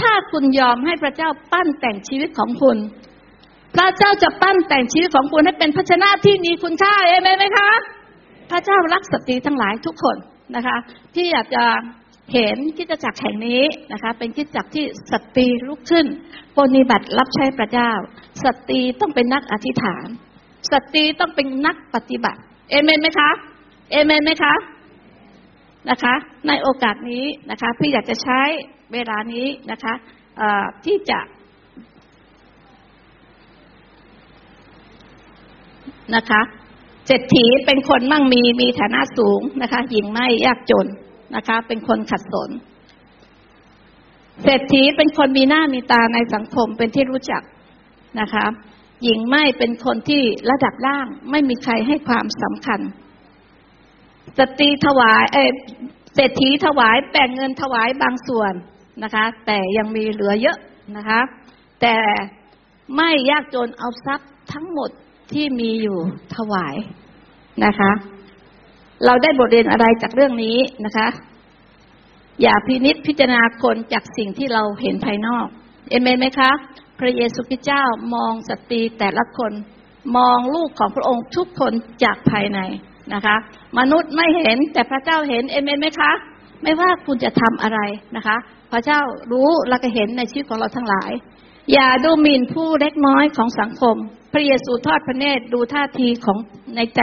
[0.00, 2.78] ถ้าคุณยอมให้พระเจ้าปั้นแต่งชีวิตของคุณ
[3.76, 7.70] พระเจ้าจะปั้นแต่งชีวิตของคุณให้เป็นภาชนะที่มีคุณค่าเอเมนไหมคะ
[8.50, 10.16] พระเจ้ารักสตรีทั้งหลายทุกคน
[10.56, 10.76] นะคะ
[11.14, 11.64] ที่อยากจะ
[12.32, 13.62] เห็นคริสตจักรแห่งนี้
[13.92, 16.06] นะคะ เป็นคริสตจักรที่สตรีลุกขึ้น
[16.58, 17.90] ปฏิบัติรับใช้พระเจ้า
[18.44, 20.06] สตรีต้องเป็นนักอธิษฐาน
[20.72, 22.40] สตรีต้องเป็นนักปฏิบัติ
[22.70, 23.30] เอเมนไหมคะ
[23.90, 24.54] เอเมนไหมคะ
[25.90, 26.14] นะคะ
[26.48, 28.40] ในโอกาสนี้นะคะพี่อยากจะใช้
[28.92, 29.94] เวลานี้นะคะ
[30.84, 31.20] ที่จะ
[36.14, 36.40] นะคะ
[37.06, 40.86] เศรษฐีเป็นคนมั่งมีมีฐานะสูงนะคะ หญิงไม่ยากจน
[41.36, 42.50] นะคะ เป็นคนขัดสน
[44.42, 47.42] เศรษฐีเป็นคนมีหน้ามีตาในสังคมเป็นที่รู้จัก
[48.20, 48.44] นะคะ
[49.04, 52.80] หญิงไม่เป็นคนที่ระดับล่างไม่มีใครให้ความสำคัญ
[54.38, 55.38] สตรีถวายเอ
[56.14, 58.52] เศรษฐีถวายแบ่งเงินถวายบางส่วน
[59.02, 60.58] นะคะ แต่ยังมีเหลือเยอะ
[60.96, 61.20] นะคะ
[61.80, 61.96] แต่
[62.96, 64.90] ไม่ยากจนเอาทรัพย์ทั้งหมด
[65.34, 65.98] ที่มีอยู่
[66.34, 66.76] ถวาย
[67.64, 67.92] นะคะ
[69.04, 71.08] เราได้บทเรียนอะไรจากเรื่องนี้นะคะ
[72.42, 75.46] อย่าพินิจพิจารณาคนจากสิ่งที่เราเห็นภายนอก
[75.90, 76.50] เอเมนไหมคะ
[76.98, 77.84] พระเยซูคริสต์เจ้า
[78.14, 79.52] มองสตรีแต่ละคน
[80.16, 81.72] มองลูกของพระองค์ทุกคน
[82.04, 82.60] จากภายใน
[83.14, 83.36] นะคะ
[83.78, 86.12] มนุษย์ไม่เห็นแต่พระเจ้าเห็นเอเมนไหมคะ
[86.62, 87.80] ไม่ว่าคุณจะทำอะไร
[88.16, 88.36] นะคะ
[88.72, 89.00] พระเจ้า
[89.32, 91.10] รู้และก็เห็นในชีวิตของเราทั้งหลาย
[91.72, 93.96] อย่าดูหมิ่นผู้เล็กน้อยของสังคม
[94.34, 96.38] พระเยซูทอดพระเนตรดูท่าทีของ
[96.76, 97.00] ในใจ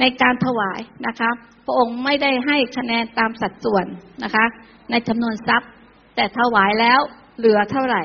[0.00, 1.30] ในการถวายนะคะ
[1.64, 3.86] พระองค์ไม่ได้ให้คะแนนตามสัดส่วน
[4.24, 4.44] นะคะ
[4.90, 5.70] ในจำนวนทรัพย์
[6.14, 7.00] แต่ถวายแล้ว
[7.38, 8.02] เหลือเท่าไหร่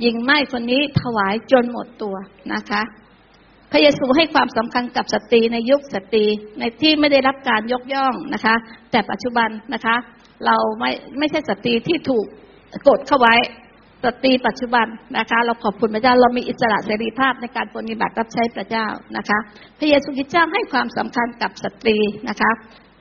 [0.00, 2.16] หญิงไม้คนนี้ถวายจนหมดตัว
[2.54, 2.82] นะคะ
[3.72, 6.24] พระเยซูให้ความสำคัญกับสตรีในยุคสตรี
[6.58, 8.54] ในที่ไม่ได้รับการยกย่องนะคะ
[8.90, 9.96] แต่ปัจจุบันนะคะ
[10.46, 12.26] เราไม่ไม่ใช่สตรีที่ถูก
[12.88, 13.34] กดเข้าไว้
[14.04, 14.86] สตรีปัจจุบัน
[15.18, 18.86] นะคะ เราขอบคุณพระเจ้าเรามีอิสระเสรีภาพในการปฏิบัติรับใช้พระเจ้า
[19.16, 19.38] นะคะ
[19.78, 21.98] พระเยซูคริสต์เจ้าให้ความสำคัญกับสตรี
[22.28, 22.50] นะคะ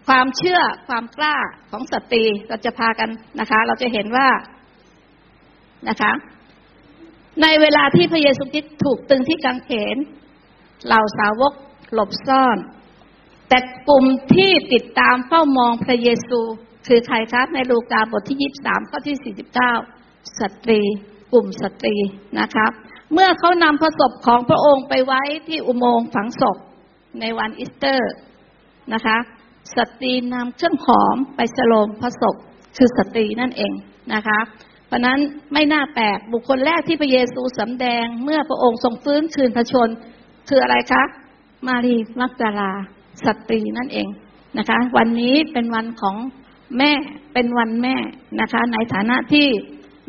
[0.08, 1.38] ความเชื่อความกล้า
[1.72, 3.10] ของสตรีเราจะพากัน
[3.40, 4.30] นะคะ เราจะเห็นว่า
[5.90, 6.12] นะคะ
[7.42, 9.98] ในเวลาที่พระเยซูคริสต์ถูกตรึงที่กางเขน
[10.86, 11.54] เหล่าสาวก
[11.94, 12.58] หลบซ่อน
[13.50, 13.60] แต่
[13.90, 14.06] กลุ่ม
[14.36, 16.40] ที่ติดตามเฝ้ามองพระเยซู
[16.88, 19.74] คือใครคะในลูกาบทที่ยี่สามข้อที่สี่สิบเก้า
[20.40, 20.82] สตรี
[21.34, 21.96] กลุ่มสตรี
[22.40, 22.72] นะครับ
[23.14, 26.58] เมื่อเขานำพระศพของพระองค์ไปไว้ที่อุโมงค์ฝังศพ
[27.20, 28.14] ในวันอีสเตอร์
[28.94, 29.18] นะคะ
[29.76, 32.36] สตรีนำเครื่องหอมไปชโลมพระศพ
[32.78, 33.74] คือสตรีนั่นเอง
[34.14, 34.40] นะคะ
[34.88, 35.20] เพราะนั้น
[35.54, 39.90] ไม่น่าแปลกบุคคลแรกที่พระเยซูสำแดง เมื่อพระองค์ทรงฟื้นคืนพระชนม์
[40.50, 41.04] คืออะไรคะ
[41.68, 42.72] มารีมักดาลา
[43.26, 44.08] สตรีนั่นเอง
[44.58, 46.16] นะคะ วันนี้เป็นวันของ
[46.78, 46.92] แม่
[47.34, 47.96] เป็นวันแม่
[48.42, 49.48] นะคะ ในฐานะที่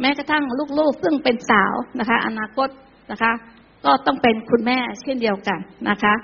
[0.01, 0.45] แม้กระทั่ง
[0.79, 2.69] ลูกๆ ซึ่งเป็นสาวนะคะ อนาคต
[3.13, 3.33] นะคะ
[3.85, 5.61] ก็ต้องเป็นคุณแม่เช่นเดียวกัน
[5.91, 6.15] นะคะ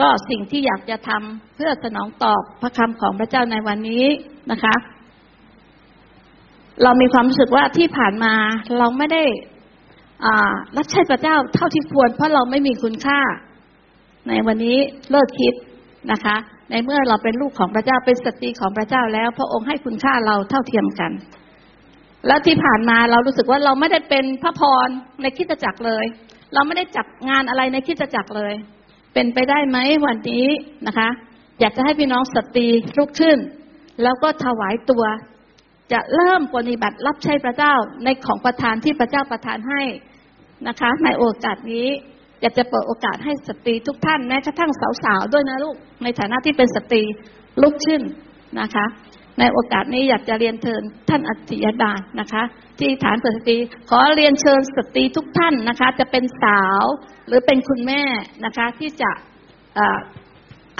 [0.00, 4.04] ก็สิ่งที่อยากจะทำเพื่อสนองตอบพระคำของพระเจ้าในวันนี้
[4.50, 4.74] นะคะ
[6.82, 8.34] เรามีความรู้สึกว่าที่ผ่านมา
[8.78, 9.24] เราไม่ได้
[10.76, 13.20] รับใช้พระเจ้าเท่าที่ควร เพราะเราไม่มีคุณค่า
[14.28, 14.78] ในวันนี้
[15.10, 15.54] เลิกคิด
[16.12, 16.36] นะคะ
[16.70, 21.12] ในเมื่อเราเป็นลูกของพระเจ้าเป็นสตรีของพระเจ้าแล้ว พระองค์ให้คุณค่าเราเท่าเทียมกัน
[22.26, 24.88] แล้วที่ผ่านมาเรารู้สึกว่าเราไม่ได้เป็นพระพร
[25.22, 26.04] ในคริสตจักรเลย
[26.54, 28.54] เราไม่ได้จับงานอะไรในคริสตจักรเลย
[29.14, 30.46] เป็นไปได้ไหมวันนี้
[30.86, 31.08] นะคะ
[31.60, 33.38] อยากจะให้พี่น้องสตรีลุกขึ้น
[34.02, 35.04] แล้วก็ถวายตัว
[35.92, 37.74] จะเริ่มปฏิบัติรับใช้พระเจ้า
[38.04, 39.82] ในของประทานที่พระเจ้าประทานให้
[40.68, 41.86] นะคะ ในโอกาสนี้
[42.40, 44.70] อยากจะเปิดโอกาสให้สตรีทุกท่านแม้กระทั่ง
[45.04, 47.02] สาวๆด้วยนะลูกในฐานะที่เป็นสตรี
[47.62, 48.02] ลุกขึ้น
[48.60, 48.86] นะคะ
[49.38, 52.42] ในโอกาสนี้อยากจะเรียนเชิญท่านอัจฉริยดานนะคะ
[52.78, 53.56] ที่ฐานเปิดสตรี
[53.90, 56.82] ขอเรียนเชิญสตรีทุกท่านนะคะ จะเป็นสาว
[57.26, 58.02] หรือเป็นคุณแม่
[58.44, 59.10] นะคะ ที่จะ
[59.74, 59.98] เอ่อ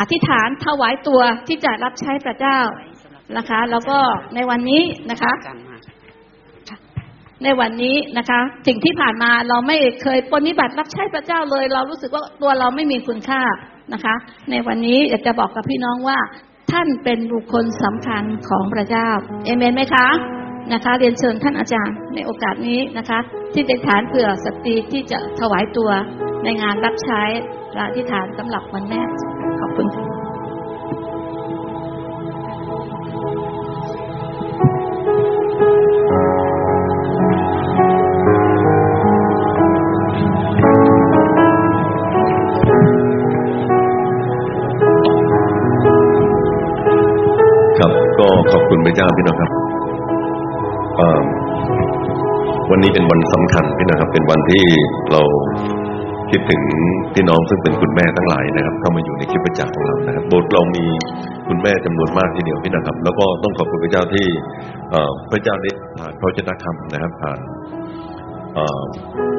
[0.01, 2.61] อธิษฐานถวายตัวที่จะรับใช้พระเจ้า
[3.37, 3.99] นะคะ แล้วก็
[4.35, 5.33] ในวันนี้นะคะ
[7.45, 13.43] ในวันนี้นะคะ สิ่งที่ผ่านมาเราไม่เคยปฏิบัติรับใช้พระเจ้าเลย เรารู้สึกว่าตัวเราไม่มีคุณค่า
[13.93, 14.15] นะคะ
[14.51, 16.19] ในวันนี้อยากจะบอกกับพี่น้องว่า
[16.73, 19.09] ท่านเป็นบุคคลสำคัญของพระเจ้า
[19.45, 20.09] เอเมนไหมคะ
[20.73, 23.19] นะคะ เรียนเชิญท่านอาจารย์ในโอกาสนี้นะคะ
[23.55, 25.91] ที่เป็นฐานเผื่อสตรีที่จะถวายตัว
[26.45, 27.23] ในงานรับใช้
[27.75, 29.03] และที่ฐานสำหรับวันแม่
[29.61, 30.06] ขอบคุณค่ะ
[48.77, 49.51] คุณพระเจ้าพี่น้องครับ
[50.97, 51.21] เอ่อ
[52.71, 54.65] วันนี้เป็นวันสำคัญพี่น้องครับ เป็นวันที่
[55.13, 55.23] เรา
[56.31, 56.63] คิดถึง
[57.15, 60.85] พี่น้องซึ่งเป็นคุณแม่ทั้งหลายนะครับ เข้ามาอยู่ในคริสตจักรของเรานะครับโบสถ์เรามี
[61.49, 64.27] คุณแม่จำนวนมากทีเดียวพี่น้องครับ แล้วก็ต้องขอบคุณพระเจ้าที่
[64.91, 67.39] เอ่อพระเจ้าได้ผ่านพระเจ้าคำนะครับผ่าน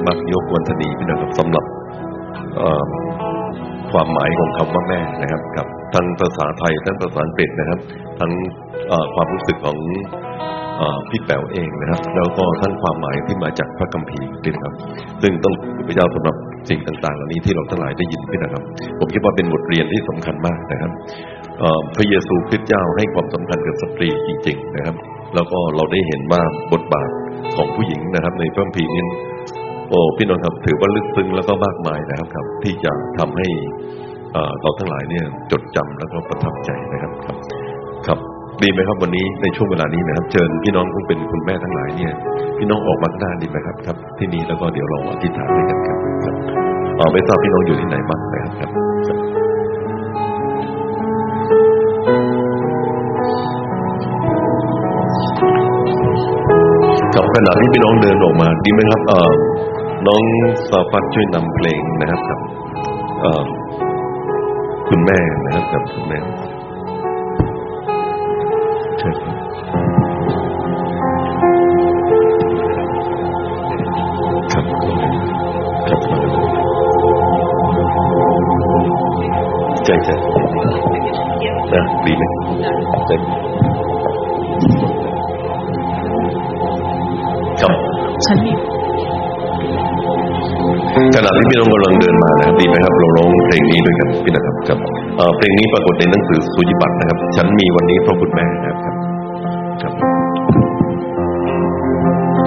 [0.05, 1.65] มักยกวันธนีพี่น้องครับสำหรับ
[3.91, 7.79] ความหมายของคำว่าแม่นะครับกับทั้งภาษาไทยทั้งภาษาอังกฤษนะครับ
[8.19, 8.31] ทั้ง
[9.15, 9.77] ความรู้สึกของ
[11.09, 14.73] พี่แป๋วเองนะครับ แล้วก็ทั้งความหมายที่มาจากพระคัมภีร์ด้วยนะครับ
[15.21, 15.53] ซึ่งต้อง
[15.87, 16.35] พระเจ้าสำหรับ
[16.69, 18.63] สิ่งต่างๆ เหล่านี้ที่เราทั้งหลายได้ยินพี่นะครับ
[18.99, 20.91] ผมคิดว่าเป็นบทเรียนที่สำคัญมากนะครับ
[21.95, 24.95] พระเยซูคริสต์เจ้าให้ความสำคัญกับสตรีจริง ๆ นะครับ
[25.35, 26.41] แล้วก็เราได้เห็นว่า
[26.73, 27.09] บทบาท
[27.55, 29.03] ของผู้หญิงนะครับ ในพระคัมภีร์นี้
[29.89, 33.47] โอ้พี่น้องครับถือว่าลึกซึ้งแล้วก็มากมายนะครับครับ ที่จะทำให้
[34.61, 37.37] เราทั้งหลายเนี่ยจดจำแล้วก็ประทับใจนะครับครับ
[38.63, 42.13] ดีไหมครับวันนี้ในช่วงเวลานี้นะครับ เชิญพี่น้องซึ่เป็นคุณแม่ทั้งหลายเนี่ย
[42.57, 46.35] พี่น้องออกมาข้างหน้าดีไหมครับครับ ที่นี่แล้วก็เดี๋ยวเราอธิษฐานด้วยกันครับครับ
[46.97, 48.67] เออไม่ทราบพี่น้องอยู่ที่ไหนบ้างนะครับครั
[49.15, 49.17] บ
[57.15, 59.31] ครับขณะที่พี่น้องเดินออกมาดีไหมครับเออ
[60.07, 60.23] น้อง
[60.69, 62.39] สาฟัดช่วยนำเพลงนะครับกับ
[63.21, 63.43] เอ่อ
[64.89, 66.19] คุณแม่นะครับกับคุณแม่
[83.07, 83.11] ใจ
[87.61, 87.73] ครับ
[88.25, 88.51] ฉันมี
[91.15, 94.79] ขณะที่พี่น้องกำลังเดินมานะครับดีไหมครับ เราร้องเพลงนี้ด้วยกันพี่นะครับครับ
[95.17, 98.95] เอ่อเพลงนี้ปรากฏในหนังสือสุจิบัตรนะครับ ฉันมีวันนี้เพราะคุณแม่นะครับ
[99.81, 99.93] ครับ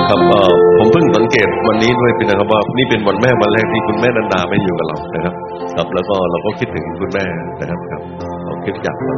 [0.08, 5.34] ครับเอ่อผมเพิ่งสังเกตวันนี้ด้วยพี่นะครับว่านี่เป็นวันแม่วันแรกที่คุณแม่นันดาไม่อยู่กับเรานะครับ
[5.76, 7.24] ครับแล้วก็เราก็คิดถึงคุณแม่
[7.60, 8.02] นะครับครับ
[8.44, 9.16] เราคิดอยากเรา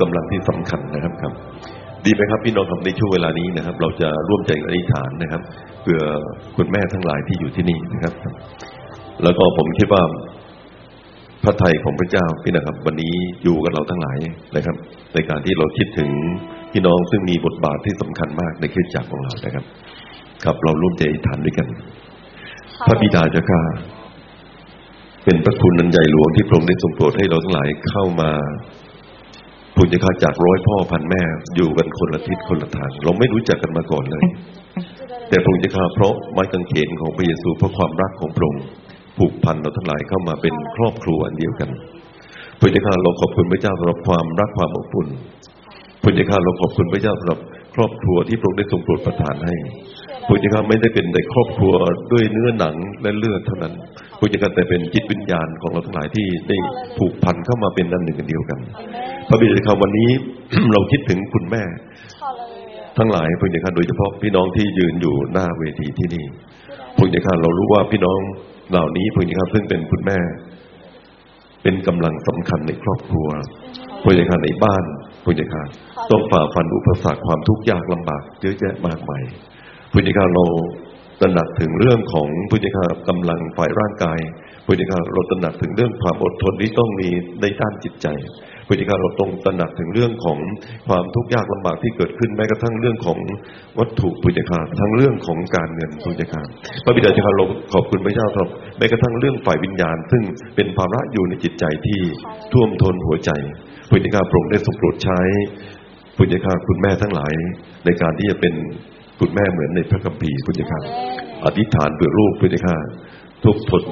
[0.00, 1.32] กลุ่มกำลังที่สำคัญนะครับครับ
[2.04, 5.42] ดีไหมครับพี่น้องครับในช่วงเวลานี้นะครับ เราจะร่วมใจอธิษฐานนะครับ
[5.82, 6.00] เพื่อ
[6.56, 8.14] คุณแม่ทั้งหลายที่อยู่ที่นี่นะครับ
[9.22, 10.02] แล้วก็ผมคิดว่า
[11.44, 13.14] พระไทยของพระเจ้าพี่นะครับ วันนี้
[13.44, 14.18] อยู่กับเราทั้งหลาย
[14.56, 14.76] นะครับ
[15.14, 16.10] ในการที่เราคิดถึง
[16.72, 19.64] พี่น้องซึ่งมีบทบาทที่สำคัญมากในคริสตจักรของเรานะครับ
[20.44, 21.68] ครับเราร่วมใจอธิษฐานด้วยกัน
[22.86, 23.60] พระบิดาเจ้าข้า
[25.24, 28.30] เป็นพระคุณนันใหญ่หลวงที่พระองค์ได้ทรงโปรดให้เราทั้งหลายเข้ามา
[29.82, 31.22] พุญจะข้าจากร้อยพ่อพันแม่
[31.56, 34.24] อยู่กันคนละทิศคนละทาง เราไม่รู้จักกันมาก่อนเลย
[35.28, 38.64] แต่พระองค์จะข้าเพราะไม้กางเขนของพระเยซูเพราะความรักของพระองค์
[39.18, 41.70] ผูกพันเราทั้งหลายเข้ามาเป็นครอบครัวอันเดียวกัน
[42.60, 45.08] พระเจ้าข้าเราขอบคุณพระเจ้าสำหรับความรักความอบอุ่น
[46.02, 47.40] พระเจ้าข้าเราขอบคุณพระเจ้าสำหรับ
[47.74, 49.54] ครอบครัวที่พระองค์ได้ทรงโปรดประทานให้
[50.30, 51.72] พระเจ้าข้าไม่ได้เป็นแต่ครอบครัว
[52.12, 53.74] ด้วยเนื้อหนังและเลือดเท่านั้น
[54.18, 56.56] พระเจ้าข้าแต่เป็นจิตวิญญาณของเราทั้งหลายที่ได้
[56.98, 58.58] ผูกพันเข้ามาเป็นอันหนึ่งอันเดียวกัน
[59.28, 60.10] พระบิดาข้าวันนี้
[60.72, 61.62] เราคิดถึงคุณแม่
[62.98, 66.24] ทั้งหลายพระเจ้าข้าโดยเฉพาะพี่น้องที่ยืนอยู่หน้าเวทีที่นี่
[66.96, 68.20] พระเจ้าข้าเรารู้ว่าพี่น้อง
[68.70, 70.18] เหล่านี้พระเจ้าข้าซึ่งเป็นคุณแม่
[71.62, 73.28] เป็นกำลังสำคัญในครอบครัว
[74.02, 74.84] พระเจ้าข้าในบ้าน
[75.24, 75.62] พระเจ้าข้า
[76.10, 79.22] ต้องฝ่าฟันอุปสรรคความทุกข์ยากลำบากเยอะแยะมากมาย
[79.92, 80.44] พระเจ้าข้าเรา
[81.20, 84.18] ตระหนักถึงเรื่องของพระเจ้าข้ากำลังฝ่ายร่างกาย
[84.66, 87.08] พระเจ้าข้าเราตระหนักถึงเรื่องความอดทนที่ต้องมี
[87.40, 88.08] ในด้านจิตใจ
[88.66, 90.38] พระเจ้าข้าเราต้องตระหนักถึงเรื่องของ
[90.88, 93.18] ความทุกข์ยากลำบากที่เกิดขึ้นแม้กระทั่งเรื่องของ
[93.78, 96.42] วัตถุพระเจ้าข้าทั้งเรื่องของการเงินพระเจ้าข้า
[96.84, 100.22] พระบิดาเจ้าข้าเราขอบคุณพระเจ้าสำหรับแม้กระทั่งเรื่องฝ่ายวิญญาณ ซึ่ง
[100.56, 101.98] เป็นภาระอยู่ในจิตใจที่
[102.52, 103.30] ท่วมท้นหัวใจ
[103.88, 105.20] พระเจ้าข้าโปรดได้ทรงโปรดใช้
[106.16, 107.32] พระเจ้าข้าคุณแม่ทั้งหลาย
[107.84, 108.54] ในการที่จะเป็น
[109.20, 110.80] คุณแม่เหมือนในพระคัมภีร์พระเจ้าข้า
[111.46, 112.76] อธิษฐานเพื่อลูกพระเจ้าข้า
[113.44, 113.82] ทุกข์ทน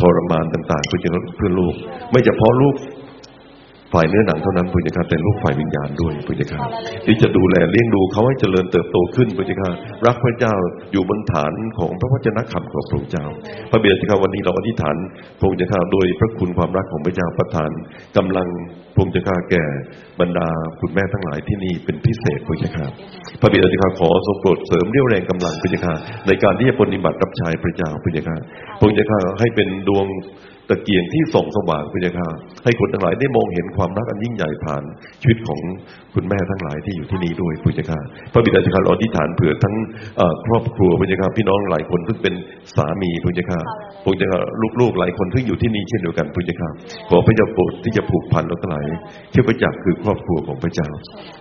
[0.00, 1.74] ทรมานต่างๆเพื่อจะเพื่อลูก
[2.10, 2.74] ไม่เฉพาะลูก
[3.92, 6.60] ฝ่ายเนื้อหนังเท่านั้นพุทธเจ้าแต่ลูกฝ่ายวิญญาณด้วยพุทธเจ้า
[7.06, 9.70] ที่จะดูแลเลี้ยงดูเขาให้เจริญเติบโตขึ้นพุทธเจ้า
[10.06, 10.54] รักพระเจ้า
[10.92, 13.26] อยู่บนฐานของพระวจนะคำของพระองค์เจ้า
[13.70, 14.96] พระเบียดเจ้าวันนี้เราอธิษฐาน
[15.38, 17.70] พระองค์เจ้าโดยพระคุณความรักของพระเจ้าประทาน
[18.16, 18.48] กำลัง
[18.94, 19.64] พระองค์เจ้าแก่
[20.20, 20.48] บรรดา
[20.80, 22.86] คุณแม่ทั้งหลายที่นี่เป็นพิเศษพุทธเจ้า
[23.40, 25.94] พระบิดาเจ้าขอทรงโปรดเสริมเรี่ยวแรงกำลังพุทธเจ้า
[26.26, 28.36] ในการที่จะปฏิบัติรับใช้พระเจ้าพุทธเจ้า
[28.78, 30.06] พระองค์เจ้าให้เป็นดวง
[30.70, 32.28] ตะเกียงที่ส่องสว่างพระเจ้าค่ะ
[32.64, 34.82] ให้คนทั้งหลายได้มองเห็นความรักอันยิ่งใหญ่ผ่าน
[35.22, 35.58] ชีวิตของ
[36.14, 38.00] คุณแม่ทั้งหลายที่อยู่ที่นี่ด้วยพระเจ้าค่ะ
[38.32, 39.74] พระบิดาเจ้าค่ะเราอธิษฐานเผื่อทั้ง
[40.46, 42.34] ครอบครัวพระเจ้าค่ะพี่น้องหลายคนซึ่งเป็น
[42.76, 43.60] สามีพระเจ้าค่ะ
[44.04, 44.40] พระเจ้าค่ะ
[44.80, 46.70] ลูกๆหลายคนซึ่งอยู่ที่นี่เช่นเดียวกันพระเจ้าค่ะ
[47.08, 48.84] ขอพระเจ้าโปรดที่จะผูกพันเราทั้งหลาย
[49.30, 50.88] เชื่อพระจักรคือครอบครัวของพระเจ้า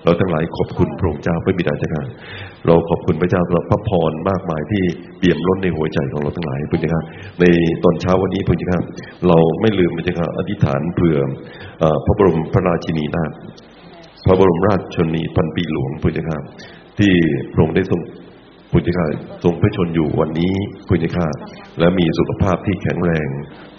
[0.04, 2.04] เราทั้งหลายขอบคุณพระองค์เจ้าพระบิดาเจ้าค่ะ
[2.68, 4.84] เราขอบคุณพระเจ้าสำหรับพระพรมากมายที่
[5.18, 7.04] เปี่ยมล้นในหัวใจของเราทั้งหลายพระเจ้าค่ะ
[7.40, 7.46] ใน
[7.84, 8.82] ตอนเช้าวันนี้พระเจ้าค่ะ
[9.28, 11.18] เราไม่ลืมพระเจ้าค่ะอธิษฐานเผื่อ
[12.06, 13.32] พระบรมพระราชินีนาถ
[14.26, 16.40] พระบรมราชชนีพันปีหลวงพระเจ้าค่ะ
[17.00, 17.12] ที่
[17.54, 18.00] พระองค์ได้ทรง
[18.72, 19.08] พระเจ้าค่ะ
[19.44, 20.54] ทรงพระชนอยู่วันนี้
[20.88, 21.28] พระเจ้าค่ะ
[21.80, 23.28] และมีสุขภาพที่แข็งแรง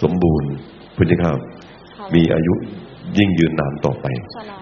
[0.02, 0.50] สมบูรณ์
[0.96, 1.32] พระเจ้าค่ะ
[2.14, 2.54] มีอายุ
[3.18, 4.06] ยิ่งยืนนานต่อไป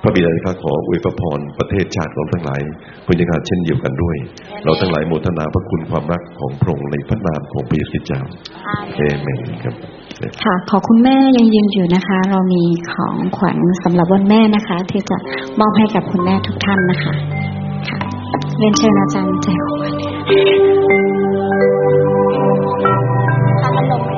[0.03, 2.61] พระบิดาข้าขออวยพรประเทศชาติเราทั้งหลาย
[3.07, 4.17] พุทธิการเช่นเดียวกันด้วย
[4.65, 8.21] เราทั้งหลายโมทนาพระคุณความรักของพระองค์ในพระนามของพระเยซูเจ้า
[8.97, 9.75] เอเมนครับ
[10.45, 12.63] ค่ะ ขอคุณแม่ยังยืนอยู่นะคะ เรามี
[12.93, 15.17] ของขวัญสำหรับวันแม่นะคะ ที่จะ
[15.61, 17.13] มอบให้กับคุณแม่ทุกท่านนะคะ
[17.89, 17.99] ค่ะ
[18.59, 19.67] เรียนเชิญอาจารย์แจ๋ว
[23.63, 24.09] ค่ะมันลงไ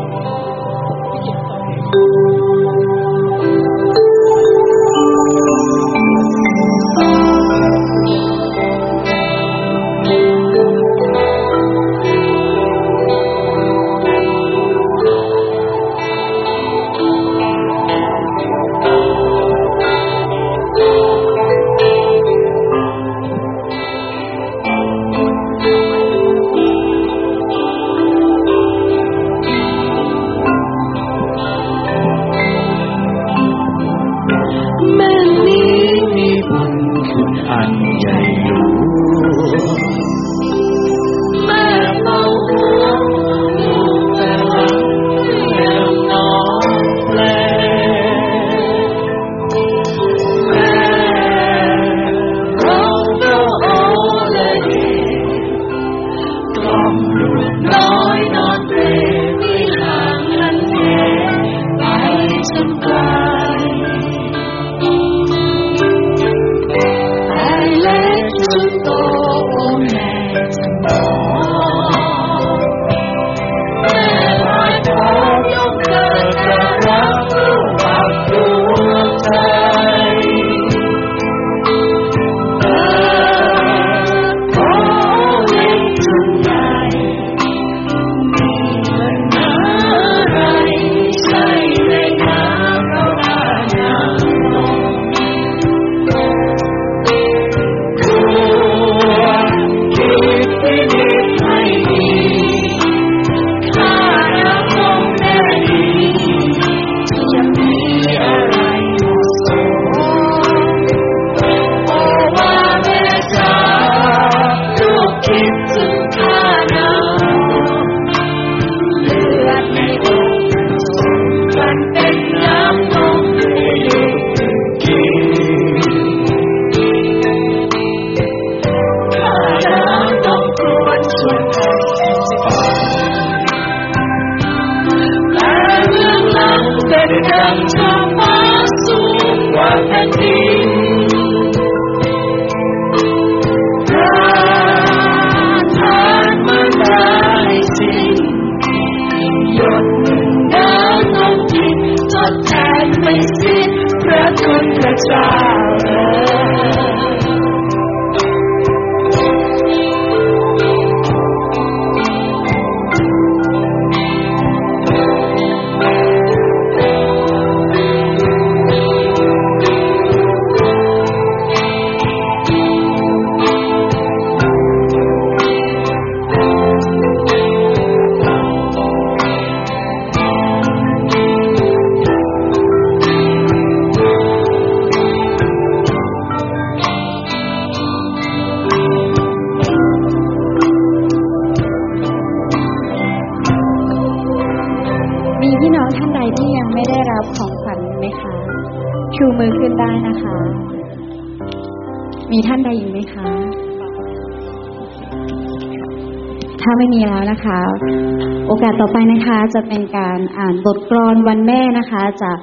[209.54, 212.38] จะเป็นการอ่านบทกลอนวันแม่นะคะจาก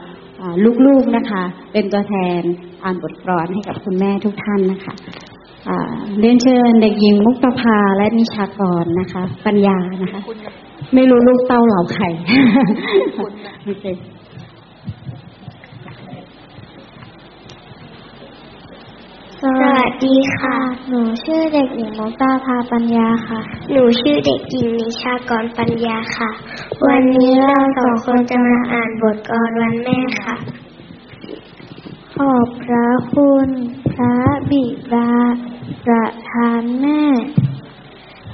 [0.86, 2.42] ลูกๆนะคะ เป็นตัวแทน
[2.84, 4.94] อ่านบทกลอนให้กับคุณแม่ทุกท่านนะคะ
[6.20, 10.22] เรียนเชิญเด็กหญิงมุกประภาและนิชากรนะคะ ปัญญานะคะ
[10.94, 12.06] ไม่รู้ลูกเต้าเหล่าใคร
[13.66, 13.86] โอเค
[19.44, 20.58] สวัสดีค่ะ
[20.90, 23.40] หนูชื่อเด็กหญิงมุกตาพาปัญญาค่ะ
[23.72, 26.30] หนูชื่อเด็กหญิงนิชากรปัญญาค่ะ
[26.86, 30.36] วันนี้เราสองคนจะมาอ่านบทกลอนวันแม่ค่ะ
[32.16, 33.49] ขอบพระคุณ
[33.91, 34.18] พระ
[34.52, 35.14] บิดา
[35.86, 37.04] ประทานแม่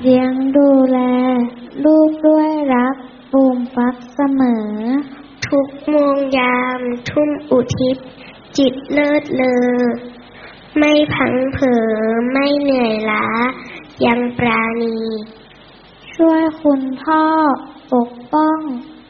[0.01, 0.99] เลี้ยงดูแล
[1.85, 2.95] ลูกด้วยรัก
[3.31, 4.69] ปูมฟักเสมอ
[5.49, 6.79] ทุกโมงยาม
[7.09, 7.97] ทุ่มอุทิศ
[8.57, 9.73] จิตเลิศเลอ
[10.77, 11.83] ไม่พังเผอ
[12.31, 13.27] ไม่เหนื่อยล้า
[14.05, 14.97] ยังปราณี
[16.15, 17.23] ช่วยคุณพ่อ
[17.93, 18.59] ปกป้อง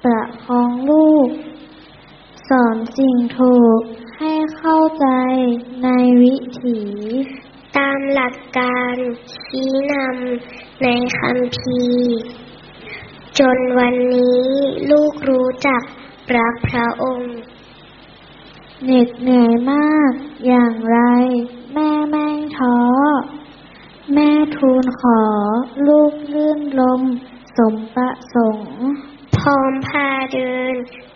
[0.03, 1.29] ประคองลูก
[2.49, 3.81] สอนสิ่งถูก
[4.17, 5.07] ให้เข้าใจ
[5.83, 5.89] ใน
[6.23, 6.79] วิถี
[7.77, 8.95] ตามหลักการ
[9.35, 10.87] ชี้นำใน
[11.17, 11.81] คำพี
[13.39, 14.47] จนวันนี้
[14.91, 15.83] ลูกรู้จัก
[16.37, 17.35] รักพระองค์
[18.83, 20.11] เหน็ดเหนื่อยมาก
[20.47, 20.99] อย่างไร
[21.73, 22.27] แม่ไม่
[22.57, 22.77] ท้อ
[24.13, 25.21] แม่ทูลขอ
[25.87, 27.01] ลูกลื่นลม
[27.57, 28.73] สมประสงค์
[29.37, 30.73] พร้อมพาเดิน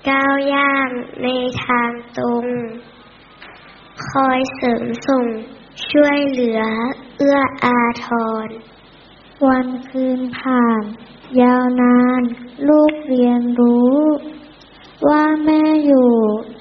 [0.10, 0.90] ก้าวย่าง
[1.24, 1.28] ใน
[1.66, 2.46] ทางตรง
[4.08, 5.26] คอยเสริมส่ง
[5.90, 6.62] ช่วยเหลือ
[7.18, 8.08] เอื้ออาท
[8.46, 8.48] ร
[9.48, 10.84] วันคืนผ่าน
[11.42, 12.22] ยาวนาน
[12.70, 14.00] ลูกเรียนรู้
[15.08, 16.14] ว่าแม่อยู่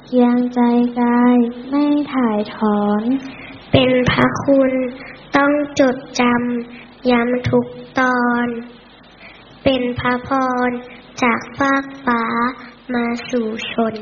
[0.07, 0.61] เคียงใจ
[1.01, 1.37] กาย
[1.71, 1.85] ไม่
[2.15, 3.03] ถ่ายถอน
[3.73, 4.73] เป็นพระคุณ
[5.37, 7.67] ต้องจดจำย้ำทุก
[7.99, 8.47] ตอน
[9.69, 10.31] เป็นพระพ
[10.69, 10.71] ร
[11.23, 12.23] จากฟากฟ้า
[12.95, 13.95] มาสู่ชน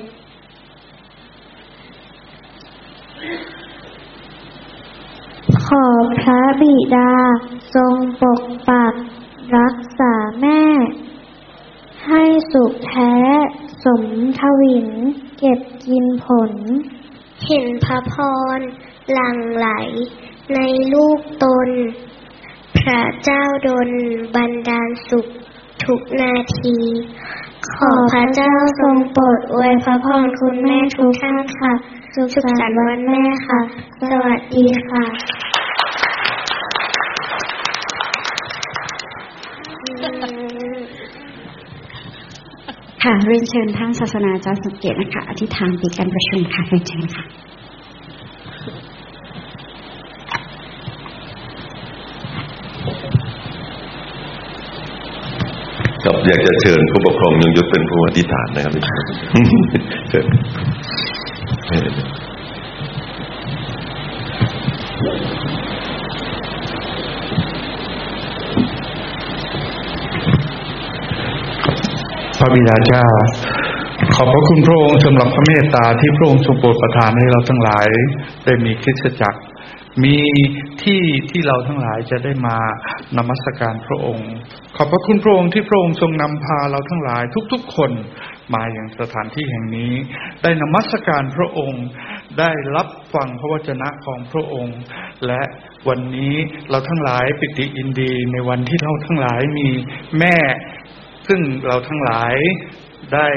[5.65, 5.87] ขอ
[6.21, 7.15] พระบิดา
[7.75, 8.95] ทรงปกปัก
[9.57, 10.65] รักษาแม่
[12.07, 12.23] ให้
[12.53, 13.15] สุขแท้
[13.85, 14.05] สม
[14.39, 14.89] ทวิน
[15.39, 16.53] เก็บกินผล
[17.47, 18.15] เห็นพระพ
[18.57, 18.59] ร
[19.13, 19.69] หลั่งไหล
[20.55, 20.61] ใน
[20.93, 21.69] ลูกตน
[22.79, 23.91] พระเจ้าดล
[24.35, 25.27] บันดาลสุข
[25.87, 26.77] ทุกนาที
[27.77, 31.73] ขอพระเจ้าทรงโปรดอวยพระพรคุณแม่ทุกท่านค่ะ
[32.15, 33.61] สุขสันต์วันแม่ค่ะ
[34.11, 35.05] สวัสดีค่ะ
[43.03, 47.25] ค่ะเรียนเชิญท่านศาสนาจารย์สุเกตนะคะ อธิษฐานปิดการประชุมค่ะเรียนเชิญค่ะ
[56.05, 58.73] ครับ อยากจะเชิญผู้ปกครองยงยุทธเป็นผู้อธิษฐานนะครับ
[60.11, 60.25] เชิญ
[72.39, 73.05] พระบิดาเจ้า
[74.15, 77.87] ขอบพระคุณพระองค์สำหรับพระเมตตาที่พระองค์ทรงโปรดประทานให้เราทั้งหลาย
[78.45, 79.41] ได้มีคริสตจักร
[80.03, 80.17] มี
[80.83, 82.57] ที่ที่เราทั้งหลายจะได้มา
[83.17, 84.31] นมัสการพระองค์
[84.77, 87.23] ขอบพระคุณพระองค์ที่พระองค์ทรงนำพาเราทั้งหลาย
[87.53, 87.91] ทุกๆคน
[88.55, 89.93] มาอย่างสถานที่แห่งนี้
[90.43, 91.85] ได้นมัสการพระองค์
[92.39, 94.79] ได้รับฟังพระวจนะของพระองค์
[95.27, 95.43] และ
[95.89, 96.35] วันนี้
[96.71, 99.69] เราทั้งหลายปิติอินดีในวันที่เราทั้งหลายมี
[100.19, 100.37] แม่
[101.29, 102.35] ซึ่งเราทั้งหลาย
[103.15, 103.29] ได้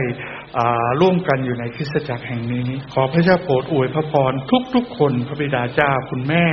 [1.01, 4.34] ร่วมกันอยู่ในคริสตจักรแห่งนี้ ขอพระเจ้าโปรดอวยพระพร
[4.75, 6.45] ทุกๆคนพระบิดาเจ้าคุณแม่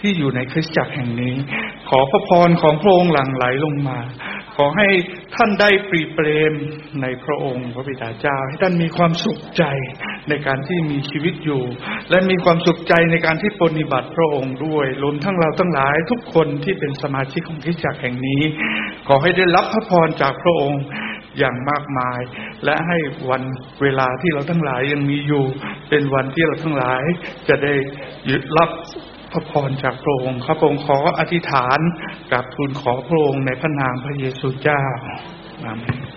[0.00, 1.34] ที่อยู่ในคริสตจักรแห่งนี้
[1.90, 3.98] ขอพระพรของพระองค์หลั่งไหลลงมา
[4.58, 4.88] ขอให้
[5.36, 6.52] ท่านได้ปรีเปรม
[7.02, 9.64] ในพระองค์พระบิดาเจ้า ให้ท่านมีความสุขใจ
[10.28, 11.62] ในการที่มีชีวิตอยู่
[12.10, 18.42] และมีความสุขใจในการที่ปฏิบัติพระองค์ด้วยรวมทั้งเราทั้งหลายทุกคนที่เป็นสมาชิกของคริสตจักรแห่งนี้
[19.08, 20.82] ขอให้ได้รับพระพรจากพระองค์
[21.38, 22.20] อย่างมากมาย
[22.64, 22.98] และให้
[23.30, 23.42] วัน
[23.82, 25.44] เวลาที่เราทั้งหลายยังมีอยู่
[25.88, 27.02] เป็นวันที่เราทั้งหลาย
[27.48, 27.74] จะได้
[28.30, 28.70] ยึดรับ
[29.32, 31.78] พระพรจากพระองค์ข้าพระองค์ขออธิษฐาน
[32.32, 34.82] กับทูลขอพระองค์ในพระนามพระเยซูเจ้า
[35.64, 36.13] อาเมน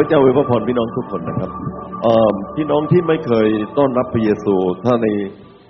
[0.00, 1.50] พระเจ้าอวยพระพรพี่น้องทุกคนนะครับ
[2.56, 3.48] พี่น้องที่ไม่เคย
[3.78, 4.54] ต้อนรับพระเยซู
[4.84, 5.06] ถ้าใน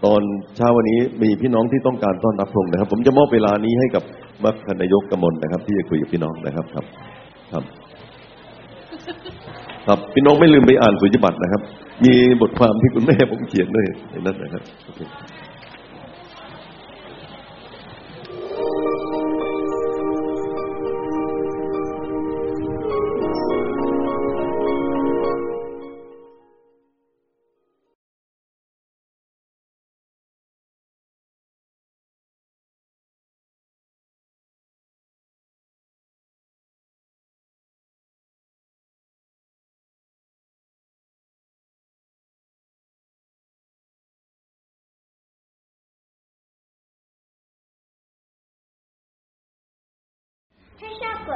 [0.04, 0.22] ตอน
[0.56, 4.02] เช้าวันนี้มีพี่น้องที่ต้องการต้อนรับพระองค์นะครับ ผมจะมอบเวลานี้ให้กับ
[4.44, 6.84] มัคคณายกกมลนะครับ ที่จะคุยกับพี่น้องนะครับครับ
[7.52, 7.64] ครับ
[9.86, 11.62] ครับพี่น้องไม่ลืมไปอ่านสุญญบัตรนะครับ
[12.04, 14.62] มีบทความที่คุณแม่ผมเขียนด้วยในนั้นนะครับ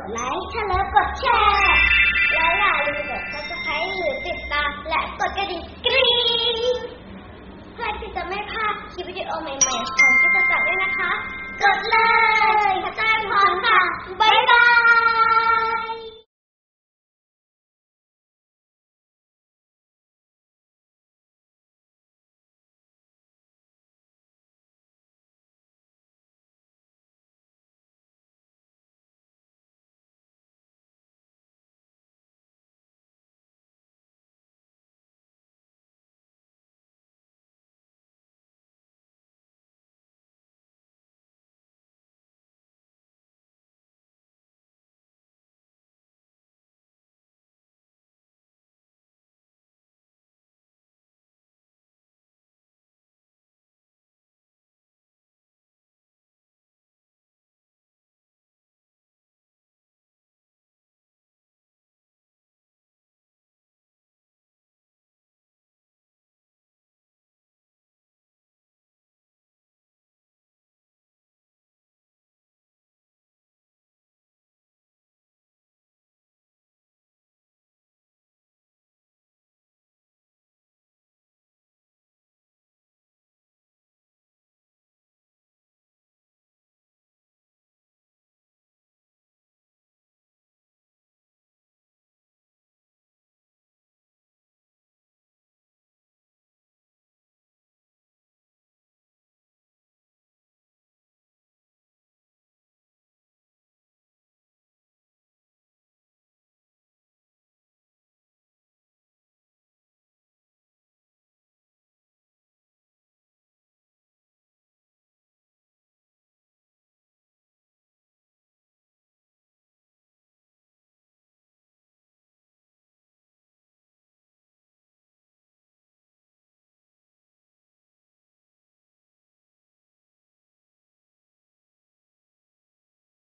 [0.05, 1.79] ดไลค์ถ้าแล้วกดแชร์
[2.35, 6.13] และอย่าลืมกด subscribe หรือติดตามและกดกระดิ่งกรี๊
[6.55, 6.59] ง
[7.75, 9.65] เพื่อที่จะไม่พลาดคลิปวิดีโอใหม่ๆ
[9.97, 11.11] ของกิจกรรมด้วยนะคะ
[11.63, 11.97] กดเล
[12.71, 13.81] ยพระเจ้าอวยพรค่ะ
[14.21, 14.65] บ๊ายบา
[15.24, 15.24] ย